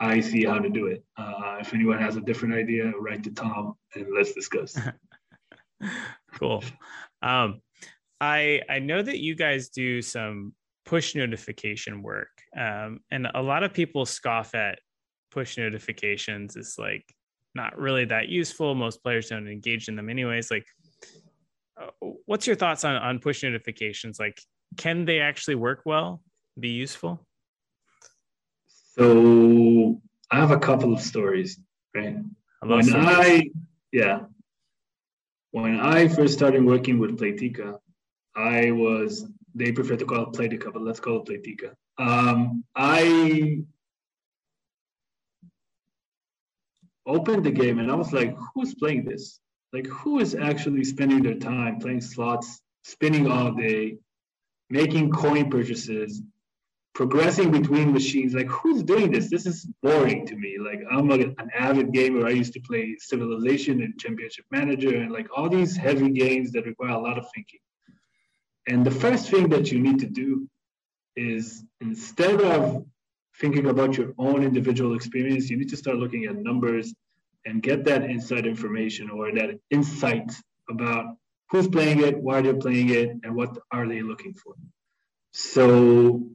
I 0.00 0.20
see 0.20 0.44
how 0.44 0.58
to 0.58 0.68
do 0.68 0.86
it. 0.86 1.04
Uh, 1.16 1.56
if 1.60 1.72
anyone 1.72 1.98
has 1.98 2.16
a 2.16 2.20
different 2.20 2.54
idea, 2.54 2.92
write 2.98 3.24
to 3.24 3.30
Tom 3.30 3.74
and 3.94 4.06
let's 4.14 4.32
discuss. 4.32 4.76
cool. 6.34 6.62
Um, 7.22 7.60
I 8.20 8.62
I 8.68 8.78
know 8.78 9.02
that 9.02 9.18
you 9.18 9.34
guys 9.34 9.68
do 9.68 10.02
some 10.02 10.54
push 10.84 11.14
notification 11.14 12.02
work, 12.02 12.30
um, 12.56 13.00
and 13.10 13.28
a 13.34 13.42
lot 13.42 13.62
of 13.62 13.72
people 13.72 14.06
scoff 14.06 14.54
at 14.54 14.78
push 15.30 15.56
notifications. 15.56 16.56
It's 16.56 16.78
like 16.78 17.04
not 17.54 17.78
really 17.78 18.04
that 18.06 18.28
useful. 18.28 18.74
Most 18.74 19.02
players 19.02 19.28
don't 19.28 19.48
engage 19.48 19.88
in 19.88 19.96
them 19.96 20.08
anyways. 20.08 20.50
Like, 20.50 20.66
uh, 21.80 21.90
what's 22.26 22.46
your 22.46 22.56
thoughts 22.56 22.84
on 22.84 22.96
on 22.96 23.18
push 23.18 23.42
notifications? 23.42 24.18
Like, 24.18 24.40
can 24.76 25.04
they 25.04 25.20
actually 25.20 25.54
work 25.56 25.82
well? 25.84 26.22
Be 26.58 26.68
useful? 26.68 27.26
So 28.96 30.00
I 30.30 30.36
have 30.38 30.50
a 30.50 30.58
couple 30.58 30.92
of 30.92 31.00
stories. 31.00 31.58
Right. 31.94 32.16
I 32.62 32.66
when 32.66 32.84
stories. 32.84 33.06
I 33.08 33.50
yeah, 33.92 34.20
when 35.50 35.78
I 35.80 36.08
first 36.08 36.34
started 36.34 36.64
working 36.64 36.98
with 36.98 37.18
Playtika, 37.18 37.78
I 38.34 38.72
was 38.72 39.26
they 39.54 39.70
prefer 39.70 39.96
to 39.96 40.04
call 40.04 40.24
it 40.24 40.32
Playtika, 40.32 40.72
but 40.72 40.82
let's 40.82 41.00
call 41.00 41.22
it 41.22 41.26
Playtika. 41.26 41.74
Um, 41.98 42.64
I 42.74 43.62
opened 47.06 47.44
the 47.44 47.50
game 47.50 47.78
and 47.78 47.90
I 47.90 47.94
was 47.94 48.12
like, 48.12 48.36
who's 48.54 48.74
playing 48.74 49.04
this? 49.04 49.40
Like, 49.72 49.86
who 49.88 50.20
is 50.20 50.34
actually 50.34 50.84
spending 50.84 51.22
their 51.22 51.34
time 51.34 51.80
playing 51.80 52.00
slots, 52.00 52.60
spinning 52.82 53.30
all 53.30 53.52
day, 53.52 53.98
making 54.70 55.10
coin 55.10 55.50
purchases, 55.50 56.22
progressing 56.94 57.50
between 57.50 57.92
machines? 57.92 58.34
Like, 58.34 58.46
who's 58.46 58.84
doing 58.84 59.10
this? 59.10 59.30
This 59.30 59.46
is 59.46 59.66
boring 59.82 60.26
to 60.28 60.36
me. 60.36 60.58
Like, 60.60 60.80
I'm 60.90 61.08
like 61.08 61.22
an 61.22 61.50
avid 61.58 61.92
gamer. 61.92 62.24
I 62.24 62.30
used 62.30 62.52
to 62.52 62.60
play 62.60 62.94
Civilization 63.00 63.82
and 63.82 63.98
Championship 63.98 64.44
Manager 64.52 64.96
and 64.96 65.10
like 65.10 65.26
all 65.36 65.48
these 65.48 65.76
heavy 65.76 66.10
games 66.10 66.52
that 66.52 66.66
require 66.66 66.92
a 66.92 67.00
lot 67.00 67.18
of 67.18 67.26
thinking. 67.34 67.60
And 68.68 68.86
the 68.86 68.92
first 68.92 69.28
thing 69.28 69.48
that 69.48 69.72
you 69.72 69.80
need 69.80 69.98
to 70.00 70.06
do 70.06 70.48
is 71.16 71.64
instead 71.80 72.40
of 72.40 72.86
thinking 73.40 73.66
about 73.66 73.96
your 73.96 74.12
own 74.18 74.42
individual 74.42 74.94
experience, 74.94 75.50
you 75.50 75.56
need 75.56 75.68
to 75.70 75.76
start 75.76 75.96
looking 75.96 76.24
at 76.26 76.36
numbers 76.36 76.94
and 77.46 77.62
get 77.62 77.84
that 77.84 78.04
inside 78.04 78.46
information 78.46 79.10
or 79.10 79.32
that 79.32 79.58
insight 79.70 80.32
about 80.70 81.16
who's 81.50 81.68
playing 81.68 82.00
it, 82.00 82.16
why 82.16 82.40
they're 82.40 82.54
playing 82.54 82.90
it, 82.90 83.10
and 83.22 83.34
what 83.34 83.56
are 83.70 83.86
they 83.86 84.02
looking 84.02 84.34
for. 84.34 84.54
So 85.32 86.30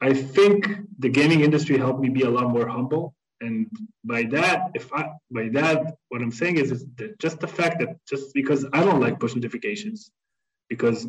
I 0.00 0.12
think 0.12 0.68
the 0.98 1.08
gaming 1.08 1.40
industry 1.40 1.78
helped 1.78 2.00
me 2.00 2.10
be 2.10 2.22
a 2.22 2.30
lot 2.30 2.50
more 2.50 2.68
humble 2.68 3.14
and 3.40 3.66
by 4.04 4.22
that 4.24 4.70
if 4.74 4.92
i 4.92 5.10
by 5.30 5.48
that 5.48 5.96
what 6.08 6.22
i'm 6.22 6.32
saying 6.32 6.56
is, 6.56 6.70
is 6.70 6.86
that 6.96 7.18
just 7.18 7.40
the 7.40 7.48
fact 7.48 7.78
that 7.80 7.90
just 8.08 8.32
because 8.34 8.64
i 8.72 8.82
don't 8.82 9.00
like 9.00 9.18
push 9.18 9.34
notifications 9.34 10.10
because 10.68 11.06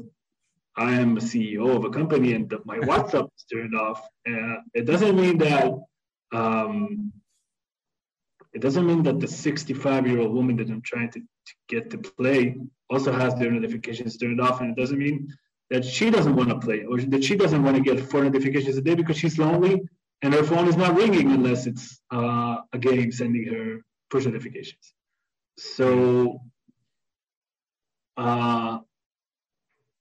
i 0.78 0.92
am 0.94 1.18
a 1.18 1.22
ceo 1.22 1.76
of 1.76 1.86
a 1.86 1.90
company 1.90 2.34
and 2.34 2.54
my 2.66 2.78
whatsapp 2.80 3.28
is 3.38 3.46
turned 3.52 3.76
off 3.76 4.02
uh, 4.30 4.58
it 4.74 4.86
doesn't 4.86 5.16
mean 5.16 5.38
that 5.38 5.72
um, 6.32 7.12
it 8.54 8.62
doesn't 8.62 8.86
mean 8.86 9.04
that 9.04 9.20
the 9.20 9.28
65 9.28 10.08
year 10.08 10.20
old 10.20 10.34
woman 10.34 10.56
that 10.58 10.70
i'm 10.70 10.82
trying 10.82 11.12
to, 11.12 11.20
to 11.20 11.54
get 11.68 11.90
to 11.90 11.98
play 11.98 12.56
also 12.90 13.12
has 13.12 13.36
their 13.36 13.52
notifications 13.52 14.18
turned 14.18 14.42
off 14.42 14.62
and 14.62 14.72
it 14.72 14.82
doesn't 14.82 15.00
mean 15.00 15.34
that 15.72 15.84
she 15.84 16.10
doesn't 16.10 16.36
want 16.36 16.50
to 16.50 16.60
play 16.60 16.84
or 16.84 17.00
that 17.00 17.24
she 17.24 17.36
doesn't 17.36 17.64
want 17.64 17.76
to 17.76 17.82
get 17.82 18.00
four 18.00 18.24
notifications 18.24 18.78
a 18.78 18.82
day 18.82 18.96
because 18.96 19.18
she's 19.18 19.40
lonely 19.40 19.82
and 20.22 20.34
her 20.34 20.44
phone 20.44 20.68
is 20.68 20.78
not 20.78 20.96
ringing 20.96 21.32
unless 21.32 21.68
it's 21.68 22.00
uh, 22.12 22.58
a 22.74 22.78
game 22.78 23.12
sending 23.12 23.46
her 23.46 23.82
push 24.10 24.26
notifications. 24.26 24.94
So, 25.58 26.42
uh, 28.18 28.80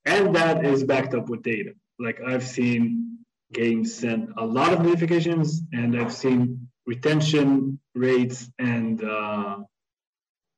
and 0.04 0.36
that 0.36 0.64
is 0.64 0.84
backed 0.84 1.14
up 1.14 1.28
with 1.28 1.42
data. 1.42 1.72
Like 1.98 2.20
I've 2.20 2.44
seen 2.44 3.18
games 3.52 3.94
send 3.94 4.30
a 4.36 4.44
lot 4.44 4.72
of 4.72 4.82
notifications, 4.82 5.62
and 5.72 5.98
I've 5.98 6.12
seen 6.12 6.68
retention 6.86 7.78
rates 7.94 8.50
and 8.58 9.02
uh, 9.02 9.56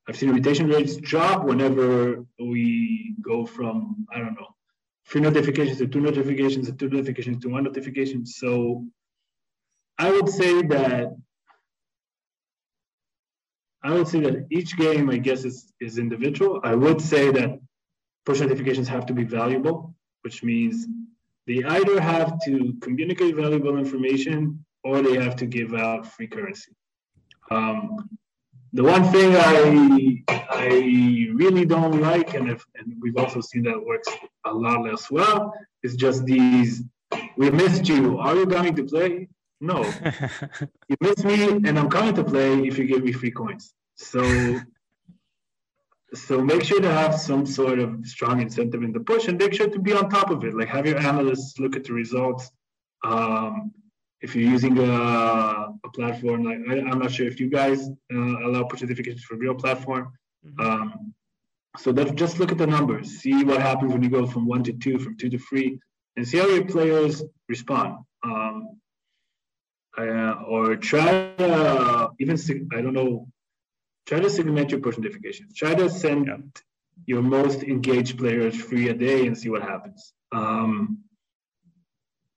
I've 0.09 0.17
seen 0.17 0.31
retention 0.31 0.69
rates 0.69 0.97
drop 0.97 1.45
whenever 1.45 2.25
we 2.39 3.15
go 3.21 3.47
from 3.47 4.07
I 4.13 4.19
don't 4.19 4.35
know 4.35 4.49
three 5.09 5.21
notifications 5.21 5.79
to 5.79 5.87
two 5.87 6.01
notifications 6.01 6.67
to 6.67 6.73
two 6.73 6.89
notifications 6.89 7.43
to 7.43 7.49
one 7.49 7.65
notification. 7.65 8.27
So 8.27 8.87
I 9.99 10.11
would 10.11 10.29
say 10.29 10.63
that 10.63 11.17
I 13.83 13.93
would 13.93 14.09
say 14.09 14.21
that 14.21 14.47
each 14.51 14.77
game, 14.77 15.11
I 15.11 15.19
guess, 15.19 15.45
is, 15.45 15.73
is 15.81 15.99
individual. 15.99 16.61
I 16.65 16.75
would 16.75 17.01
say 17.01 17.31
that 17.31 17.61
push 18.27 18.41
notifications 18.41 18.89
have 18.89 19.07
to 19.07 19.15
be 19.15 19.25
valuable, 19.25 19.95
which 20.23 20.43
means 20.43 20.87
they 21.47 21.63
either 21.63 22.01
have 22.01 22.39
to 22.45 22.75
communicate 22.83 23.37
valuable 23.37 23.79
information 23.79 24.65
or 24.85 25.01
they 25.01 25.15
have 25.15 25.37
to 25.37 25.47
give 25.47 25.73
out 25.75 26.07
free 26.07 26.27
currency. 26.27 26.73
Um, 27.51 28.09
the 28.73 28.83
one 28.83 29.05
thing 29.05 29.35
I 29.37 30.25
I 30.29 30.67
really 31.35 31.65
don't 31.65 32.01
like, 32.01 32.35
and 32.35 32.51
if, 32.51 32.65
and 32.77 32.97
we've 33.01 33.17
also 33.17 33.41
seen 33.41 33.63
that 33.63 33.81
works 33.83 34.09
a 34.45 34.53
lot 34.53 34.83
less 34.83 35.11
well, 35.11 35.55
is 35.83 35.97
just 35.97 36.25
these. 36.25 36.83
We 37.37 37.51
missed 37.51 37.89
you. 37.89 38.19
Are 38.19 38.35
you 38.35 38.47
going 38.47 38.75
to 38.75 38.85
play? 38.85 39.29
No, 39.61 39.85
you 40.89 40.97
missed 41.01 41.25
me, 41.25 41.45
and 41.67 41.79
I'm 41.79 41.89
coming 41.89 42.15
to 42.17 42.25
play 42.25 42.67
if 42.67 42.77
you 42.77 42.85
give 42.85 43.03
me 43.05 43.13
free 43.13 43.31
coins. 43.31 43.73
So, 43.95 44.21
so 46.15 46.41
make 46.43 46.63
sure 46.63 46.81
to 46.81 46.91
have 46.91 47.15
some 47.15 47.45
sort 47.45 47.79
of 47.79 48.07
strong 48.07 48.41
incentive 48.41 48.83
in 48.83 48.93
the 48.93 49.01
push, 49.01 49.29
and 49.29 49.39
make 49.39 49.55
sure 49.55 49.69
to 49.69 49.79
be 49.79 49.93
on 49.93 50.09
top 50.09 50.31
of 50.31 50.45
it. 50.45 50.55
Like 50.55 50.69
have 50.69 50.87
your 50.87 50.99
analysts 50.99 51.59
look 51.59 51.77
at 51.77 51.85
the 51.85 51.93
results. 51.93 52.51
Um, 53.05 53.73
if 54.21 54.35
you're 54.35 54.51
using 54.51 54.79
a, 54.79 54.91
a 55.85 55.91
platform 55.95 56.45
like 56.45 56.59
I, 56.71 56.79
am 56.91 56.99
not 56.99 57.13
sure 57.13 57.27
if 57.27 57.39
you 57.39 57.51
guys 57.51 57.89
uh, 58.13 58.47
allow 58.47 58.65
push 58.65 58.83
notifications 58.83 59.25
for 59.25 59.37
real 59.37 59.55
platform. 59.55 60.13
Mm-hmm. 60.45 60.61
Um, 60.61 61.15
so 61.79 61.93
that 61.93 62.15
just 62.15 62.39
look 62.39 62.53
at 62.53 62.59
the 62.59 62.67
numbers, 62.67 63.19
see 63.21 63.45
what 63.45 63.61
happens 63.61 63.93
when 63.93 64.03
you 64.03 64.09
go 64.09 64.27
from 64.27 64.47
one 64.47 64.63
to 64.65 64.73
two, 64.73 64.99
from 64.99 65.17
two 65.19 65.29
to 65.29 65.39
three, 65.39 65.79
and 66.17 66.27
see 66.27 66.39
how 66.39 66.47
your 66.47 66.65
players 66.65 67.23
respond. 67.49 67.99
Um, 68.25 68.79
uh, 69.99 70.35
or 70.47 70.77
try 70.77 71.35
uh, 71.39 72.09
even 72.19 72.39
I 72.73 72.81
don't 72.83 72.93
know, 72.93 73.29
try 74.07 74.21
to 74.21 74.31
segment 74.31 74.71
your 74.71 74.81
push 74.81 74.99
notifications. 74.99 75.55
Try 75.55 75.75
to 75.75 75.91
send 75.91 76.27
yeah. 76.27 76.37
your 77.07 77.23
most 77.23 77.63
engaged 77.63 78.19
players 78.19 78.57
free 78.57 78.89
a 78.89 78.95
day 78.95 79.27
and 79.27 79.37
see 79.37 79.49
what 79.49 79.63
happens. 79.63 80.13
Um, 80.33 81.05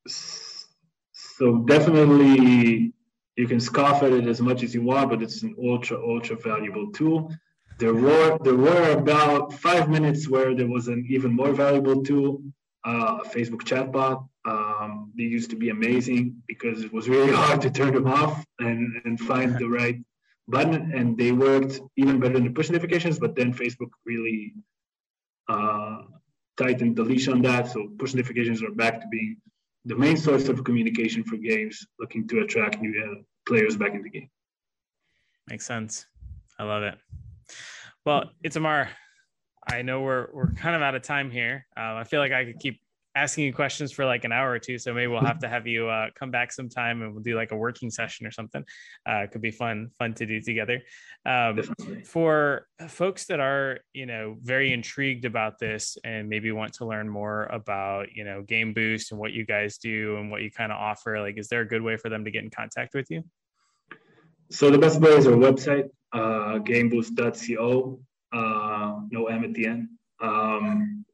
so 0.08 1.60
definitely 1.60 2.94
you 3.36 3.48
can 3.48 3.60
scoff 3.60 4.04
at 4.04 4.12
it 4.12 4.28
as 4.28 4.42
much 4.42 4.64
as 4.64 4.74
you 4.74 4.82
want, 4.82 5.10
but 5.10 5.22
it's 5.22 5.44
an 5.44 5.56
ultra 5.64 5.98
ultra 5.98 6.36
valuable 6.36 6.92
tool. 6.92 7.34
There 7.78 7.94
were 7.94 8.38
there 8.44 8.56
were 8.56 8.92
about 8.92 9.54
five 9.54 9.90
minutes 9.90 10.28
where 10.28 10.54
there 10.56 10.68
was 10.68 10.88
an 10.88 11.06
even 11.10 11.32
more 11.34 11.54
valuable 11.54 12.04
tool, 12.04 12.42
uh, 12.84 13.20
Facebook 13.24 13.64
chatbot 13.64 14.28
um, 14.46 15.12
they 15.18 15.24
used 15.24 15.50
to 15.50 15.56
be 15.56 15.70
amazing 15.70 16.42
because 16.48 16.84
it 16.84 16.94
was 16.94 17.10
really 17.10 17.34
hard 17.42 17.62
to 17.62 17.70
turn 17.70 17.94
them 17.94 18.08
off 18.08 18.44
and, 18.60 19.02
and 19.06 19.20
find 19.20 19.58
the 19.58 19.68
right 19.68 20.00
button. 20.50 20.92
And 20.94 21.18
they 21.18 21.32
worked 21.32 21.80
even 21.98 22.20
better 22.20 22.34
than 22.34 22.46
the 22.46 22.52
push 22.52 22.70
notifications. 22.70 23.20
But 23.20 23.36
then 23.36 23.54
Facebook 23.54 23.90
really 24.06 24.54
uh, 25.48 26.04
tightened 26.58 26.96
the 26.96 27.04
leash 27.04 27.28
on 27.28 27.42
that. 27.44 27.68
So 27.68 27.88
push 27.98 28.14
notifications 28.14 28.62
are 28.64 28.72
back 28.72 29.02
to 29.02 29.08
being 29.08 29.38
the 29.86 29.96
main 29.96 30.18
source 30.18 30.50
of 30.50 30.64
communication 30.64 31.24
for 31.24 31.38
games 31.38 31.86
looking 32.00 32.28
to 32.28 32.40
attract 32.40 32.82
new 32.82 32.94
uh, 33.04 33.22
players 33.48 33.78
back 33.78 33.94
in 33.94 34.04
the 34.04 34.10
game. 34.10 34.30
Makes 35.50 35.66
sense. 35.66 36.06
I 36.60 36.64
love 36.64 36.84
it. 36.84 36.98
Well, 38.06 38.32
Itamar, 38.46 38.90
I 39.68 39.82
know 39.82 40.02
we're 40.02 40.28
we're 40.34 40.52
kind 40.52 40.76
of 40.76 40.82
out 40.82 40.96
of 40.96 41.02
time 41.02 41.32
here. 41.32 41.66
Uh, 41.76 41.96
I 41.96 42.04
feel 42.04 42.20
like 42.20 42.32
I 42.32 42.46
could 42.46 42.60
keep 42.60 42.82
asking 43.20 43.44
you 43.44 43.54
questions 43.54 43.92
for 43.92 44.06
like 44.06 44.24
an 44.24 44.32
hour 44.32 44.50
or 44.50 44.60
two. 44.60 44.78
So 44.78 44.94
maybe 44.94 45.08
we'll 45.08 45.22
have 45.22 45.40
to 45.40 45.50
have 45.50 45.68
you 45.68 45.90
uh, 45.90 46.08
come 46.16 46.32
back 46.32 46.52
sometime 46.52 47.02
and 47.02 47.14
we'll 47.14 47.24
do 47.24 47.36
like 47.36 47.52
a 47.52 47.56
working 47.58 47.90
session 47.90 48.26
or 48.26 48.32
something. 48.32 48.64
Uh, 49.08 49.24
it 49.24 49.32
could 49.32 49.42
be 49.42 49.52
fun, 49.52 49.90
fun 50.00 50.14
to 50.16 50.26
do 50.26 50.40
together. 50.40 50.82
Um, 51.26 51.62
for 52.06 52.68
folks 52.88 53.26
that 53.26 53.40
are, 53.40 53.80
you 53.94 54.06
know, 54.06 54.38
very 54.42 54.72
intrigued 54.72 55.26
about 55.26 55.60
this 55.60 55.98
and 56.04 56.30
maybe 56.30 56.52
want 56.52 56.74
to 56.74 56.86
learn 56.86 57.10
more 57.10 57.44
about, 57.48 58.08
you 58.16 58.24
know, 58.24 58.42
Game 58.42 58.74
Boost 58.74 59.12
and 59.12 59.20
what 59.20 59.34
you 59.34 59.46
guys 59.46 59.78
do 59.78 60.18
and 60.18 60.32
what 60.32 60.42
you 60.42 60.50
kind 60.50 60.72
of 60.72 60.78
offer, 60.78 61.20
like, 61.20 61.38
is 61.38 61.50
there 61.50 61.62
a 61.62 61.68
good 61.68 61.82
way 61.82 61.98
for 61.98 62.10
them 62.10 62.24
to 62.24 62.32
get 62.32 62.44
in 62.44 62.50
contact 62.50 62.94
with 62.94 63.08
you? 63.10 63.24
So 64.50 64.72
the 64.72 64.78
best 64.78 65.00
way 65.02 65.12
is 65.12 65.28
our 65.28 65.34
website, 65.34 65.90
uh, 66.14 66.60
gameboost.co, 66.60 68.00
uh, 68.32 69.00
no 69.12 69.26
M 69.28 69.44
at 69.44 69.54
the 69.54 69.68
end. 69.68 69.90
Um, 70.22 71.06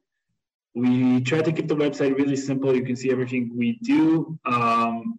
we 0.76 1.22
try 1.22 1.42
to 1.42 1.52
keep 1.52 1.68
the 1.68 1.76
website 1.76 2.18
really 2.18 2.36
simple. 2.36 2.76
You 2.76 2.84
can 2.84 2.98
see 2.98 3.10
everything 3.10 3.52
we 3.56 3.80
do. 3.82 4.38
Um, 4.46 5.18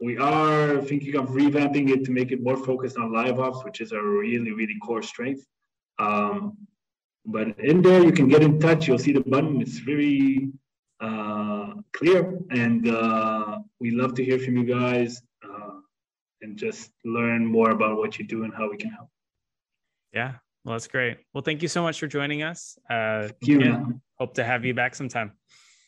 we 0.00 0.18
are 0.18 0.80
thinking 0.82 1.16
of 1.16 1.30
revamping 1.30 1.88
it 1.90 2.04
to 2.04 2.12
make 2.12 2.30
it 2.30 2.42
more 2.42 2.56
focused 2.56 2.98
on 2.98 3.12
live 3.12 3.40
ops, 3.40 3.64
which 3.64 3.80
is 3.80 3.92
our 3.92 4.04
really, 4.04 4.52
really 4.52 4.78
core 4.80 5.02
strength. 5.02 5.44
Um, 5.98 6.56
but 7.24 7.58
in 7.58 7.82
there, 7.82 8.04
you 8.04 8.12
can 8.12 8.28
get 8.28 8.42
in 8.42 8.60
touch. 8.60 8.86
You'll 8.86 8.98
see 8.98 9.12
the 9.12 9.20
button. 9.20 9.60
It's 9.60 9.78
very 9.78 10.50
uh, 11.00 11.74
clear, 11.92 12.38
and 12.50 12.88
uh, 12.88 13.58
we 13.80 13.90
love 13.90 14.14
to 14.14 14.24
hear 14.24 14.38
from 14.38 14.56
you 14.56 14.64
guys 14.64 15.20
uh, 15.42 15.80
and 16.42 16.56
just 16.56 16.92
learn 17.04 17.44
more 17.44 17.70
about 17.70 17.96
what 17.96 18.18
you 18.18 18.26
do 18.26 18.44
and 18.44 18.54
how 18.54 18.70
we 18.70 18.76
can 18.76 18.90
help. 18.90 19.08
Yeah, 20.12 20.34
well, 20.68 20.74
that's 20.74 20.86
great. 20.86 21.16
Well, 21.32 21.42
thank 21.42 21.62
you 21.62 21.68
so 21.68 21.82
much 21.82 21.98
for 21.98 22.06
joining 22.06 22.42
us. 22.42 22.78
Uh, 22.90 23.28
thank 23.40 23.46
you. 23.46 24.00
Hope 24.16 24.34
to 24.34 24.44
have 24.44 24.66
you 24.66 24.74
back 24.74 24.94
sometime. 24.94 25.32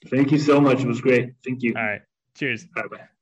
Thank 0.09 0.33
you 0.33 0.39
so 0.39 0.59
much. 0.59 0.81
It 0.81 0.87
was 0.87 1.03
great. 1.03 1.35
Thank 1.45 1.63
you. 1.63 1.75
All 1.77 1.85
right. 1.85 2.01
Cheers. 2.35 2.65
Bye 2.75 2.85
bye. 2.91 3.20